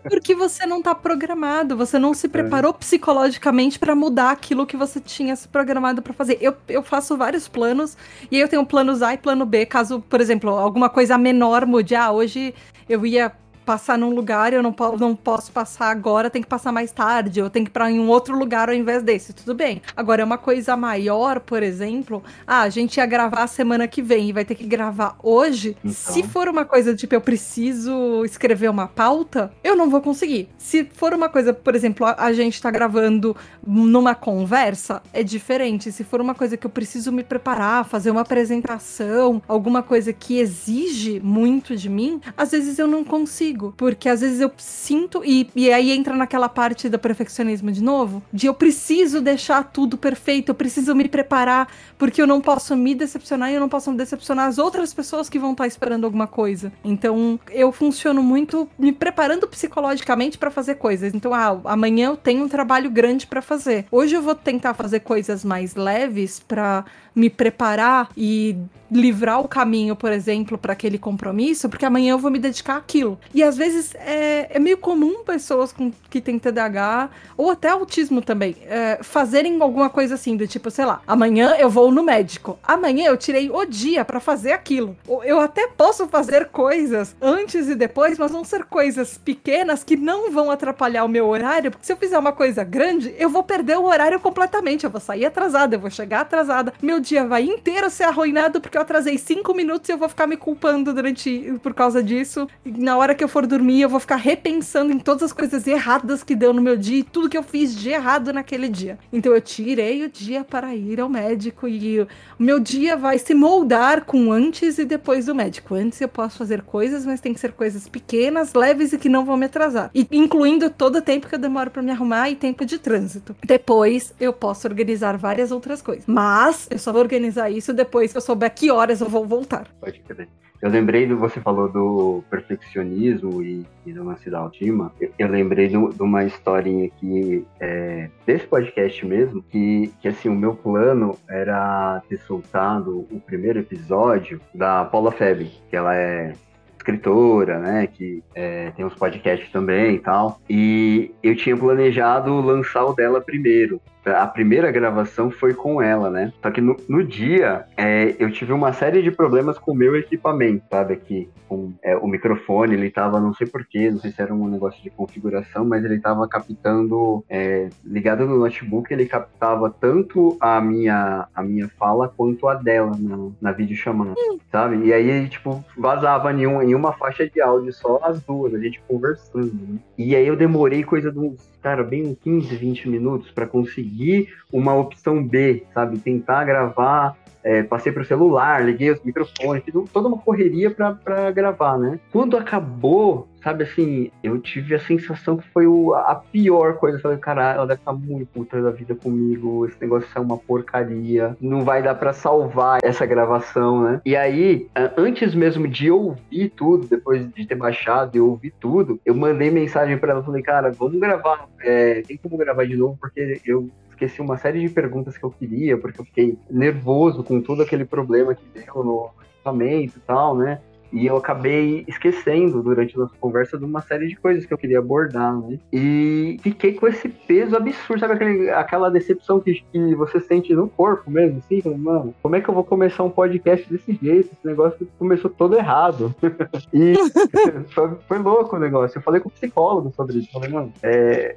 [0.08, 2.74] Porque você não tá programado, você não se preparou é.
[2.74, 6.38] psicologicamente para mudar aquilo que você tinha se programado para fazer.
[6.40, 7.96] Eu, eu faço vários planos
[8.30, 11.64] e aí eu tenho planos A e plano B, caso, por exemplo, alguma coisa menor
[11.66, 11.94] mude.
[11.94, 12.54] Ah, hoje
[12.88, 13.32] eu ia
[13.68, 17.38] passar num lugar, eu não, po não posso passar agora, tem que passar mais tarde,
[17.38, 19.82] eu tenho que ir pra em um outro lugar ao invés desse, tudo bem.
[19.94, 24.30] Agora, é uma coisa maior, por exemplo, ah, a gente ia gravar semana que vem
[24.30, 25.76] e vai ter que gravar hoje.
[25.84, 25.92] Então.
[25.92, 30.48] Se for uma coisa tipo, eu preciso escrever uma pauta, eu não vou conseguir.
[30.56, 33.36] Se for uma coisa, por exemplo, a, a gente tá gravando
[33.66, 35.92] numa conversa, é diferente.
[35.92, 40.38] Se for uma coisa que eu preciso me preparar, fazer uma apresentação, alguma coisa que
[40.38, 43.57] exige muito de mim, às vezes eu não consigo.
[43.76, 48.22] Porque às vezes eu sinto, e, e aí entra naquela parte do perfeccionismo de novo,
[48.32, 51.68] de eu preciso deixar tudo perfeito, eu preciso me preparar,
[51.98, 55.38] porque eu não posso me decepcionar e eu não posso decepcionar as outras pessoas que
[55.38, 56.72] vão estar esperando alguma coisa.
[56.84, 61.14] Então, eu funciono muito me preparando psicologicamente para fazer coisas.
[61.14, 63.86] Então, ah, amanhã eu tenho um trabalho grande para fazer.
[63.90, 66.84] Hoje eu vou tentar fazer coisas mais leves para
[67.18, 68.56] me preparar e
[68.90, 73.18] livrar o caminho, por exemplo, para aquele compromisso, porque amanhã eu vou me dedicar àquilo.
[73.34, 78.22] E às vezes é, é meio comum pessoas com, que têm TDAH, ou até autismo
[78.22, 82.58] também, é, fazerem alguma coisa assim, do tipo, sei lá, amanhã eu vou no médico,
[82.62, 84.96] amanhã eu tirei o dia para fazer aquilo.
[85.24, 90.30] Eu até posso fazer coisas antes e depois, mas vão ser coisas pequenas que não
[90.30, 93.76] vão atrapalhar o meu horário, porque se eu fizer uma coisa grande, eu vou perder
[93.76, 97.88] o horário completamente, eu vou sair atrasada, eu vou chegar atrasada, meu dia vai inteiro
[97.90, 101.72] ser arruinado porque eu atrasei cinco minutos e eu vou ficar me culpando durante por
[101.74, 102.46] causa disso.
[102.64, 105.66] E na hora que eu for dormir, eu vou ficar repensando em todas as coisas
[105.66, 108.98] erradas que deu no meu dia e tudo que eu fiz de errado naquele dia.
[109.12, 112.08] Então eu tirei o dia para ir ao médico e o
[112.38, 115.74] meu dia vai se moldar com antes e depois do médico.
[115.74, 119.24] Antes eu posso fazer coisas, mas tem que ser coisas pequenas, leves e que não
[119.24, 119.90] vão me atrasar.
[119.94, 123.34] E incluindo todo o tempo que eu demoro para me arrumar e tempo de trânsito.
[123.44, 126.04] Depois eu posso organizar várias outras coisas.
[126.06, 129.66] Mas eu só vou organizar isso depois que eu souber que horas eu vou voltar.
[129.80, 130.28] Pode crer.
[130.60, 134.92] Eu lembrei do você falou do perfeccionismo e, e do lance da autoestima.
[135.00, 140.28] Eu, eu lembrei do- de uma historinha aqui é, desse podcast mesmo, que, que assim,
[140.28, 146.32] o meu plano era ter soltado o primeiro episódio da Paula Feb, que ela é
[146.76, 150.40] escritora, né, que é, tem uns podcasts também e tal.
[150.48, 153.80] E eu tinha planejado lançar o dela primeiro.
[154.16, 156.32] A primeira gravação foi com ela, né?
[156.42, 159.96] Só que no, no dia é, eu tive uma série de problemas com o meu
[159.96, 160.94] equipamento, sabe?
[160.94, 164.48] Aqui, com é, o microfone, ele tava, não sei porquê, não sei se era um
[164.48, 170.60] negócio de configuração, mas ele tava captando, é, ligado no notebook, ele captava tanto a
[170.60, 174.14] minha, a minha fala quanto a dela na, na videochamada,
[174.50, 174.86] sabe?
[174.86, 178.58] E aí, tipo, vazava em, um, em uma faixa de áudio só as duas, a
[178.58, 179.78] gente conversando, né?
[179.96, 184.28] E aí eu demorei coisa de uns, cara, bem uns 15, 20 minutos pra conseguir
[184.52, 185.98] uma opção B, sabe?
[185.98, 187.17] Tentar gravar.
[187.44, 191.98] É, passei pro celular, liguei os microfones, fiz toda uma correria pra gravar, né?
[192.12, 196.98] Quando acabou, sabe assim, eu tive a sensação que foi o- a pior coisa.
[196.98, 200.36] Eu falei, cara, ela deve estar muito puta da vida comigo, esse negócio é uma
[200.36, 204.00] porcaria, não vai dar pra salvar essa gravação, né?
[204.04, 204.66] E aí,
[204.96, 209.96] antes mesmo de ouvir tudo, depois de ter baixado e ouvir tudo, eu mandei mensagem
[209.96, 213.68] pra ela, falei, cara, vamos gravar, é, tem como gravar de novo, porque eu
[213.98, 217.84] esqueci uma série de perguntas que eu queria, porque eu fiquei nervoso com todo aquele
[217.84, 220.60] problema que deu no equipamento e tal, né?
[220.90, 224.56] E eu acabei esquecendo durante a nossa conversa de uma série de coisas que eu
[224.56, 225.58] queria abordar, né?
[225.70, 230.66] E fiquei com esse peso absurdo, sabe aquele, aquela decepção que, que você sente no
[230.66, 231.60] corpo mesmo, assim?
[231.76, 234.30] Mano, como é que eu vou começar um podcast desse jeito?
[234.32, 236.14] Esse negócio começou todo errado.
[236.72, 236.94] e
[237.74, 238.96] foi, foi louco o negócio.
[238.96, 240.32] Eu falei com o psicólogo sobre isso.
[240.32, 241.36] Falei, mano, é,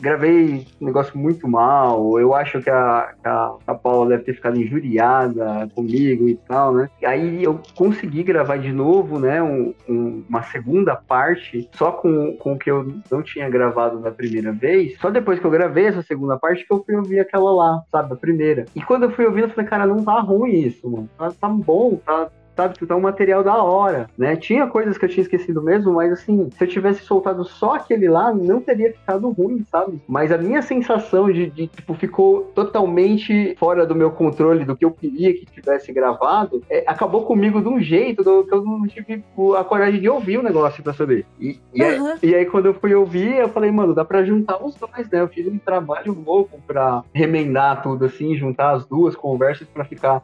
[0.00, 2.18] gravei um negócio muito mal.
[2.18, 6.88] Eu acho que a, a, a Paula deve ter ficado injuriada comigo e tal, né?
[7.04, 9.42] Aí eu consegui gravar de novo, né?
[9.42, 14.10] um- um- uma segunda parte, só com, com o que eu não tinha gravado da
[14.10, 14.98] primeira vez.
[14.98, 18.12] Só depois que eu gravei essa segunda parte que eu fui ouvir aquela lá, sabe?
[18.12, 18.64] A primeira.
[18.74, 21.08] E quando eu fui ouvir, eu falei, cara, não tá ruim isso, mano.
[21.18, 24.36] Tá, tá bom, tá, sabe, tá um material da hora, né?
[24.36, 28.08] Tinha coisas que eu tinha esquecido mesmo, mas assim, se eu tivesse soltado só aquele
[28.08, 30.00] lá, não teria ficado ruim, sabe?
[30.08, 34.84] Mas a minha sensação de, de, tipo, ficou totalmente fora do meu controle, do que
[34.84, 38.86] eu queria que tivesse gravado, é, acabou comigo de um jeito do, que eu não
[38.86, 39.24] tive
[39.58, 41.26] a coragem de ouvir o negócio pra saber.
[41.40, 42.18] E, e, aí, Aham.
[42.22, 45.20] e aí, quando eu fui ouvir, eu falei, mano, dá pra juntar os dois, né?
[45.20, 50.22] Eu fiz um trabalho louco pra remendar tudo assim, juntar as duas conversas pra ficar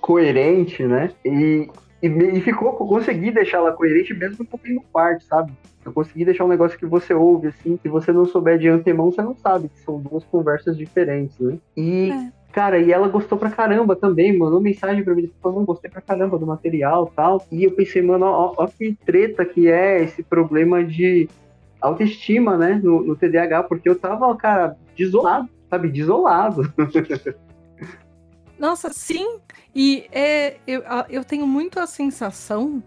[0.00, 1.10] coerente, né?
[1.24, 1.68] E,
[2.02, 5.52] e, e ficou, consegui deixar ela coerente mesmo um pouquinho no quarto, sabe?
[5.84, 9.10] Eu consegui deixar um negócio que você ouve, assim, se você não souber de antemão,
[9.10, 11.58] você não sabe que são duas conversas diferentes, né?
[11.76, 12.32] E, É.
[12.52, 16.38] cara, e ela gostou pra caramba também, mandou mensagem pra mim, falou, gostei pra caramba
[16.38, 17.42] do material tal.
[17.50, 21.28] E eu pensei, mano, ó, ó que treta que é esse problema de
[21.80, 26.72] autoestima, né, no, no TDAH, porque eu tava, cara, desolado, sabe, desolado.
[28.58, 29.38] Nossa, sim.
[29.74, 32.82] E é, eu, eu tenho muito a sensação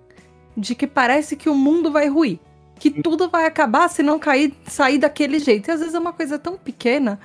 [0.55, 2.39] de que parece que o mundo vai ruir.
[2.77, 5.69] Que tudo vai acabar se não cair, sair daquele jeito.
[5.69, 7.19] E às vezes é uma coisa tão pequena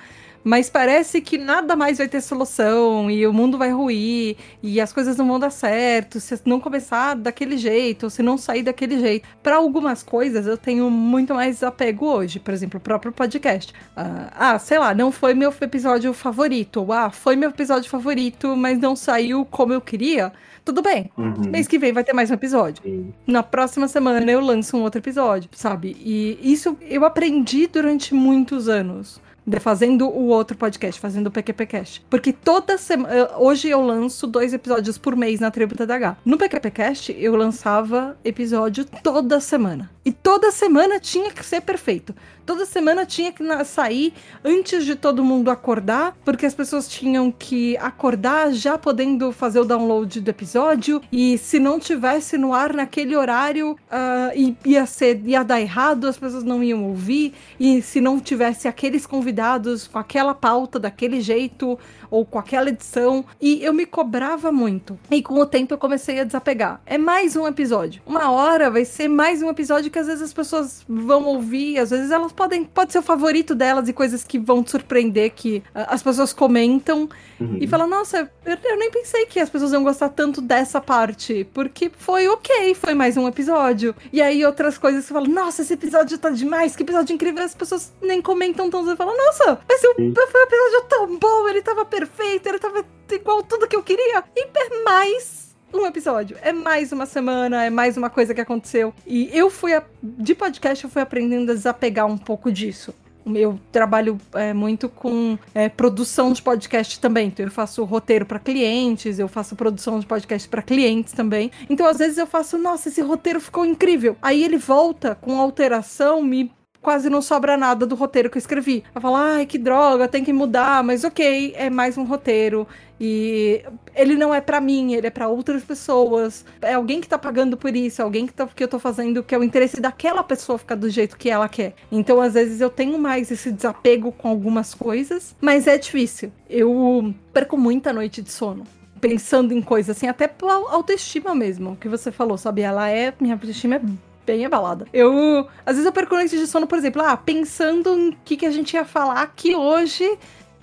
[0.47, 4.93] mas parece que nada mais vai ter solução e o mundo vai ruir e as
[4.93, 8.97] coisas não vão dar certo se não começar daquele jeito, ou se não sair daquele
[8.97, 9.27] jeito.
[9.43, 13.73] Para algumas coisas eu tenho muito mais apego hoje, por exemplo, o próprio podcast.
[13.73, 16.77] Uh, ah, sei lá, não foi meu episódio favorito.
[16.77, 20.31] Ou, ah, foi meu episódio favorito, mas não saiu como eu queria
[20.63, 21.11] tudo bem.
[21.17, 21.49] Uhum.
[21.49, 22.81] Mês que vem vai ter mais um episódio.
[22.83, 23.13] Sim.
[23.25, 25.97] Na próxima semana eu lanço um outro episódio, sabe?
[25.99, 29.26] E isso eu aprendi durante muitos anos
[29.59, 32.05] fazendo o outro podcast, fazendo o PQPcast.
[32.09, 33.29] Porque toda semana.
[33.37, 36.17] Hoje eu lanço dois episódios por mês na Tributa TDH.
[36.25, 39.89] No PQPcast, eu lançava episódio toda semana.
[40.03, 42.13] E toda semana tinha que ser perfeito.
[42.47, 47.75] Toda semana tinha que sair antes de todo mundo acordar, porque as pessoas tinham que
[47.75, 51.01] acordar já podendo fazer o download do episódio.
[51.11, 56.17] E se não tivesse no ar naquele horário, uh, ia, ser, ia dar errado, as
[56.17, 57.33] pessoas não iam ouvir.
[57.59, 61.77] E se não tivesse aqueles convidados com aquela pauta daquele jeito,
[62.09, 63.25] ou com aquela edição.
[63.39, 64.97] E eu me cobrava muito.
[65.09, 66.81] E com o tempo eu comecei a desapegar.
[66.85, 68.01] É mais um episódio.
[68.05, 71.89] Uma hora vai ser mais um episódio que às vezes as pessoas vão ouvir, às
[71.89, 72.63] vezes elas podem.
[72.63, 76.33] Pode ser o favorito delas e coisas que vão te surpreender, que uh, as pessoas
[76.33, 77.09] comentam
[77.39, 77.57] uhum.
[77.59, 81.47] e falam: Nossa, eu, eu, nem pensei que as pessoas iam gostar tanto dessa parte.
[81.53, 83.95] Porque foi ok, foi mais um episódio.
[84.11, 87.43] E aí outras coisas você fala: Nossa, esse episódio tá demais, que episódio incrível.
[87.43, 88.83] As pessoas nem comentam tão.
[88.83, 93.41] Você fala: Nossa, mas foi um episódio tão bom, ele tava perfeito, ele tava igual
[93.41, 94.23] tudo que eu queria.
[94.35, 96.37] E é mais um episódio.
[96.41, 98.93] É mais uma semana, é mais uma coisa que aconteceu.
[99.05, 102.93] E eu fui, a, de podcast, eu fui aprendendo a desapegar um pouco disso.
[103.25, 107.27] Eu trabalho é, muito com é, produção de podcast também.
[107.27, 111.51] Então, eu faço roteiro para clientes, eu faço produção de podcast para clientes também.
[111.69, 114.15] Então, às vezes, eu faço, nossa, esse roteiro ficou incrível.
[114.21, 116.49] Aí ele volta com alteração, me
[116.81, 118.83] quase não sobra nada do roteiro que eu escrevi.
[118.93, 122.67] Eu falo, ai, que droga, tem que mudar, mas ok, é mais um roteiro.
[122.99, 123.63] E
[123.95, 126.45] ele não é para mim, ele é para outras pessoas.
[126.61, 129.23] É alguém que tá pagando por isso, é alguém que, tá, que eu tô fazendo
[129.23, 131.75] que é o interesse daquela pessoa ficar do jeito que ela quer.
[131.91, 136.31] Então, às vezes, eu tenho mais esse desapego com algumas coisas, mas é difícil.
[136.49, 138.63] Eu perco muita noite de sono
[138.99, 142.61] pensando em coisas assim, até pela autoestima mesmo, que você falou, sabe?
[142.61, 143.13] Ela é.
[143.19, 143.81] Minha autoestima é
[144.27, 144.85] bem abalada.
[144.91, 148.45] Eu, às vezes eu perco noites de sono, por exemplo, ah, pensando em que, que
[148.45, 150.05] a gente ia falar aqui hoje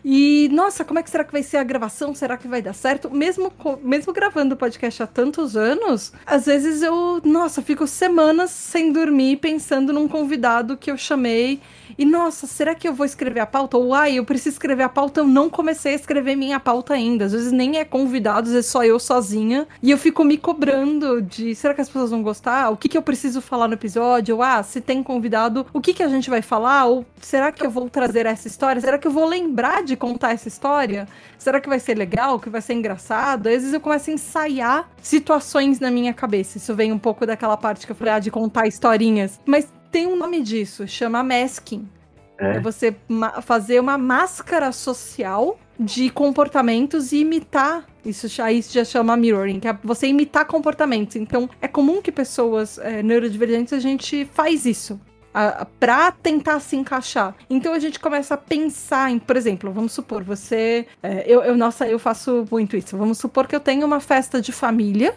[0.05, 2.15] e, nossa, como é que será que vai ser a gravação?
[2.15, 3.11] Será que vai dar certo?
[3.11, 3.51] Mesmo,
[3.83, 9.93] mesmo gravando podcast há tantos anos, às vezes eu, nossa, fico semanas sem dormir pensando
[9.93, 11.61] num convidado que eu chamei
[11.97, 13.77] e nossa, será que eu vou escrever a pauta?
[13.77, 17.25] Ou ai, eu preciso escrever a pauta, eu não comecei a escrever minha pauta ainda.
[17.25, 19.67] Às vezes nem é convidados, é só eu sozinha.
[19.83, 22.71] E eu fico me cobrando de será que as pessoas vão gostar?
[22.71, 24.37] O que, que eu preciso falar no episódio?
[24.37, 26.87] Ou ah, se tem convidado, o que, que a gente vai falar?
[26.87, 28.81] Ou será que eu vou trazer essa história?
[28.81, 31.07] Será que eu vou lembrar de contar essa história?
[31.39, 32.39] Será que vai ser legal?
[32.39, 33.47] Que vai ser engraçado?
[33.47, 36.59] Às vezes eu começo a ensaiar situações na minha cabeça.
[36.59, 39.41] Isso vem um pouco daquela parte que eu falei, ah, de contar historinhas.
[39.45, 41.89] Mas tem um nome disso, chama masking.
[42.39, 42.95] É, é você
[43.43, 47.87] fazer uma máscara social de comportamentos e imitar.
[48.05, 51.17] Isso isso já chama mirroring, que é você imitar comportamentos.
[51.17, 55.01] Então, é comum que pessoas é, neurodivergentes a gente faz isso.
[55.35, 57.35] A, pra tentar se encaixar.
[57.51, 60.87] Então a gente começa a pensar em, por exemplo, vamos supor, você.
[61.03, 62.97] É, eu, eu, nossa, eu faço muito isso.
[62.97, 65.15] Vamos supor que eu tenho uma festa de família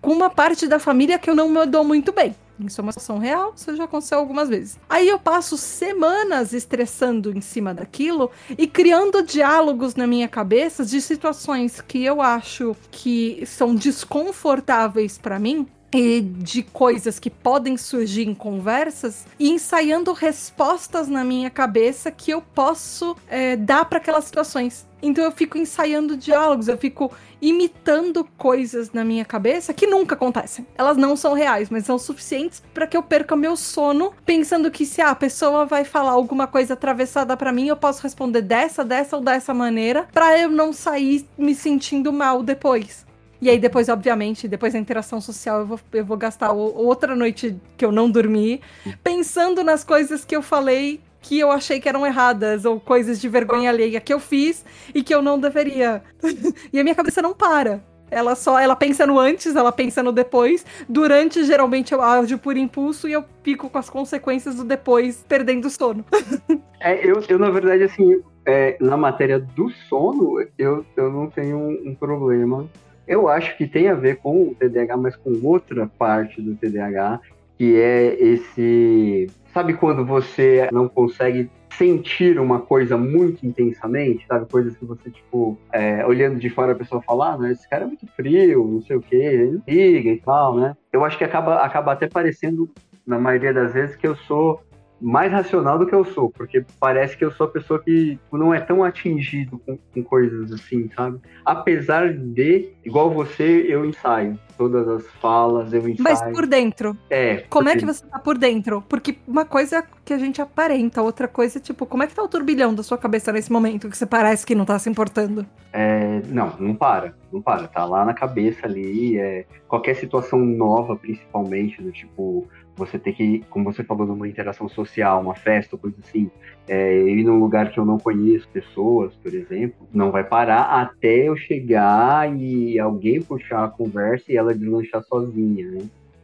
[0.00, 2.34] com uma parte da família que eu não me dou muito bem.
[2.60, 4.78] Isso é uma situação real, isso já aconteceu algumas vezes.
[4.88, 11.00] Aí eu passo semanas estressando em cima daquilo e criando diálogos na minha cabeça de
[11.00, 15.66] situações que eu acho que são desconfortáveis para mim,
[15.98, 22.32] e de coisas que podem surgir em conversas e ensaiando respostas na minha cabeça que
[22.32, 24.86] eu posso é, dar para aquelas situações.
[25.00, 30.66] Então eu fico ensaiando diálogos, eu fico imitando coisas na minha cabeça que nunca acontecem.
[30.76, 34.86] Elas não são reais, mas são suficientes para que eu perca meu sono pensando que
[34.86, 39.16] se a pessoa vai falar alguma coisa atravessada para mim, eu posso responder dessa, dessa
[39.16, 43.04] ou dessa maneira, para eu não sair me sentindo mal depois.
[43.44, 47.54] E aí depois, obviamente, depois da interação social, eu vou, eu vou gastar outra noite
[47.76, 48.62] que eu não dormi,
[49.02, 53.28] pensando nas coisas que eu falei que eu achei que eram erradas, ou coisas de
[53.28, 54.64] vergonha alheia que eu fiz
[54.94, 56.02] e que eu não deveria.
[56.72, 57.82] e a minha cabeça não para.
[58.10, 60.64] Ela só, ela pensa no antes, ela pensa no depois.
[60.88, 65.66] Durante, geralmente, eu ajo por impulso e eu fico com as consequências do depois, perdendo
[65.66, 66.02] o sono.
[66.80, 71.56] É, eu, eu, na verdade, assim, é, na matéria do sono, eu, eu não tenho
[71.56, 72.68] um, um problema.
[73.06, 77.20] Eu acho que tem a ver com o TDAH, mas com outra parte do TDAH,
[77.58, 79.28] que é esse.
[79.52, 84.46] Sabe quando você não consegue sentir uma coisa muito intensamente, sabe?
[84.50, 87.52] Coisas que você, tipo, é, olhando de fora a pessoa falar, né?
[87.52, 90.76] Esse cara é muito frio, não sei o quê, ele liga e tal, né?
[90.92, 92.70] Eu acho que acaba, acaba até parecendo,
[93.06, 94.60] na maioria das vezes, que eu sou
[95.00, 98.54] mais racional do que eu sou, porque parece que eu sou a pessoa que não
[98.54, 101.20] é tão atingido com, com coisas assim, sabe?
[101.44, 106.02] Apesar de, igual você, eu ensaio todas as falas, eu ensaio.
[106.02, 106.96] Mas por dentro.
[107.10, 107.44] É.
[107.48, 107.76] Como porque...
[107.76, 108.82] é que você tá por dentro?
[108.88, 112.14] Porque uma coisa é que a gente aparenta, outra coisa é tipo, como é que
[112.14, 114.88] tá o turbilhão da sua cabeça nesse momento que você parece que não tá se
[114.88, 115.44] importando?
[115.72, 120.94] É, não, não para, não para, tá lá na cabeça ali, é, qualquer situação nova,
[120.96, 122.46] principalmente, do tipo,
[122.76, 126.30] você ter que, como você falou, numa interação social, uma festa, coisa assim,
[126.66, 131.28] é, ir num lugar que eu não conheço pessoas, por exemplo, não vai parar até
[131.28, 135.82] eu chegar e alguém puxar a conversa e ela deslanchar sozinha, né?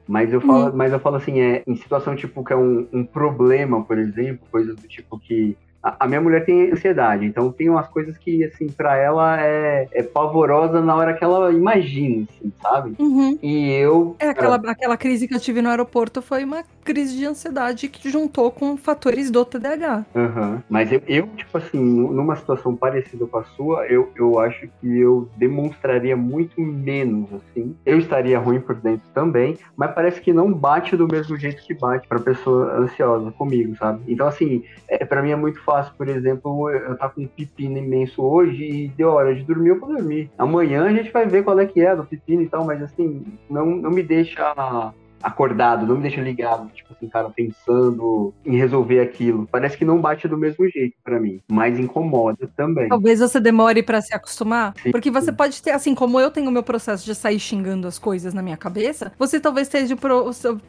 [0.08, 0.76] Mas eu falo, uhum.
[0.76, 4.44] mas eu falo assim, é, em situação tipo que é um, um problema, por exemplo,
[4.50, 8.68] coisas do tipo que a, minha mulher tem ansiedade, então tem umas coisas que, assim,
[8.68, 12.94] para ela é, é pavorosa na hora que ela imagina, assim, sabe?
[12.98, 13.38] Uhum.
[13.42, 14.14] E eu.
[14.18, 18.10] É, aquela, aquela crise que eu tive no aeroporto foi uma crise de ansiedade que
[18.10, 20.04] juntou com fatores do TDAH.
[20.12, 20.60] Uhum.
[20.68, 24.98] Mas eu, eu, tipo assim, numa situação parecida com a sua, eu, eu acho que
[24.98, 27.76] eu demonstraria muito menos, assim.
[27.86, 31.74] Eu estaria ruim por dentro também, mas parece que não bate do mesmo jeito que
[31.74, 34.02] bate pra pessoa ansiosa comigo, sabe?
[34.08, 37.78] Então, assim, é, para mim é muito fácil, por exemplo, eu tá com um pepino
[37.78, 40.28] imenso hoje e deu hora de dormir, eu vou dormir.
[40.36, 43.22] Amanhã a gente vai ver qual é que é do pepino e tal, mas assim,
[43.48, 49.00] não, não me deixa acordado, não me deixa ligado, tipo assim, cara, pensando em resolver
[49.00, 49.48] aquilo.
[49.50, 52.88] Parece que não bate do mesmo jeito para mim, mas incomoda também.
[52.88, 56.48] Talvez você demore para se acostumar, sim, porque você pode ter, assim como eu tenho
[56.48, 59.86] o meu processo de sair xingando as coisas na minha cabeça, você talvez tenha,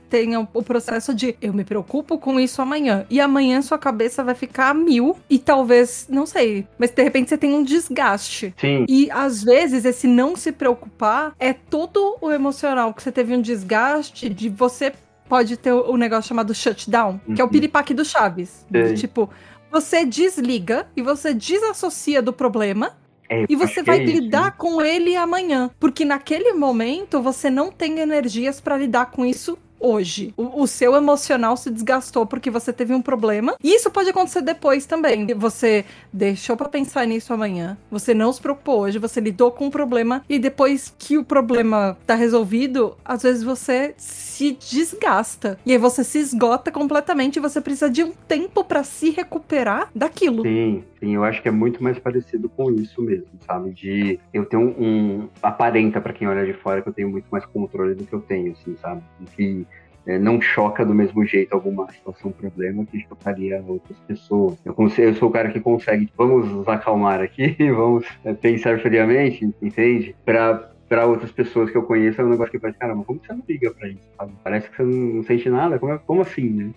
[0.09, 4.35] tenha o processo de eu me preocupo com isso amanhã, e amanhã sua cabeça vai
[4.35, 8.53] ficar a mil, e talvez, não sei, mas de repente você tem um desgaste.
[8.57, 8.85] Sim.
[8.87, 13.41] E às vezes esse não se preocupar é todo o emocional que você teve um
[13.41, 14.91] desgaste de você
[15.29, 17.35] pode ter o um negócio chamado shutdown, uhum.
[17.35, 17.51] que é o uhum.
[17.51, 18.65] piripaque do Chaves.
[18.95, 19.29] tipo,
[19.71, 22.97] você desliga e você desassocia do problema
[23.29, 25.69] é, e você vai é lidar com ele amanhã.
[25.79, 30.33] Porque naquele momento você não tem energias para lidar com isso hoje.
[30.37, 33.55] O, o, seu emocional se desgastou porque você teve um problema.
[33.63, 35.27] E isso pode acontecer depois também.
[35.35, 35.83] Você
[36.13, 37.77] deixou para pensar nisso amanhã.
[37.89, 41.97] Você não se preocupou hoje, você lidou com o problema e depois que o problema
[42.05, 45.59] tá resolvido, às vezes você se desgasta.
[45.65, 49.89] E aí você se esgota completamente e você precisa de um tempo para se recuperar
[49.95, 50.43] daquilo.
[50.43, 53.71] Sim, sim, eu acho que é muito mais parecido com isso mesmo, sabe?
[53.71, 57.25] De eu tenho um, um aparenta para quem olha de fora que eu tenho muito
[57.31, 59.01] mais controle do que eu tenho, assim, sabe?
[59.35, 59.65] Que
[60.05, 64.57] é, não choca do mesmo jeito alguma situação, problema que chocaria outras pessoas.
[64.63, 69.49] Eu, eu sou o cara que consegue, vamos nos acalmar aqui, vamos é, pensar friamente,
[69.61, 70.15] entende?
[70.23, 73.31] Para para outras pessoas que eu conheço é um negócio que parece, caramba, como você
[73.31, 74.01] não liga para isso?
[74.17, 74.33] Sabe?
[74.43, 76.71] Parece que você não, sente nada, como, como assim, né?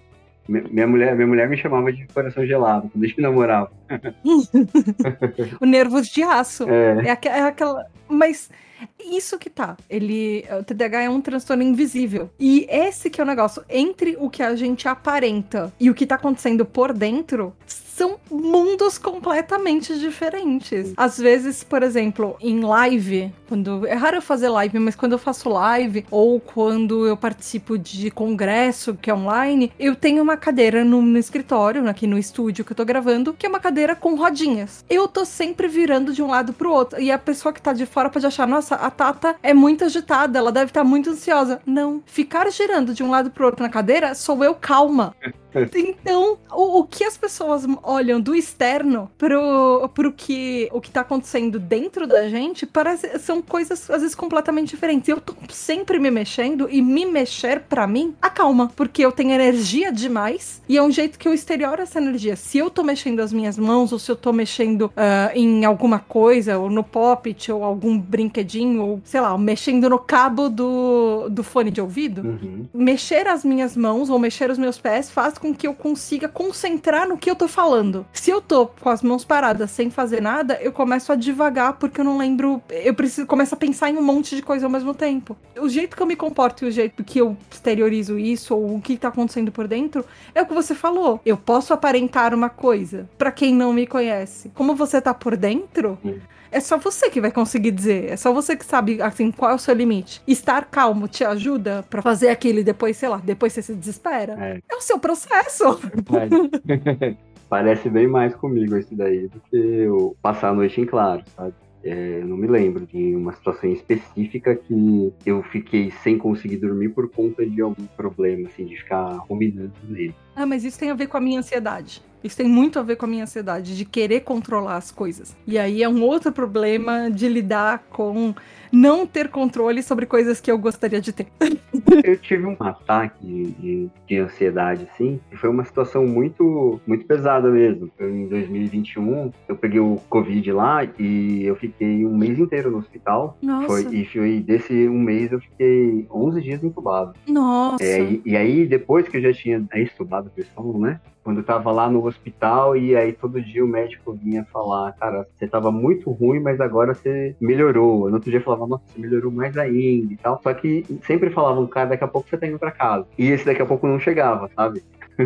[0.47, 3.73] Minha mulher, minha mulher me chamava de coração gelado quando a gente namorava.
[5.61, 6.69] o nervos de aço.
[6.69, 7.09] É.
[7.09, 7.87] É, é aquela.
[8.09, 8.51] Mas
[8.99, 9.77] isso que tá.
[9.89, 10.45] Ele.
[10.61, 12.31] O TDAH é um transtorno invisível.
[12.39, 13.65] E esse que é o negócio.
[13.69, 17.55] Entre o que a gente aparenta e o que tá acontecendo por dentro,
[17.95, 20.93] são mundos completamente diferentes.
[20.97, 25.19] Às vezes, por exemplo, em live, quando é raro eu fazer live, mas quando eu
[25.19, 30.85] faço live ou quando eu participo de congresso que é online, eu tenho uma cadeira
[30.85, 34.17] no, no escritório, aqui no estúdio que eu tô gravando, que é uma cadeira com
[34.17, 34.85] rodinhas.
[34.91, 37.87] Eu tô sempre virando de um lado pro outro e a pessoa que tá de
[37.87, 41.61] fora pode achar, nossa, a Tata é muito agitada, ela deve estar tá muito ansiosa.
[41.65, 45.15] Não, ficar girando de um lado pro outro na cadeira sou eu calma.
[45.77, 51.01] Então, o, o, que as pessoas olham do externo pro, pro que o que tá
[51.01, 55.09] acontecendo dentro da gente, parece são coisas às vezes completamente diferentes.
[55.09, 59.93] Eu tô sempre me mexendo e me mexer para mim acalma, porque eu tenho energia
[59.93, 62.37] demais e é um jeito que eu exterioro essa energia.
[62.37, 64.91] Se eu tô mexendo as minhas mãos ou se eu tô mexendo uh,
[65.35, 70.49] em alguma coisa, ou no poppet, ou algum brinquedinho, ou sei lá, mexendo no cabo
[70.49, 72.67] do, do fone de ouvido, Uhum.
[72.73, 77.09] mexer as minhas mãos ou mexer os meus pés faz com que eu consiga concentrar
[77.09, 77.74] no que eu tô falando.
[78.13, 82.01] Se eu tô com as mãos paradas sem fazer nada, eu começo a devagar porque
[82.01, 82.63] eu não lembro.
[82.71, 85.37] Eu preciso começo a pensar em um monte de coisa ao mesmo tempo.
[85.59, 88.81] O jeito que eu me comporto e o jeito que eu exteriorizo isso ou o
[88.81, 91.21] que tá acontecendo por dentro é o que você falou.
[91.25, 94.51] Eu posso aparentar uma coisa para quem não me conhece.
[94.55, 96.21] Como você tá por dentro, Sim.
[96.51, 98.11] é só você que vai conseguir dizer.
[98.11, 100.23] É só você que sabe, assim, qual é o seu limite.
[100.27, 104.37] Estar calmo te ajuda pra fazer aquilo e depois, sei lá, depois você se desespera.
[104.41, 104.61] É.
[104.71, 105.81] É o seu processo.
[106.11, 106.31] Mas-
[107.49, 111.55] Parece bem mais comigo esse daí do que eu passar a noite em claro, sabe?
[111.85, 116.89] É, eu não me lembro de uma situação específica que eu fiquei sem conseguir dormir
[116.89, 120.15] por conta de algum problema, assim, de ficar ruminando nele.
[120.37, 122.03] Ah, mas isso tem a ver com a minha ansiedade.
[122.23, 125.37] Isso tem muito a ver com a minha ansiedade de querer controlar as coisas.
[125.47, 128.35] E aí é um outro problema de lidar com
[128.73, 131.27] não ter controle sobre coisas que eu gostaria de ter.
[132.03, 137.07] Eu tive um ataque de, de- de ansiedade, assim, e foi uma situação muito, muito
[137.07, 137.91] pesada mesmo.
[137.99, 142.79] Eu, em 2021, eu peguei o Covid lá e eu fiquei um mês inteiro no
[142.79, 143.39] hospital.
[143.41, 143.67] Nossa.
[143.67, 147.15] Foi, e foi desse um mês eu fiquei 11 dias entubado.
[147.29, 147.83] Nossa.
[147.85, 151.01] É, e, e aí, depois que eu já tinha estubado o pessoal, né?
[151.23, 155.27] Quando eu tava lá no hospital e aí todo dia o médico vinha falar, cara,
[155.37, 158.09] você tava muito ruim, mas agora você melhorou.
[158.09, 160.39] No outro dia falava, nossa, você melhorou mais ainda e tal.
[160.43, 163.07] Só que sempre falavam, cara, daqui a pouco você tá indo pra casa.
[163.17, 164.83] E esse daqui a pouco não chegava, sabe?
[165.19, 165.25] Hum.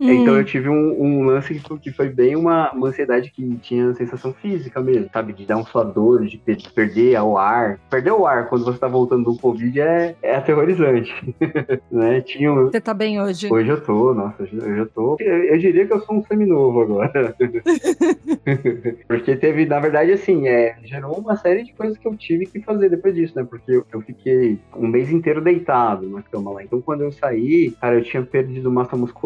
[0.24, 4.32] Então eu tive um, um lance que foi- bem uma, uma ansiedade que tinha sensação
[4.32, 5.32] física mesmo, sabe?
[5.32, 7.78] De dar um suador, de per- perder o ar.
[7.90, 11.12] Perder o ar quando você tá voltando do Covid é, é aterrorizante,
[11.90, 12.20] né?
[12.20, 13.48] Tinha um, Você tá bem hoje?
[13.52, 15.16] Hoje eu tô, nossa, hoje eu já tô.
[15.18, 17.34] Eu, eu diria que eu sou um seminovo agora.
[19.08, 22.60] Porque teve, na verdade, assim, é, gerou uma série de coisas que eu tive que
[22.60, 23.44] fazer depois disso, né?
[23.48, 26.62] Porque eu, eu fiquei um mês inteiro deitado na cama lá.
[26.62, 29.23] Então, quando eu saí, cara, eu tinha perdido massa muscular,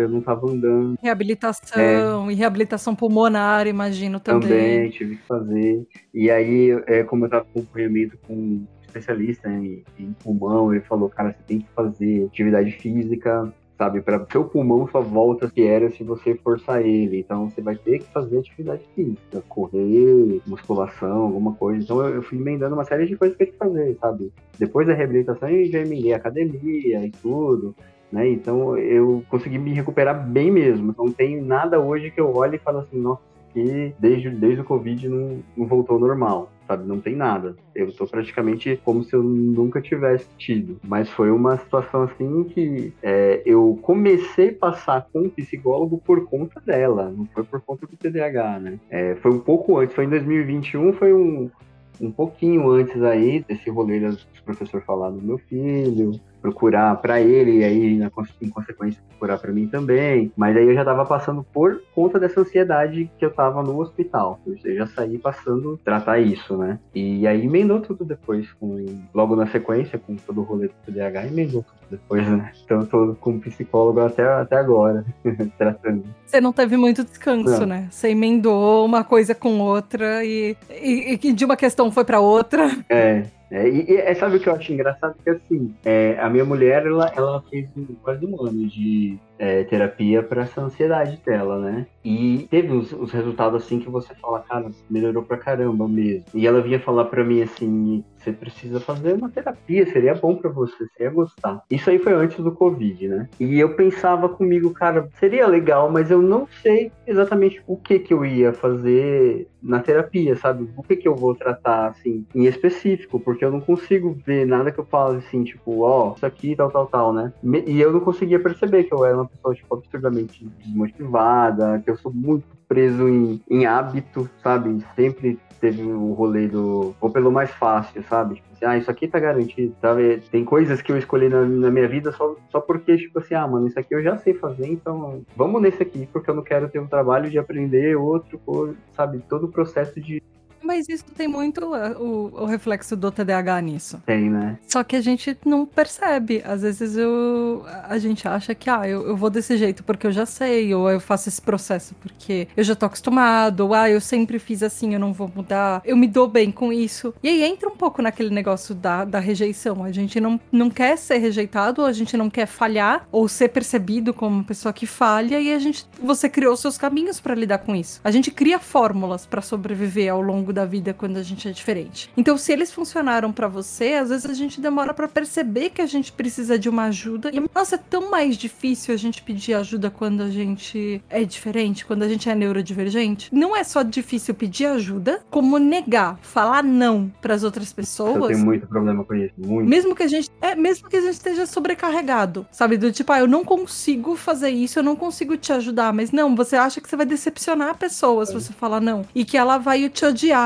[0.00, 4.48] eu não tava andando Reabilitação e reabilitação pulmonar, imagino também.
[4.48, 5.86] também, tive que fazer.
[6.12, 10.82] E aí, é, como eu tava com acompanhamento com um especialista em, em pulmão, ele
[10.82, 14.00] falou, cara, você tem que fazer atividade física, sabe?
[14.00, 17.20] Para seu pulmão só volta que era se você forçar ele.
[17.20, 21.82] Então você vai ter que fazer atividade física, correr, musculação, alguma coisa.
[21.82, 24.32] Então eu, eu fui emendando uma série de coisas que eu tinha que fazer, sabe?
[24.58, 27.74] Depois da reabilitação eu já emendei academia e tudo.
[28.10, 28.28] Né?
[28.30, 30.94] Então eu consegui me recuperar bem mesmo.
[30.96, 33.22] Não tem nada hoje que eu olhe e falo assim, nossa,
[33.56, 36.86] que desde, desde o Covid não, não voltou ao normal, sabe?
[36.86, 37.56] Não tem nada.
[37.74, 40.78] Eu tô praticamente como se eu nunca tivesse tido.
[40.86, 46.26] Mas foi uma situação assim que é, eu comecei a passar com um psicólogo por
[46.26, 48.78] conta dela, não foi por conta do TDAH, né?
[48.90, 51.50] É, foi um pouco antes, foi em 2021, foi um,
[51.98, 57.58] um pouquinho antes aí desse rolê do professor falar do meu filho, procurar para ele
[57.58, 58.10] e aí na,
[58.40, 60.30] em consequência procurar para mim também.
[60.36, 64.38] Mas aí eu já tava passando por conta dessa ansiedade que eu tava no hospital.
[64.64, 66.78] Eu já saí passando tratar isso, né?
[66.94, 71.26] E aí emendou tudo depois com logo na sequência com todo o rolê do TDAH,
[71.26, 72.52] emendou tudo depois, né?
[72.64, 75.04] Então eu tô com psicólogo até até agora
[75.58, 76.04] tratando.
[76.24, 77.66] Você não teve muito descanso, Não.
[77.66, 77.88] né?
[77.90, 82.70] Você emendou uma coisa com outra e, e, e de uma questão foi pra outra.
[82.88, 85.14] É, é, e, e é, sabe o que eu acho engraçado?
[85.22, 87.68] Que assim, é, a minha mulher, ela, ela fez
[88.02, 91.86] quase um ano de é, terapia para essa ansiedade dela, né?
[92.04, 96.24] E teve os, os resultados assim que você fala, cara, melhorou pra caramba mesmo.
[96.34, 100.50] E ela vinha falar pra mim assim, você precisa fazer uma terapia, seria bom pra
[100.50, 101.62] você, você ia gostar.
[101.70, 103.28] Isso aí foi antes do Covid, né?
[103.38, 108.12] E eu pensava comigo, cara, seria legal, mas eu não sei exatamente o que que
[108.12, 110.68] eu ia fazer na terapia, sabe?
[110.76, 114.72] O que que eu vou tratar, assim, em específico, porque eu não consigo ver nada
[114.72, 117.32] que eu falo assim, tipo, ó, isso aqui, tal, tal, tal, né?
[117.66, 121.96] E eu não conseguia perceber que eu era uma pessoa, tipo, absurdamente desmotivada, que eu
[121.96, 124.84] sou muito preso em, em hábito, sabe?
[124.94, 128.36] Sempre teve o rolê do vou pelo mais fácil, sabe?
[128.36, 130.22] Tipo assim, ah, isso aqui tá garantido, sabe?
[130.30, 133.46] Tem coisas que eu escolhi na, na minha vida só, só porque, tipo assim, ah,
[133.46, 136.68] mano, isso aqui eu já sei fazer, então vamos nesse aqui, porque eu não quero
[136.68, 139.22] ter um trabalho de aprender outro, ou, sabe?
[139.28, 140.22] Todo o processo de
[140.66, 144.02] Mas isso tem muito uh, o, o reflexo do TDAH nisso.
[144.04, 144.58] Tem, né?
[144.66, 146.42] Só que a gente não percebe.
[146.44, 150.12] Às vezes eu, a gente acha que, ah, eu, eu vou desse jeito porque eu
[150.12, 154.00] já sei, ou eu faço esse processo porque eu já tô acostumado, ou ah, eu
[154.00, 157.14] sempre fiz assim, eu não vou mudar, eu me dou bem com isso.
[157.22, 159.84] E aí entra um pouco naquele negócio da, da rejeição.
[159.84, 164.12] A gente não, não quer ser rejeitado, a gente não quer falhar, ou ser percebido
[164.12, 167.76] como uma pessoa que falha, e a gente, você criou seus caminhos para lidar com
[167.76, 168.00] isso.
[168.02, 172.10] A gente cria fórmulas para sobreviver ao longo da vida quando a gente é diferente.
[172.16, 175.86] Então, se eles funcionaram para você, às vezes a gente demora para perceber que a
[175.86, 177.30] gente precisa de uma ajuda.
[177.32, 181.84] E nossa, é tão mais difícil a gente pedir ajuda quando a gente é diferente,
[181.84, 183.28] quando a gente é neurodivergente.
[183.32, 188.16] Não é só difícil pedir ajuda, como negar, falar não para as outras pessoas.
[188.16, 189.68] Eu tenho muito problema com isso, muito.
[189.68, 193.20] Mesmo que a gente é, mesmo que a gente esteja sobrecarregado, sabe, do tipo, ah,
[193.20, 196.88] eu não consigo fazer isso, eu não consigo te ajudar, mas não, você acha que
[196.88, 198.34] você vai decepcionar a pessoa se é.
[198.34, 200.45] você falar não e que ela vai te odiar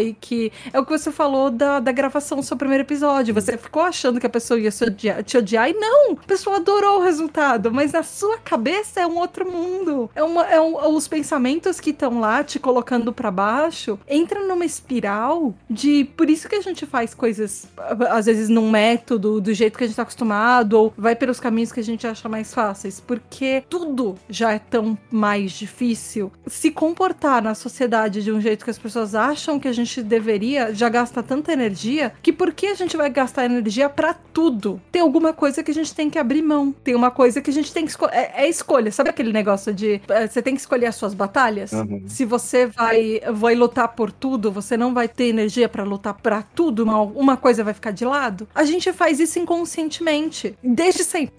[0.00, 3.34] e que é o que você falou da, da gravação do seu primeiro episódio.
[3.34, 7.00] Você ficou achando que a pessoa ia odiar, te odiar e não, a pessoa adorou
[7.00, 10.10] o resultado, mas na sua cabeça é um outro mundo.
[10.14, 14.64] É, uma, é um, os pensamentos que estão lá te colocando para baixo entra numa
[14.64, 17.68] espiral de por isso que a gente faz coisas
[18.10, 21.72] às vezes num método do jeito que a gente tá acostumado ou vai pelos caminhos
[21.72, 26.32] que a gente acha mais fáceis, porque tudo já é tão mais difícil.
[26.46, 30.74] Se comportar na sociedade de um jeito que as pessoas acham que a gente deveria
[30.74, 34.80] já gasta tanta energia que por que a gente vai gastar energia para tudo?
[34.90, 36.72] Tem alguma coisa que a gente tem que abrir mão.
[36.84, 38.14] Tem uma coisa que a gente tem que escolher.
[38.14, 38.90] É, é, escolha.
[38.92, 41.72] Sabe aquele negócio de é, você tem que escolher as suas batalhas?
[41.72, 42.02] Uhum.
[42.06, 46.42] Se você vai, vai lutar por tudo, você não vai ter energia para lutar para
[46.42, 48.48] tudo, uma, uma coisa vai ficar de lado.
[48.54, 51.34] A gente faz isso inconscientemente, desde sempre.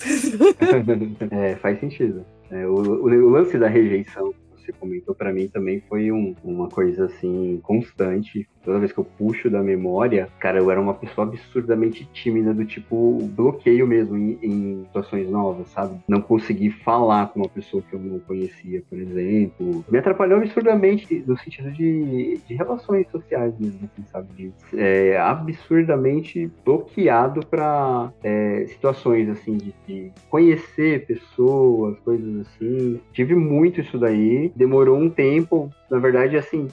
[1.32, 2.26] é, faz sentido.
[2.50, 4.34] É, o, o, o lance da rejeição
[4.74, 9.50] comentou para mim também foi um, uma coisa assim constante toda vez que eu puxo
[9.50, 14.84] da memória, cara, eu era uma pessoa absurdamente tímida, do tipo bloqueio mesmo em, em
[14.86, 16.00] situações novas, sabe?
[16.08, 19.86] Não conseguir falar com uma pessoa que eu não conhecia, por exemplo.
[19.90, 24.28] Me atrapalhou absurdamente no sentido de, de relações sociais mesmo, assim, sabe?
[24.34, 33.00] De, é, absurdamente bloqueado para é, situações assim, de, de conhecer pessoas, coisas assim.
[33.14, 36.68] Tive muito isso daí, demorou um tempo, na verdade, assim,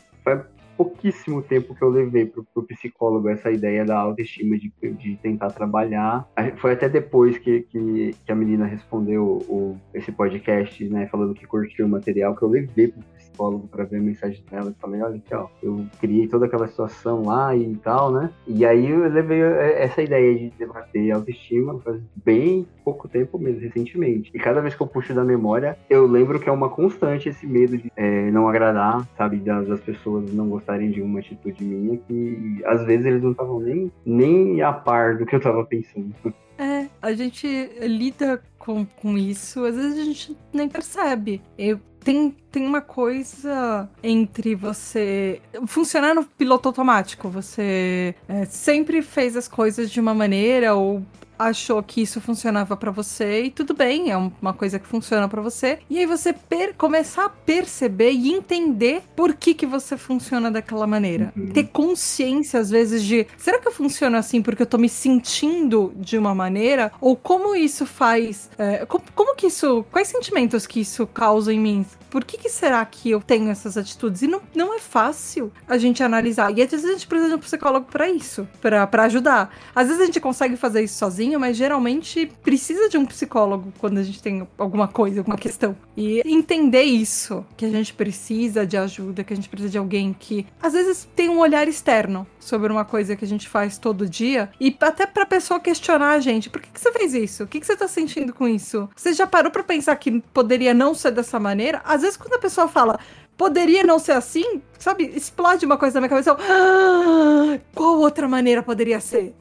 [0.78, 5.48] pouquíssimo tempo que eu levei pro, pro psicólogo essa ideia da autoestima, de, de tentar
[5.48, 6.24] trabalhar.
[6.58, 11.44] Foi até depois que, que, que a menina respondeu o, esse podcast, né, falando que
[11.44, 13.02] curtiu o material, que eu levei pro
[13.38, 16.66] psicólogo para ver a mensagem dela e falei, olha aqui, ó, eu criei toda aquela
[16.66, 18.30] situação lá e tal, né?
[18.46, 23.60] E aí eu levei é, essa ideia de debater autoestima faz bem pouco tempo mesmo,
[23.60, 24.30] recentemente.
[24.34, 27.46] E cada vez que eu puxo da memória, eu lembro que é uma constante esse
[27.46, 31.96] medo de é, não agradar, sabe, das, das, pessoas não gostarem de uma atitude minha,
[31.98, 36.12] que às vezes eles não estavam nem, nem a par do que eu tava pensando.
[36.58, 37.46] É, a gente
[37.80, 41.40] lida com, com isso, às vezes a gente nem percebe.
[41.56, 47.28] Eu tem, tem uma coisa entre você funcionar no piloto automático.
[47.28, 51.02] Você é, sempre fez as coisas de uma maneira ou
[51.38, 55.40] achou que isso funcionava para você e tudo bem, é uma coisa que funciona para
[55.40, 55.78] você.
[55.88, 56.34] E aí você
[56.76, 61.32] começar a perceber e entender por que que você funciona daquela maneira.
[61.36, 61.48] Uhum.
[61.48, 65.92] Ter consciência às vezes de, será que eu funciono assim porque eu tô me sentindo
[65.96, 70.80] de uma maneira ou como isso faz, é, como, como que isso, quais sentimentos que
[70.80, 71.86] isso causa em mim?
[72.10, 74.22] Por que, que será que eu tenho essas atitudes?
[74.22, 76.56] E não, não é fácil a gente analisar.
[76.56, 79.54] E às vezes a gente precisa de um psicólogo para isso, para ajudar.
[79.74, 83.98] Às vezes a gente consegue fazer isso sozinho, mas geralmente precisa de um psicólogo quando
[83.98, 85.76] a gente tem alguma coisa, alguma questão.
[85.96, 90.14] E entender isso, que a gente precisa de ajuda, que a gente precisa de alguém
[90.16, 94.08] que às vezes tem um olhar externo sobre uma coisa que a gente faz todo
[94.08, 97.44] dia e até pra pessoa questionar a gente, por que, que você fez isso?
[97.44, 98.88] O que, que você tá sentindo com isso?
[98.94, 101.82] Você já parou para pensar que poderia não ser dessa maneira?
[101.84, 102.98] Às vezes quando a pessoa fala,
[103.38, 105.12] poderia não ser assim, sabe?
[105.14, 106.30] Explode uma coisa na minha cabeça.
[106.30, 109.34] Eu, ah, qual outra maneira poderia ser?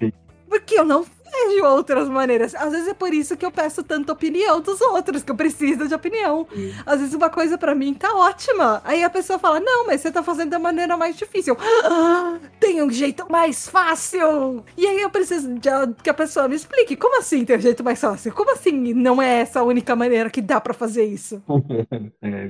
[0.47, 2.55] Porque eu não vejo outras maneiras.
[2.55, 5.87] Às vezes é por isso que eu peço tanta opinião dos outros, que eu preciso
[5.87, 6.47] de opinião.
[6.53, 6.73] Sim.
[6.85, 8.81] Às vezes uma coisa para mim tá ótima.
[8.83, 11.57] Aí a pessoa fala: Não, mas você tá fazendo da maneira mais difícil.
[11.83, 14.63] Ah, tem um jeito mais fácil.
[14.75, 15.69] E aí eu preciso de,
[16.03, 18.33] que a pessoa me explique: Como assim tem um jeito mais fácil?
[18.33, 21.41] Como assim não é essa a única maneira que dá para fazer isso?
[22.21, 22.49] é.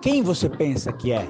[0.00, 1.26] Quem você pensa que é?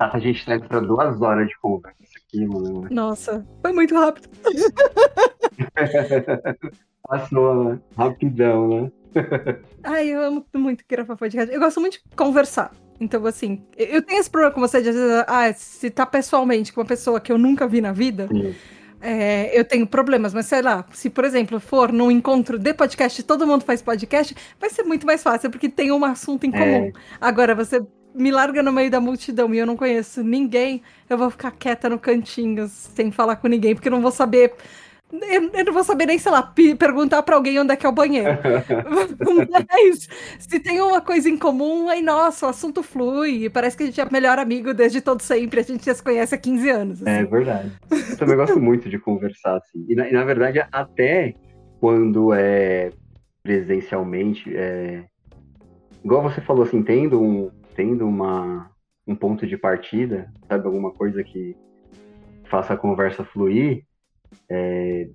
[0.00, 1.98] A gente tá para duas horas de conversa.
[2.26, 2.88] aquilo, né?
[2.90, 4.28] Nossa, foi muito rápido.
[7.06, 7.78] Passou, né?
[7.96, 8.92] Rapidão, né?
[9.84, 11.52] Ai, eu amo muito gravar podcast.
[11.52, 12.72] Eu gosto muito de conversar.
[12.98, 16.72] Então, assim, eu tenho esse problema com você de às vezes, ah, se tá pessoalmente
[16.72, 18.54] com uma pessoa que eu nunca vi na vida, Sim.
[19.00, 23.22] é, eu tenho problemas, mas sei lá, se por exemplo for num encontro de podcast,
[23.22, 26.64] todo mundo faz podcast, vai ser muito mais fácil, porque tem um assunto em comum.
[26.64, 26.92] É.
[27.18, 27.80] Agora, você
[28.14, 31.88] me larga no meio da multidão e eu não conheço ninguém, eu vou ficar quieta
[31.88, 34.54] no cantinho, sem falar com ninguém, porque eu não vou saber.
[35.12, 37.84] Eu, eu não vou saber nem, sei lá, pe- perguntar pra alguém onde é que
[37.84, 38.28] é o banheiro.
[39.50, 40.08] Mas
[40.38, 43.50] se tem uma coisa em comum, aí, nossa, o assunto flui.
[43.50, 45.58] Parece que a gente é melhor amigo desde todo sempre.
[45.58, 47.02] A gente já se conhece há 15 anos.
[47.04, 47.30] É assim.
[47.30, 47.72] verdade.
[47.90, 49.84] Eu também gosto muito de conversar, assim.
[49.88, 51.34] E na, e, na verdade, até
[51.80, 52.92] quando é
[53.42, 55.02] presencialmente, é...
[56.04, 57.50] igual você falou, assim, tendo, um,
[57.80, 58.70] tendo uma,
[59.06, 61.56] um ponto de partida, sabe, alguma coisa que
[62.44, 63.84] faça a conversa fluir,
[64.50, 65.08] é,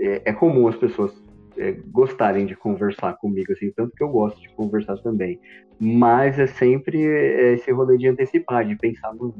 [0.00, 1.12] é, é comum as pessoas
[1.58, 5.38] é, gostarem de conversar comigo, assim, tanto que eu gosto de conversar também.
[5.78, 9.34] Mas é sempre é, esse rolê de antecipar, de pensar, "Mano,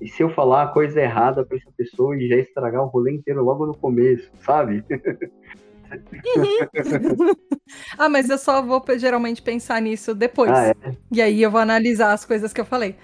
[0.00, 3.14] e se eu falar a coisa errada pra essa pessoa e já estragar o rolê
[3.14, 4.84] inteiro logo no começo, sabe?
[7.98, 10.50] ah, mas eu só vou geralmente pensar nisso depois.
[10.50, 10.74] Ah, é?
[11.10, 12.96] E aí eu vou analisar as coisas que eu falei.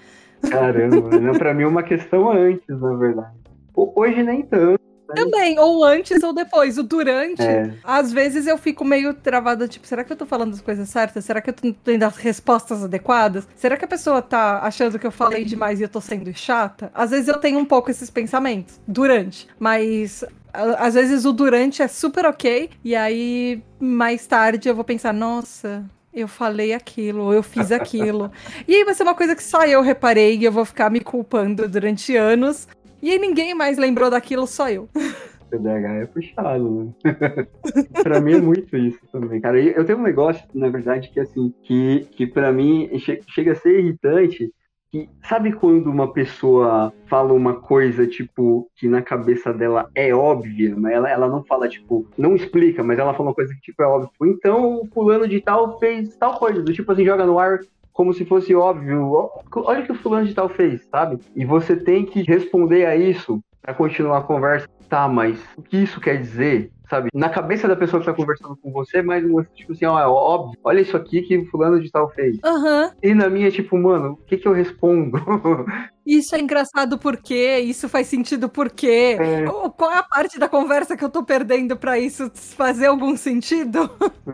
[0.49, 1.37] Caramba, né?
[1.37, 3.35] pra mim é uma questão antes, na verdade.
[3.75, 4.79] Ho- Hoje nem tanto.
[5.15, 6.77] Também, ou antes ou depois.
[6.77, 7.73] O durante, É.
[7.83, 11.25] às vezes eu fico meio travada, tipo, será que eu tô falando as coisas certas?
[11.25, 13.47] Será que eu tô tendo as respostas adequadas?
[13.55, 16.91] Será que a pessoa tá achando que eu falei demais e eu tô sendo chata?
[16.93, 19.47] Às vezes eu tenho um pouco esses pensamentos, durante.
[19.57, 20.23] Mas
[20.53, 25.85] às vezes o durante é super ok, e aí mais tarde eu vou pensar, nossa.
[26.11, 28.31] Eu falei aquilo, ou eu fiz aquilo.
[28.67, 30.99] e aí vai ser uma coisa que só eu reparei e eu vou ficar me
[30.99, 32.67] culpando durante anos.
[33.01, 34.89] E aí ninguém mais lembrou daquilo, só eu.
[35.51, 37.47] TDAH é puxado, né?
[38.03, 39.59] pra mim é muito isso também, cara.
[39.59, 43.55] Eu tenho um negócio, na verdade, que assim, que, que pra mim che- chega a
[43.55, 44.51] ser irritante.
[44.91, 50.75] Que, sabe quando uma pessoa fala uma coisa, tipo, que na cabeça dela é óbvia,
[50.75, 53.83] mas ela, ela não fala, tipo, não explica, mas ela fala uma coisa que, tipo,
[53.83, 54.09] é óbvia.
[54.09, 57.59] Tipo, então o fulano de tal fez tal coisa, do tipo assim, joga no ar
[57.93, 59.29] como se fosse óbvio.
[59.55, 61.19] Olha o que o fulano de tal fez, sabe?
[61.35, 64.67] E você tem que responder a isso pra continuar a conversa.
[64.87, 66.71] Tá, mas o que isso quer dizer?
[66.89, 67.09] Sabe?
[67.13, 70.07] Na cabeça da pessoa que tá conversando com você, mas um tipo assim, ó, é
[70.07, 70.59] óbvio.
[70.63, 72.37] Olha isso aqui que fulano de tal fez.
[72.43, 72.91] Aham.
[73.03, 75.11] E na minha, tipo, mano, o que que eu respondo?
[76.05, 79.15] Isso é engraçado porque, isso faz sentido porque.
[79.19, 79.45] É.
[79.45, 83.87] Qual é a parte da conversa que eu tô perdendo pra isso fazer algum sentido?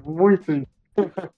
[0.06, 0.66] Muito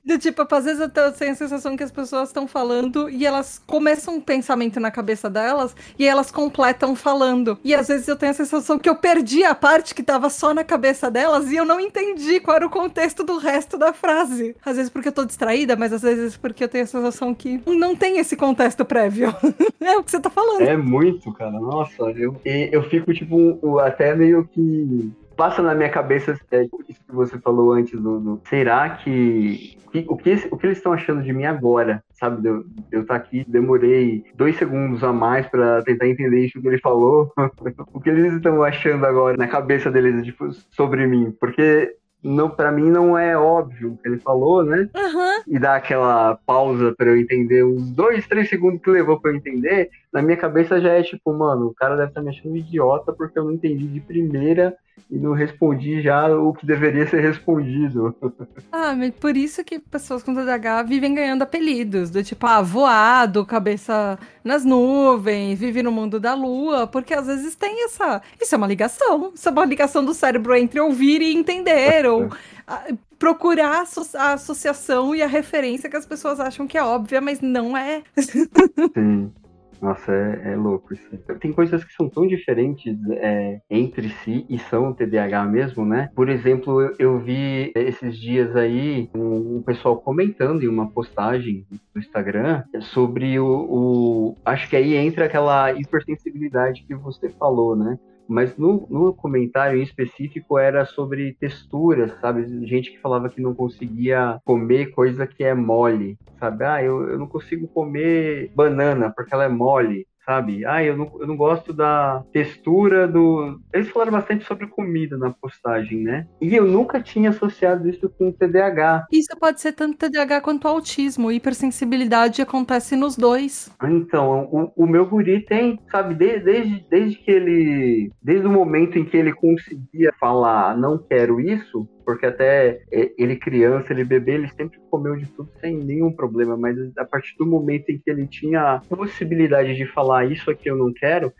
[0.06, 3.62] Do tipo, às vezes eu tenho a sensação que as pessoas estão falando e elas
[3.66, 7.58] começam um pensamento na cabeça delas e elas completam falando.
[7.64, 10.54] E às vezes eu tenho a sensação que eu perdi a parte que tava só
[10.54, 14.56] na cabeça delas e eu não entendi qual era o contexto do resto da frase.
[14.64, 17.62] Às vezes porque eu tô distraída, mas às vezes porque eu tenho a sensação que
[17.66, 19.34] não tem esse contexto prévio.
[19.82, 20.62] é o que você tá falando.
[20.62, 21.60] É muito, cara.
[21.60, 25.12] Nossa, eu, eu fico, tipo, até meio que.
[25.38, 30.18] Passa na minha cabeça é, isso que você falou antes, do, será que, que- o
[30.18, 30.48] que.
[30.52, 32.04] O que eles estão achando de mim agora?
[32.14, 32.48] Sabe?
[32.48, 36.80] Eu, eu estar aqui, demorei dois segundos a mais pra tentar entender isso que ele
[36.80, 37.32] falou.
[37.94, 41.32] o que eles estão achando agora na cabeça deles, tipo, sobre mim?
[41.40, 41.96] Porque.
[42.24, 44.90] Não, para mim não é óbvio o que ele falou, né?
[44.96, 45.44] Aham.
[45.48, 49.36] e dar aquela pausa pra eu entender, uns dois, três segundos que levou pra eu
[49.36, 53.14] entender, na minha cabeça já é tipo, mano, o cara deve estar me achando idiota
[53.14, 54.76] porque eu não entendi de primeira
[55.10, 58.16] e não respondi já o que deveria ser respondido.
[58.72, 63.46] Ah, mas por isso que pessoas com TDAH vivem ganhando apelidos, do tipo, ah, voado,
[63.46, 68.22] cabeça nas nuvens, vive no mundo da lua, porque às vezes tem essa.
[68.40, 69.32] Isso é uma ligação.
[69.34, 72.30] Isso é uma ligação do cérebro entre ouvir e entender, ou
[73.18, 73.84] procurar
[74.16, 78.04] a associação e a referência que as pessoas acham que é óbvia, mas não é.
[78.94, 79.32] Sim.
[79.80, 81.04] Nossa, é, é louco isso.
[81.40, 86.10] Tem coisas que são tão diferentes é, entre si e são TDAH mesmo, né?
[86.16, 91.64] Por exemplo, eu, eu vi esses dias aí um, um pessoal comentando em uma postagem
[91.94, 98.00] do Instagram sobre o, o- Acho que aí entra aquela hipersensibilidade que você falou, né?
[98.28, 102.68] Mas no, no comentário em específico era sobre texturas, sabe?
[102.68, 106.66] Gente que falava que não conseguia comer coisa que é mole, sabe?
[106.66, 110.66] Ah, eu, eu não consigo comer banana porque ela é mole, sabe?
[110.66, 113.60] Ah, eu não, eu não gosto da textura do.
[113.74, 116.28] Eles falaram bastante sobre comida na postagem, né?
[116.42, 119.06] E eu nunca tinha associado isso com TDAH.
[119.12, 121.32] Isso pode ser tanto TDAH quanto autismo.
[121.32, 123.72] Hipersensibilidade acontece nos dois.
[123.84, 128.12] Então, o, o meu guri tem, sabe, de- desde, desde que ele.
[128.22, 133.92] Desde o momento em que ele conseguia falar, não quero isso, porque até ele criança,
[133.92, 137.90] ele bebê, ele sempre comeu de tudo sem nenhum problema, mas a partir do momento
[137.90, 141.34] em que ele tinha a possibilidade de falar isso aqui eu não quero,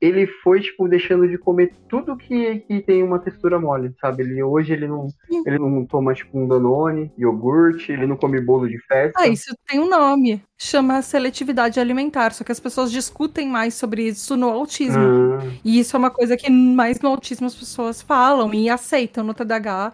[0.00, 4.22] ele foi, tipo, deixando de comer tudo que, que tem uma textura mole, sabe?
[4.22, 5.08] Ele, hoje ele não,
[5.44, 9.20] ele não toma, tipo, um Danone, iogurte, ele não come bolo de festa.
[9.20, 10.42] Ah, isso tem um nome.
[10.58, 12.32] Chama seletividade alimentar.
[12.32, 14.98] Só que as pessoas discutem mais sobre isso no autismo.
[14.98, 19.22] Ah, E isso é uma coisa que mais no autismo as pessoas falam e aceitam
[19.22, 19.92] no TDAH.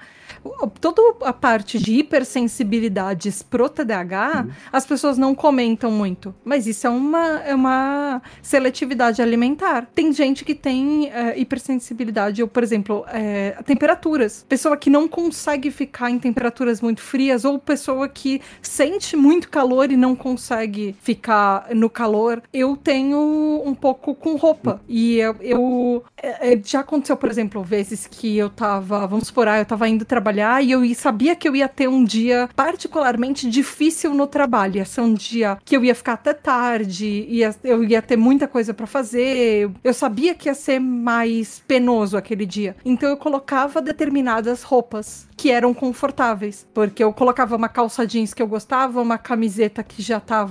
[0.81, 6.33] Toda a parte de hipersensibilidades pro TDAH, as pessoas não comentam muito.
[6.45, 9.89] Mas isso é uma, é uma seletividade alimentar.
[9.93, 14.47] Tem gente que tem é, hipersensibilidade, ou, por exemplo, é, a temperaturas.
[14.49, 19.91] Pessoa que não consegue ficar em temperaturas muito frias, ou pessoa que sente muito calor
[19.91, 20.52] e não consegue
[21.01, 22.43] ficar no calor.
[22.53, 24.81] Eu tenho um pouco com roupa.
[24.89, 29.49] E eu, eu- é, é, já aconteceu, por exemplo, vezes que eu tava, vamos supor,
[29.49, 33.49] ah, eu tava indo trabalhar e eu sabia que eu ia ter um dia particularmente
[33.49, 34.77] difícil no trabalho.
[34.77, 38.47] Ia ser um dia que eu ia ficar até tarde, ia, eu ia ter muita
[38.49, 39.71] coisa pra fazer.
[39.85, 42.75] Eu sabia que ia ser mais penoso aquele dia.
[42.85, 46.67] Então eu colocava determinadas roupas que eram confortáveis.
[46.75, 50.42] Porque eu colocava uma calça jeans que eu gostava, uma camiseta que já tava,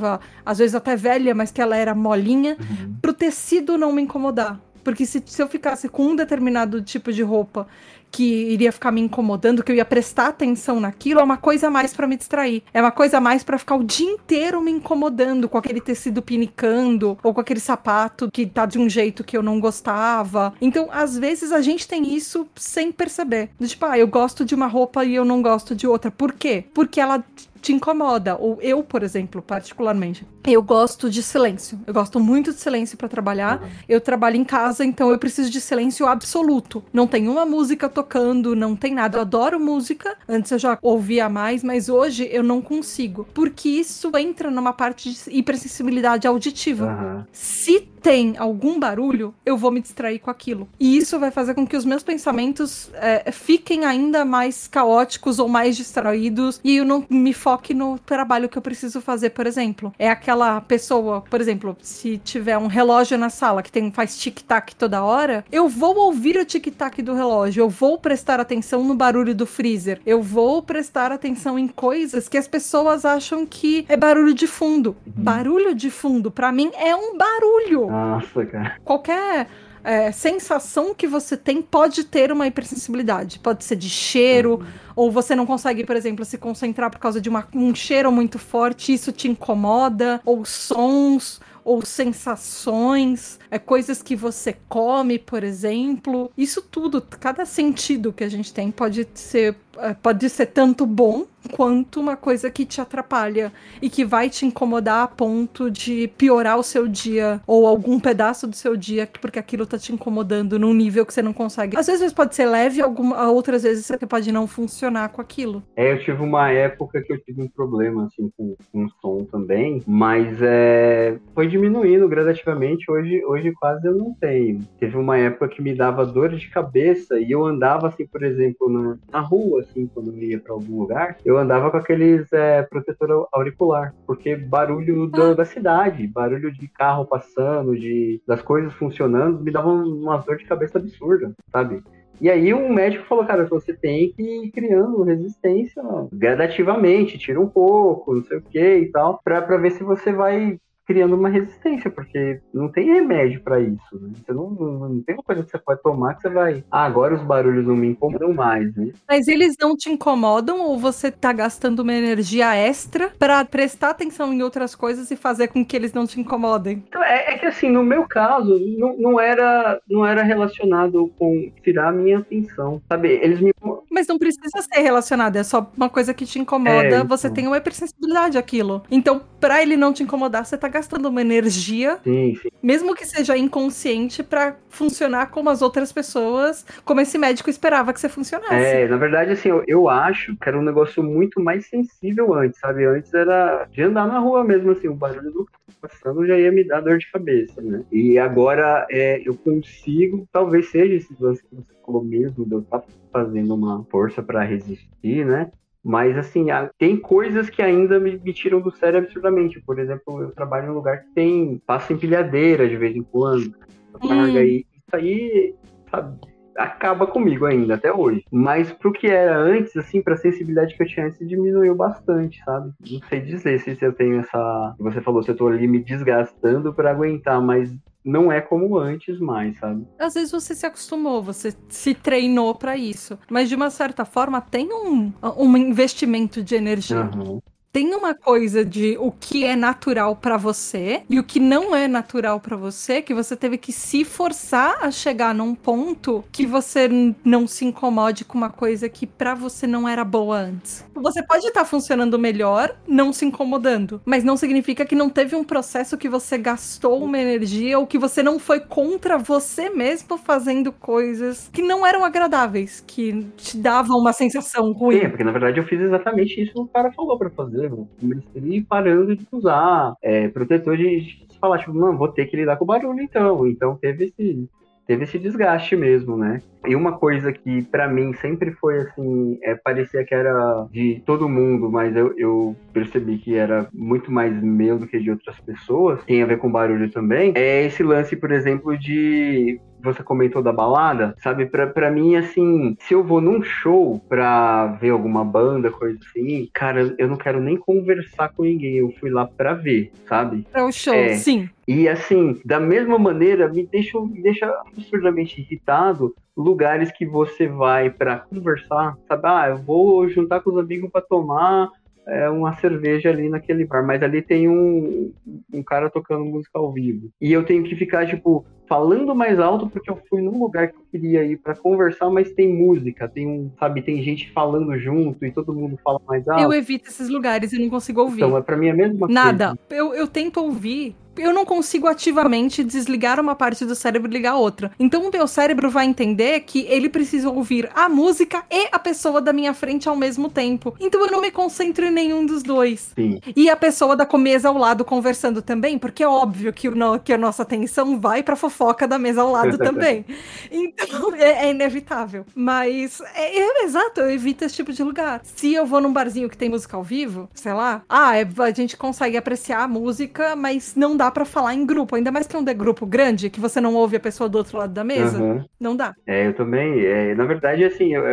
[0.46, 2.58] às vezes até velha, mas que ela era molinha,
[3.02, 4.60] pro tecido não me incomodar.
[4.84, 7.68] Porque se, se eu ficasse com um determinado tipo de roupa
[8.12, 11.70] que iria ficar me incomodando, que eu ia prestar atenção naquilo, é uma coisa a
[11.70, 12.62] mais pra me distrair.
[12.74, 16.22] É uma coisa a mais pra ficar o dia inteiro me incomodando com aquele tecido
[16.22, 20.54] pinicando ou com aquele sapato que tá de um jeito que eu não gostava.
[20.60, 23.50] Então, às vezes a gente tem isso sem perceber.
[23.62, 26.12] Tipo, ah, eu gosto de uma roupa e eu não gosto de outra.
[26.12, 26.66] Por quê?
[26.74, 27.24] Porque ela
[27.62, 28.36] te incomoda.
[28.36, 30.26] Ou eu, por exemplo, particularmente.
[30.44, 31.80] Eu gosto de silêncio.
[31.86, 33.62] Eu gosto muito de silêncio pra trabalhar.
[33.88, 36.84] Eu trabalho em casa, então eu preciso de silêncio absoluto.
[36.92, 39.18] Não tem uma música tocando, não tem nada.
[39.18, 40.18] Eu adoro música.
[40.28, 43.28] Antes eu já ouvia mais, mas hoje eu não consigo.
[43.34, 46.86] Porque isso entra numa parte de hipersensibilidade auditiva.
[46.86, 47.28] aham.
[47.32, 50.68] Se tem algum barulho, eu vou me distrair com aquilo.
[50.80, 55.48] E isso vai fazer com que os meus pensamentos é, fiquem ainda mais caóticos ou
[55.48, 59.94] mais distraídos e eu não me foque no trabalho que eu preciso fazer, por exemplo.
[60.00, 64.74] É aquela pessoa, por exemplo, se tiver um relógio na sala que tem, faz tic-tac
[64.74, 69.36] toda hora, eu vou ouvir o tic-tac do relógio, eu vou prestar atenção no barulho
[69.36, 74.34] do freezer, eu vou prestar atenção em coisas que as pessoas acham que é barulho
[74.34, 74.96] de fundo.
[75.06, 78.78] Barulho de fundo, pra mim, é um barulho Nossa, cara.
[78.86, 79.50] qualquer
[79.84, 83.40] é, sensação que você tem pode ter uma hipersensibilidade.
[83.40, 87.30] Pode ser de cheiro, ou você não consegue, por exemplo, se concentrar por causa de
[87.30, 91.40] uma- um cheiro muito forte, isso te incomoda, ou sons.
[91.64, 96.32] Ou sensações, é, coisas que você come, por exemplo.
[96.36, 99.56] Isso tudo, cada sentido que a gente tem pode ser,
[100.02, 105.04] pode ser tanto bom quanto uma coisa que te atrapalha e que vai te incomodar
[105.04, 109.66] a ponto de piorar o seu dia ou algum pedaço do seu dia porque aquilo
[109.66, 111.78] tá te incomodando num nível que você não consegue.
[111.78, 115.64] Às vezes pode ser leve, alguma, outras vezes você pode não funcionar com aquilo.
[115.76, 119.82] É, eu tive uma época que eu tive um problema, assim, com, com som também,
[119.88, 124.62] mas é, foi diminuindo gradativamente, hoje, hoje quase eu não tenho.
[124.80, 128.70] Teve uma época que me dava dor de cabeça e eu andava, assim, por exemplo,
[128.70, 132.62] na, na rua, assim, quando eu ia pra algum lugar, eu andava com aqueles é,
[132.64, 139.42] protetor auricular, porque barulho do- da cidade, barulho de carro passando, de, das coisas funcionando,
[139.42, 141.82] me dava uma dor de cabeça absurda, sabe?
[142.20, 145.82] E aí um médico falou, cara, você tem que ir criando resistência
[146.14, 150.12] gradativamente, tira um pouco, não sei o que e tal, pra, pra ver se você
[150.12, 154.10] vai criando uma resistência, porque não tem remédio pra isso, né?
[154.16, 156.84] Você não, não, não tem uma coisa que você pode tomar que você vai, ah,
[156.84, 158.92] agora os barulhos não me incomodam mais, né?
[159.08, 164.34] Mas eles não te incomodam ou você tá gastando uma energia extra pra prestar atenção
[164.34, 166.84] em outras coisas e fazer com que eles não te incomodem?
[166.88, 171.52] Então, é, é que assim, no meu caso, não, não, era, não era relacionado com
[171.64, 173.10] tirar a minha atenção, sabe?
[173.10, 173.52] Eles me
[173.90, 177.08] Mas não precisa ser relacionado, é só uma coisa que te incomoda, É, então.
[177.08, 178.84] você tem uma hipersensibilidade àquilo.
[178.90, 182.50] Então, pra ele não te incomodar, você tá gastando uma energia, Sim, sim.
[182.64, 188.00] mesmo que seja inconsciente, pra funcionar como as outras pessoas, como esse médico esperava que
[188.00, 188.56] você funcionasse.
[188.56, 192.60] É, na verdade, assim, eu, eu acho que era um negócio muito mais sensível antes,
[192.60, 192.86] sabe?
[192.86, 195.48] Antes era de andar na rua mesmo, assim, o barulho do
[195.82, 197.84] passando já ia me dar dor de cabeça, né?
[197.92, 202.60] E agora é, eu consigo, talvez seja esse lance que você falou mesmo, de eu
[202.60, 205.52] estar fazendo uma força para resistir, né?
[205.84, 206.48] Mas, assim,
[206.78, 209.60] tem coisas que ainda me, me, tiram do sério absurdamente.
[209.62, 213.56] Por exemplo, eu trabalho em um lugar que tem passa empilhadeira de vez em quando.
[214.04, 214.38] Hum.
[214.38, 215.56] E isso aí,
[215.90, 216.20] sabe,
[216.58, 218.24] acaba comigo ainda, até hoje.
[218.32, 222.72] Mas pro que era antes, assim, pra sensibilidade que eu tinha antes, diminuiu bastante, sabe?
[222.90, 224.76] Não sei dizer se eu tenho essa.
[224.80, 229.20] Você falou, se eu tô ali me desgastando para aguentar, mas não é como antes
[229.20, 229.86] mais, sabe?
[230.00, 234.42] Às vezes você se acostumou, você se treinou para isso, mas de uma certa forma
[234.42, 237.10] tem um, um investimento de energia.
[237.16, 237.42] Uhum
[237.72, 241.88] tem uma coisa de o que é natural para você e o que não é
[241.88, 246.90] natural para você, que você teve que se forçar a chegar num ponto que você
[247.24, 250.86] não se incomode com uma coisa que para você não era boa antes.
[250.94, 255.36] Você pode estar tá funcionando melhor não se incomodando, mas não significa que não teve
[255.36, 260.18] um processo que você gastou uma energia ou que você não foi contra você mesmo
[260.18, 264.98] fazendo coisas que não eram agradáveis, que te davam uma sensação ruim.
[264.98, 268.66] É, porque na verdade eu fiz exatamente isso que o cara falou para fazer Comecei
[268.68, 272.64] parando de usar é, protetor de, de falar, tipo, não, vou ter que lidar com
[272.64, 273.48] o barulho então.
[273.48, 274.48] Então teve esse,
[274.86, 276.42] teve esse desgaste mesmo, né?
[276.68, 281.30] E uma coisa que para mim sempre foi assim, é, parecia que era de todo
[281.30, 286.04] mundo, mas eu, eu, percebi que era muito mais meu do que de outras pessoas,
[286.04, 290.52] tem a ver com barulho também, é esse lance, por exemplo, de você comentou da
[290.52, 291.46] balada, sabe?
[291.46, 296.50] Pra, pra mim, assim, se eu vou num show pra ver alguma banda, coisa assim,
[296.54, 298.76] cara, eu não quero nem conversar com ninguém.
[298.76, 300.46] Eu fui lá pra ver, sabe?
[300.52, 301.16] Pra o show, é.
[301.16, 301.50] sim.
[301.68, 307.90] E assim, da mesma maneira, me deixa, me deixa absurdamente irritado lugares que você vai
[307.90, 309.22] para conversar, sabe?
[309.26, 311.70] Ah, eu vou juntar com os amigos para tomar
[312.08, 315.14] é, uma cerveja ali naquele bar, mas ali tem um,
[315.54, 317.10] um cara tocando música ao vivo.
[317.22, 320.78] E eu tenho que ficar, tipo, falando mais alto porque eu fui num lugar que
[320.78, 325.26] eu queria ir para conversar, mas tem música, tem um, sabe, tem gente falando junto
[325.26, 326.42] e todo mundo fala mais alto.
[326.42, 328.24] Eu evito esses lugares e não consigo ouvir.
[328.24, 329.10] Então, é para mim a mesma Nada.
[329.10, 329.34] coisa.
[329.34, 329.60] Nada.
[329.72, 334.36] Eu, eu tento ouvir eu não consigo ativamente desligar uma parte do cérebro e ligar
[334.36, 334.72] outra.
[334.80, 339.22] Então o meu cérebro vai entender que ele precisa ouvir a música e a pessoa
[339.22, 340.74] da minha frente ao mesmo tempo.
[340.80, 342.92] Então eu não me concentro em nenhum dos dois.
[342.96, 343.20] Sim.
[343.36, 347.12] E a pessoa da mesa ao lado conversando também, porque é óbvio que, o, que
[347.12, 350.06] a nossa atenção vai pra fofoca da mesa ao lado também.
[350.52, 352.26] Então é, é inevitável.
[352.36, 355.22] Mas é, é, exato, eu evito esse tipo de lugar.
[355.24, 358.52] Se eu vou num barzinho que tem música ao vivo, sei lá, ah, é, a
[358.52, 362.38] gente consegue apreciar a música, mas não dá para falar em grupo, ainda mais que
[362.38, 365.22] um grupo grande, que você não ouve a pessoa do outro lado da mesa.
[365.22, 365.44] Uhum.
[365.60, 365.94] Não dá.
[366.06, 366.80] É, eu também.
[366.86, 368.04] É, na verdade, assim, eu,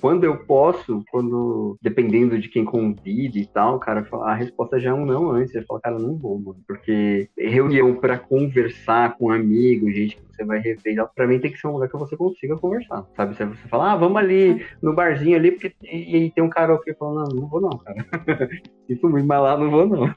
[0.00, 4.94] quando eu posso, quando dependendo de quem convide e tal, cara, a resposta já é
[4.94, 5.54] um não antes.
[5.54, 6.60] Eu falo, cara, não vou, mano.
[6.66, 11.58] Porque reunião para conversar com amigos, gente que você vai rever, pra mim tem que
[11.58, 13.36] ser um lugar que você consiga conversar, sabe?
[13.36, 16.94] Se você falar, ah, vamos ali no barzinho ali, porque e, e tem um karaokê
[16.94, 18.06] falando, não, não vou não, cara.
[18.88, 20.14] Isso muito, mas lá não vou não.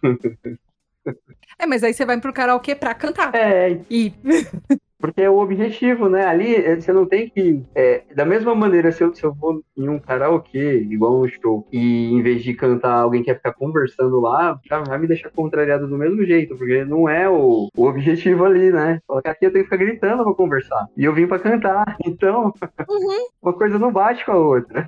[1.58, 3.34] É, mas aí você vai pro karaokê pra cantar.
[3.36, 3.80] É.
[3.90, 4.14] E.
[5.00, 6.26] Porque é o objetivo, né?
[6.26, 7.64] Ali eh, você não tem que.
[7.74, 11.66] É, da mesma maneira, se eu, se eu vou em um karaokê, igual um show,
[11.72, 15.88] e em vez de cantar, alguém quer ficar conversando lá, já vai me deixar contrariado
[15.88, 19.00] do mesmo jeito, porque não é o, o objetivo ali, né?
[19.08, 20.86] Colocar aqui eu tenho que ficar gritando pra conversar.
[20.98, 21.98] E eu vim pra cantar.
[22.10, 22.52] Então,
[22.90, 23.28] uhum.
[23.42, 24.88] uma coisa não bate com a outra.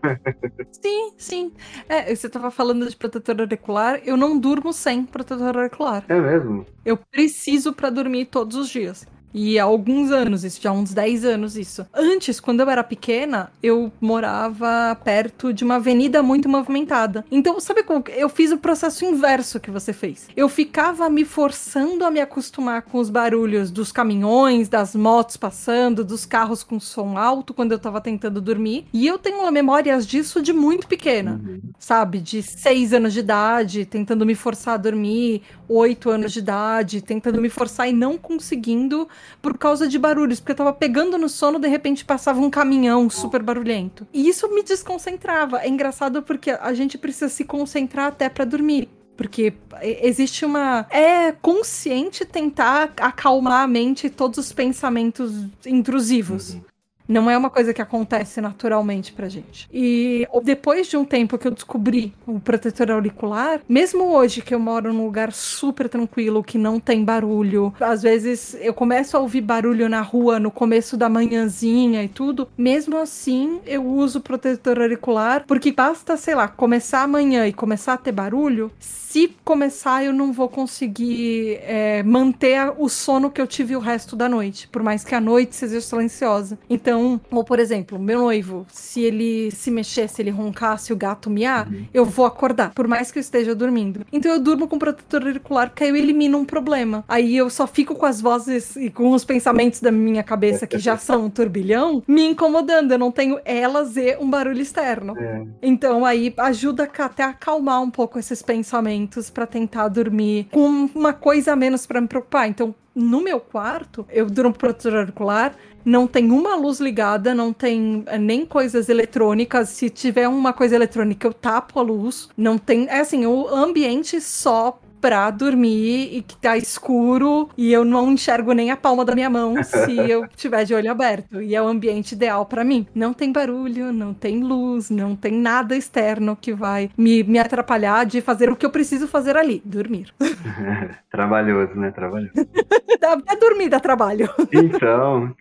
[0.71, 1.51] Sim, sim.
[1.88, 6.03] É, você tava falando de protetor auricular, eu não durmo sem protetor auricular.
[6.09, 6.65] É mesmo?
[6.83, 9.05] Eu preciso para dormir todos os dias.
[9.33, 11.85] E há alguns anos, isso já há uns 10 anos isso.
[11.93, 17.25] Antes, quando eu era pequena, eu morava perto de uma avenida muito movimentada.
[17.31, 20.27] Então, sabe como eu fiz o processo inverso que você fez?
[20.35, 26.03] Eu ficava me forçando a me acostumar com os barulhos dos caminhões, das motos passando,
[26.03, 28.85] dos carros com som alto quando eu tava tentando dormir.
[28.93, 31.61] E eu tenho memórias disso de muito pequena, uhum.
[31.79, 32.19] sabe?
[32.19, 37.41] De 6 anos de idade, tentando me forçar a dormir, 8 anos de idade, tentando
[37.41, 39.07] me forçar e não conseguindo
[39.41, 43.10] por causa de barulhos, porque eu tava pegando no sono, de repente passava um caminhão
[43.10, 44.07] super barulhento.
[44.14, 45.60] E isso me desconcentrava.
[45.61, 48.89] É engraçado porque a gente precisa se concentrar até para dormir.
[49.18, 50.88] Porque existe uma.
[50.89, 55.31] É consciente tentar acalmar a mente todos os pensamentos
[55.65, 56.56] intrusivos.
[56.56, 56.70] Uhum.
[57.07, 59.68] Não é uma coisa que acontece naturalmente pra gente.
[59.73, 64.60] E depois de um tempo que eu descobri o protetor auricular, mesmo hoje que eu
[64.60, 69.41] moro num lugar super tranquilo, que não tem barulho, às vezes eu começo a ouvir
[69.41, 75.44] barulho na rua no começo da manhãzinha e tudo, mesmo assim eu uso protetor auricular,
[75.48, 80.32] porque basta, sei lá, começar amanhã e começar a ter barulho, se começar, eu não
[80.32, 85.03] vou conseguir é, manter o sono que eu tive o resto da noite, por mais
[85.03, 86.57] que a noite seja silenciosa.
[86.69, 90.95] Então, ou por exemplo, meu noivo, se ele se mexer, se ele roncar, se o
[90.95, 91.86] gato miar, uhum.
[91.94, 94.06] eu vou acordar, por mais que eu esteja dormindo.
[94.11, 97.03] Então eu durmo com protetor auricular, porque aí eu elimino um problema.
[97.07, 100.78] Aí eu só fico com as vozes e com os pensamentos da minha cabeça, que
[100.78, 102.91] já são um turbilhão, me incomodando.
[102.91, 105.18] Eu não tenho elas e um barulho externo.
[105.18, 105.45] É.
[105.61, 111.14] Então aí ajuda até a acalmar um pouco esses pensamentos para tentar dormir com uma
[111.14, 112.48] coisa a menos para me preocupar.
[112.48, 118.03] Então, no meu quarto, eu durmo protetor auricular, não tem uma luz ligada, não tem
[118.07, 119.69] eh, nem coisas eletrônicas.
[119.69, 122.29] Se tiver uma coisa eletrônica, eu tapo a luz.
[122.37, 122.87] Não tem.
[122.87, 128.53] É assim, o ambiente só pra dormir e que tá escuro e eu não enxergo
[128.53, 131.41] nem a palma da minha mão se eu tiver de olho aberto.
[131.41, 132.86] E é o ambiente ideal para mim.
[132.94, 138.06] Não tem barulho, não tem luz, não tem nada externo que vai me, me atrapalhar
[138.06, 140.14] de fazer o que eu preciso fazer ali, dormir.
[141.10, 141.91] Trabalhoso, né?
[141.91, 142.32] Trabalhoso.
[143.28, 144.30] é dormir dá trabalho.
[144.53, 145.34] Então.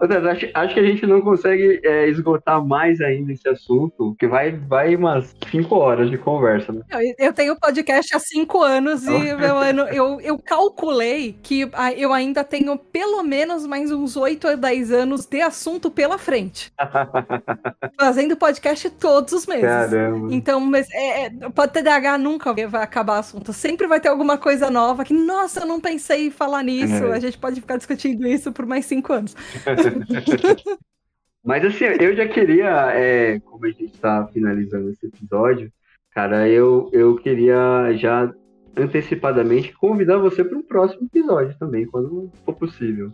[0.00, 4.52] Acho, acho que a gente não consegue é, esgotar mais ainda esse assunto, que vai,
[4.52, 6.82] vai umas cinco horas de conversa, né?
[6.90, 12.12] Eu, eu tenho podcast há cinco anos e meu ano, eu, eu calculei que eu
[12.12, 16.72] ainda tenho pelo menos mais uns oito a dez anos de assunto pela frente.
[17.98, 19.64] Fazendo podcast todos os meses.
[19.64, 20.28] Caramba.
[20.34, 23.52] Então, mas é, é, pode TDAH nunca vai acabar assunto.
[23.52, 27.04] Sempre vai ter alguma coisa nova que, nossa, eu não pensei em falar nisso.
[27.04, 27.12] É.
[27.12, 29.34] A gente pode ficar discutindo isso por mais cinco anos.
[31.44, 35.70] Mas assim, eu já queria, é, como a gente está finalizando esse episódio,
[36.10, 38.32] cara, eu, eu queria já
[38.76, 43.12] antecipadamente convidar você para um próximo episódio também, quando for possível.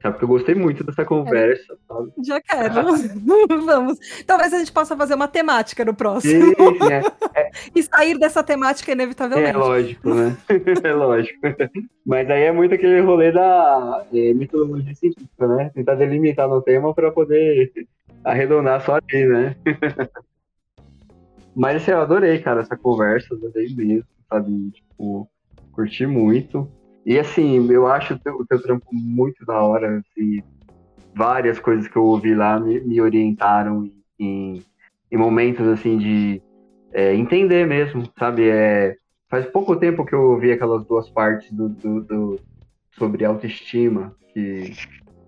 [0.00, 1.76] Sabe, porque eu gostei muito dessa conversa.
[1.88, 2.12] Sabe?
[2.24, 2.74] Já quero.
[3.66, 3.98] Vamos.
[4.24, 6.44] Talvez a gente possa fazer uma temática no próximo.
[6.46, 6.54] Sim,
[6.90, 7.50] é, é.
[7.74, 9.50] e sair dessa temática inevitavelmente.
[9.50, 10.36] É lógico, né?
[10.84, 11.40] é lógico.
[12.06, 15.70] Mas aí é muito aquele rolê da é, mitologia científica, né?
[15.74, 17.72] Tentar delimitar no tema para poder
[18.24, 19.56] arredondar só ali, né?
[21.56, 24.70] Mas assim, eu adorei, cara, essa conversa, adorei mesmo, sabe?
[24.70, 25.28] Tipo,
[25.72, 26.70] curti muito.
[27.08, 30.42] E assim, eu acho o teu, teu trampo muito da hora, assim,
[31.14, 33.90] várias coisas que eu ouvi lá me, me orientaram
[34.20, 34.62] em,
[35.10, 36.42] em, momentos assim de
[36.92, 38.50] é, entender mesmo, sabe?
[38.50, 38.94] É,
[39.26, 42.40] faz pouco tempo que eu ouvi aquelas duas partes do, do, do
[42.90, 44.74] sobre autoestima, que,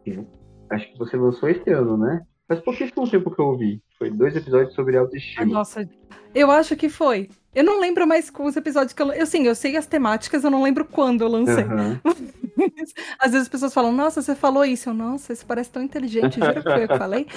[0.04, 0.22] que,
[0.68, 2.20] acho que você lançou este ano, né?
[2.46, 3.82] Faz pouquíssimo tempo que eu ouvi.
[3.96, 5.46] Foi dois episódios sobre autoestima.
[5.46, 5.88] Nossa,
[6.34, 7.28] eu acho que foi.
[7.52, 9.12] Eu não lembro mais com os episódios que eu.
[9.12, 11.64] Eu sim, eu sei as temáticas, eu não lembro quando eu lancei.
[11.64, 11.98] Uhum.
[13.18, 14.90] Às vezes as pessoas falam, nossa, você falou isso.
[14.90, 17.26] Eu, nossa, isso parece tão inteligente, juro que foi eu que falei.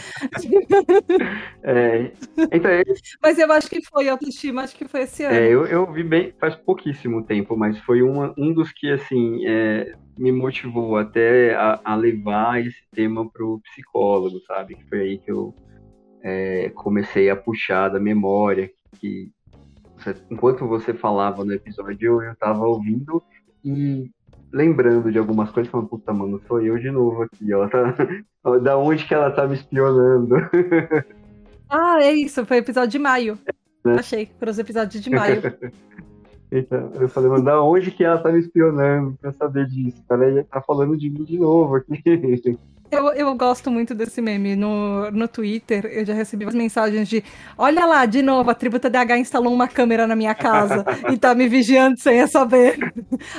[1.66, 2.12] É,
[2.52, 2.84] então, é
[3.22, 5.34] mas eu acho que foi autoestima, acho que foi esse ano.
[5.34, 9.46] É, eu, eu vi bem faz pouquíssimo tempo, mas foi uma, um dos que, assim,
[9.48, 14.76] é, me motivou até a, a levar esse tema pro psicólogo, sabe?
[14.76, 15.56] Que foi aí que eu
[16.22, 19.32] é, comecei a puxar da memória, que
[20.30, 23.22] enquanto você falava no episódio, eu estava ouvindo
[23.64, 24.10] e
[24.52, 27.68] lembrando de algumas coisas, falando, puta, mano, sou eu de novo aqui, ó.
[27.68, 27.96] Tá,
[28.62, 30.36] da onde que ela tá me espionando?
[31.76, 33.40] Ah, é isso, foi episódio de maio.
[33.84, 35.42] É, Achei, foram os episódios de maio.
[36.52, 40.04] então, eu falei, mano, da onde que ela tá me espionando pra saber disso?
[40.08, 42.00] Ela tá falando de mim de novo aqui.
[42.94, 44.56] Eu, eu gosto muito desse meme.
[44.56, 47.24] No, no Twitter, eu já recebi umas mensagens de:
[47.58, 51.34] Olha lá, de novo, a tribo TDH instalou uma câmera na minha casa e tá
[51.34, 52.78] me vigiando sem eu saber.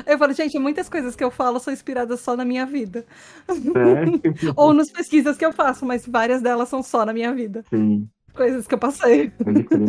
[0.06, 3.04] Eu falo, gente, muitas coisas que eu falo são inspiradas só na minha vida.
[3.48, 4.52] É.
[4.56, 7.64] Ou nas pesquisas que eu faço, mas várias delas são só na minha vida.
[7.70, 9.32] Sim coisas que eu passei.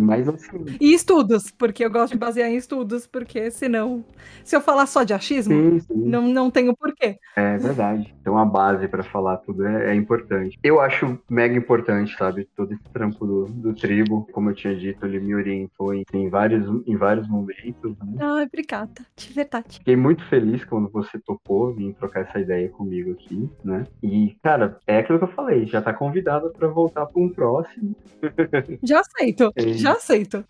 [0.01, 0.65] Mais assim.
[0.79, 4.05] E estudos, porque eu gosto de basear em estudos, porque senão,
[4.43, 5.93] se eu falar só de achismo, sim, sim.
[5.95, 7.17] Não, não tenho porquê.
[7.35, 8.13] É verdade.
[8.21, 10.57] Então a base para falar tudo é, é, importante.
[10.63, 12.47] Eu acho mega importante, sabe?
[12.55, 16.29] Todo esse trampo do, do tribo, como eu tinha dito, ele me orientou em, em
[16.29, 17.97] vários, em vários momentos.
[17.99, 18.17] Né?
[18.19, 19.79] Ah, obrigada, de verdade.
[19.79, 23.83] Fiquei muito feliz quando você topou vir trocar essa ideia comigo aqui, né?
[24.01, 27.95] E, cara, é aquilo que eu falei, já tá convidada para voltar para um próximo.
[28.83, 29.73] Já aceito, é.
[29.73, 30.43] já aceito.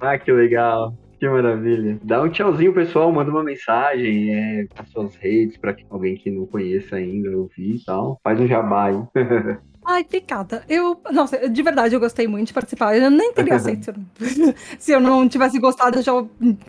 [0.00, 0.94] Ah, que legal.
[1.18, 1.98] Que maravilha.
[2.02, 3.12] Dá um tchauzinho, pessoal.
[3.12, 7.84] Manda uma mensagem, é, as suas redes, pra alguém que não conheça ainda ouvir e
[7.84, 8.18] tal.
[8.24, 9.02] Faz um jabá aí.
[9.92, 10.62] Ai, picada.
[10.68, 12.96] Eu, nossa, de verdade, eu gostei muito de participar.
[12.96, 16.12] Eu nem teria aceito se eu não, se eu não tivesse gostado, já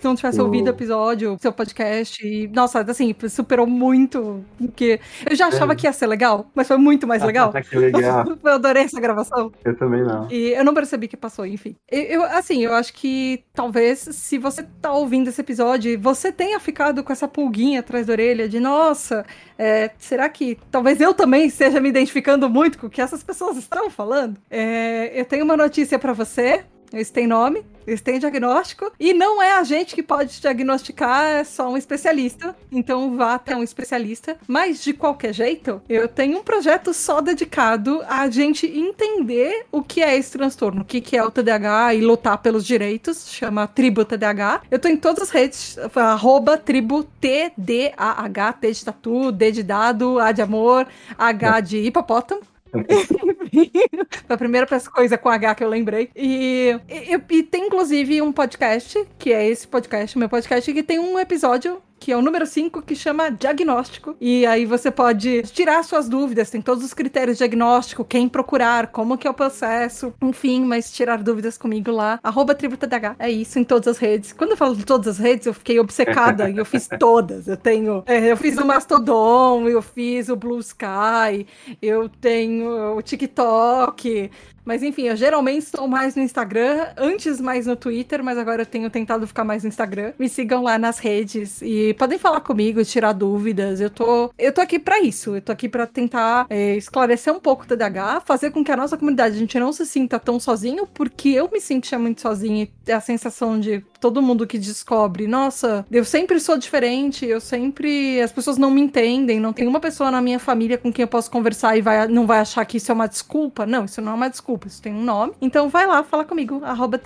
[0.03, 2.26] não tivesse ouvido o episódio, seu podcast.
[2.26, 4.43] E, nossa, assim, superou muito.
[4.57, 4.99] Porque
[5.30, 5.76] eu já achava É.
[5.76, 7.52] que ia ser legal, mas foi muito mais legal.
[7.53, 8.26] que legal.
[8.43, 9.52] Eu adorei essa gravação.
[9.64, 10.27] Eu também não.
[10.31, 11.76] E eu não percebi que passou, enfim.
[11.89, 16.60] Eu, eu, assim, eu acho que talvez, se você tá ouvindo esse episódio, você tenha
[16.60, 19.26] ficado com essa pulguinha atrás da orelha de, nossa,
[19.57, 23.57] é, será que talvez eu também esteja me identificando muito com o que essas pessoas
[23.57, 24.38] estão falando?
[24.49, 26.63] É, eu tenho uma notícia pra você.
[26.93, 31.43] Esse tem nome, esse tem diagnóstico, e não é a gente que pode diagnosticar, é
[31.45, 32.53] só um especialista.
[32.69, 34.38] Então vá até um especialista.
[34.45, 40.03] Mas de qualquer jeito, eu tenho um projeto só dedicado a gente entender o que
[40.03, 44.03] é esse transtorno, o que, que é o TDAH e lutar pelos direitos, chama Tribo
[44.03, 44.63] TDAH.
[44.69, 50.19] Eu tô em todas as redes, arroba tribo TDAH, T de tatu, D de dado,
[50.19, 50.85] A de amor,
[51.17, 52.51] H de hipopótamo.
[54.27, 56.10] Foi a primeira coisa com H que eu lembrei.
[56.15, 60.99] E, e, e tem, inclusive, um podcast, que é esse podcast, meu podcast, que tem
[60.99, 64.15] um episódio que é o número 5, que chama Diagnóstico.
[64.19, 68.88] E aí você pode tirar suas dúvidas, tem todos os critérios de diagnóstico, quem procurar,
[68.88, 72.19] como que é o processo, enfim, mas tirar dúvidas comigo lá.
[72.23, 73.15] Arroba TribuTDH.
[73.19, 74.34] É isso em todas as redes.
[74.34, 77.48] Quando eu falo de todas as redes, eu fiquei obcecada e eu fiz todas.
[77.48, 78.03] Eu tenho.
[78.07, 81.45] é, eu fiz o Mastodon, eu fiz o Blue Sky,
[81.80, 84.32] eu tenho o TikTok.
[84.63, 88.65] Mas enfim, eu geralmente estou mais no Instagram, antes mais no Twitter, mas agora eu
[88.65, 90.13] tenho tentado ficar mais no Instagram.
[90.19, 93.81] Me sigam lá nas redes e podem falar comigo, tirar dúvidas.
[93.81, 95.35] Eu tô, eu tô aqui pra isso.
[95.35, 98.77] Eu tô aqui pra tentar é, esclarecer um pouco o TDAH, fazer com que a
[98.77, 102.67] nossa comunidade a gente não se sinta tão sozinho, porque eu me sentia muito sozinha
[102.88, 108.19] e a sensação de todo mundo que descobre, nossa, eu sempre sou diferente, eu sempre
[108.19, 111.07] as pessoas não me entendem, não tem uma pessoa na minha família com quem eu
[111.07, 113.65] posso conversar e vai, não vai achar que isso é uma desculpa.
[113.65, 115.34] Não, isso não é uma desculpa, isso tem um nome.
[115.40, 116.99] Então vai lá, fala comigo, arroba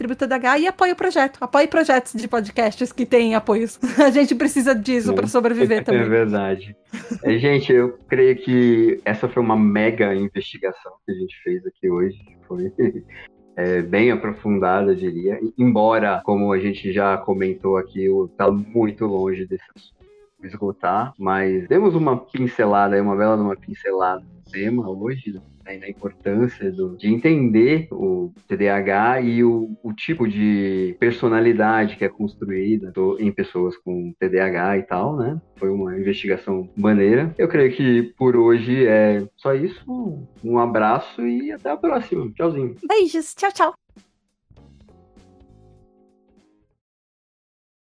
[0.58, 1.38] e apoia o projeto.
[1.42, 3.78] Apoie projetos de podcasts que têm apoios.
[4.00, 6.08] A gente precisa disso pra sobreviver É também.
[6.08, 6.76] verdade.
[7.24, 11.90] É, gente, eu creio que essa foi uma mega investigação que a gente fez aqui
[11.90, 12.18] hoje.
[12.48, 12.72] Foi
[13.56, 15.40] é, bem aprofundada, eu diria.
[15.58, 19.66] Embora, como a gente já comentou aqui, está muito longe desse
[20.44, 25.34] esgotar, mas demos uma pincelada, uma bela uma pincelada tema hoje,
[25.66, 32.06] né, na importância do, de entender o TDAH e o, o tipo de personalidade que
[32.06, 35.40] é construída em pessoas com TDAH e tal, né?
[35.56, 37.34] Foi uma investigação maneira.
[37.38, 39.84] Eu creio que por hoje é só isso.
[40.44, 42.32] Um abraço e até a próxima.
[42.32, 42.76] Tchauzinho.
[42.88, 43.85] Beijos, tchau, tchau.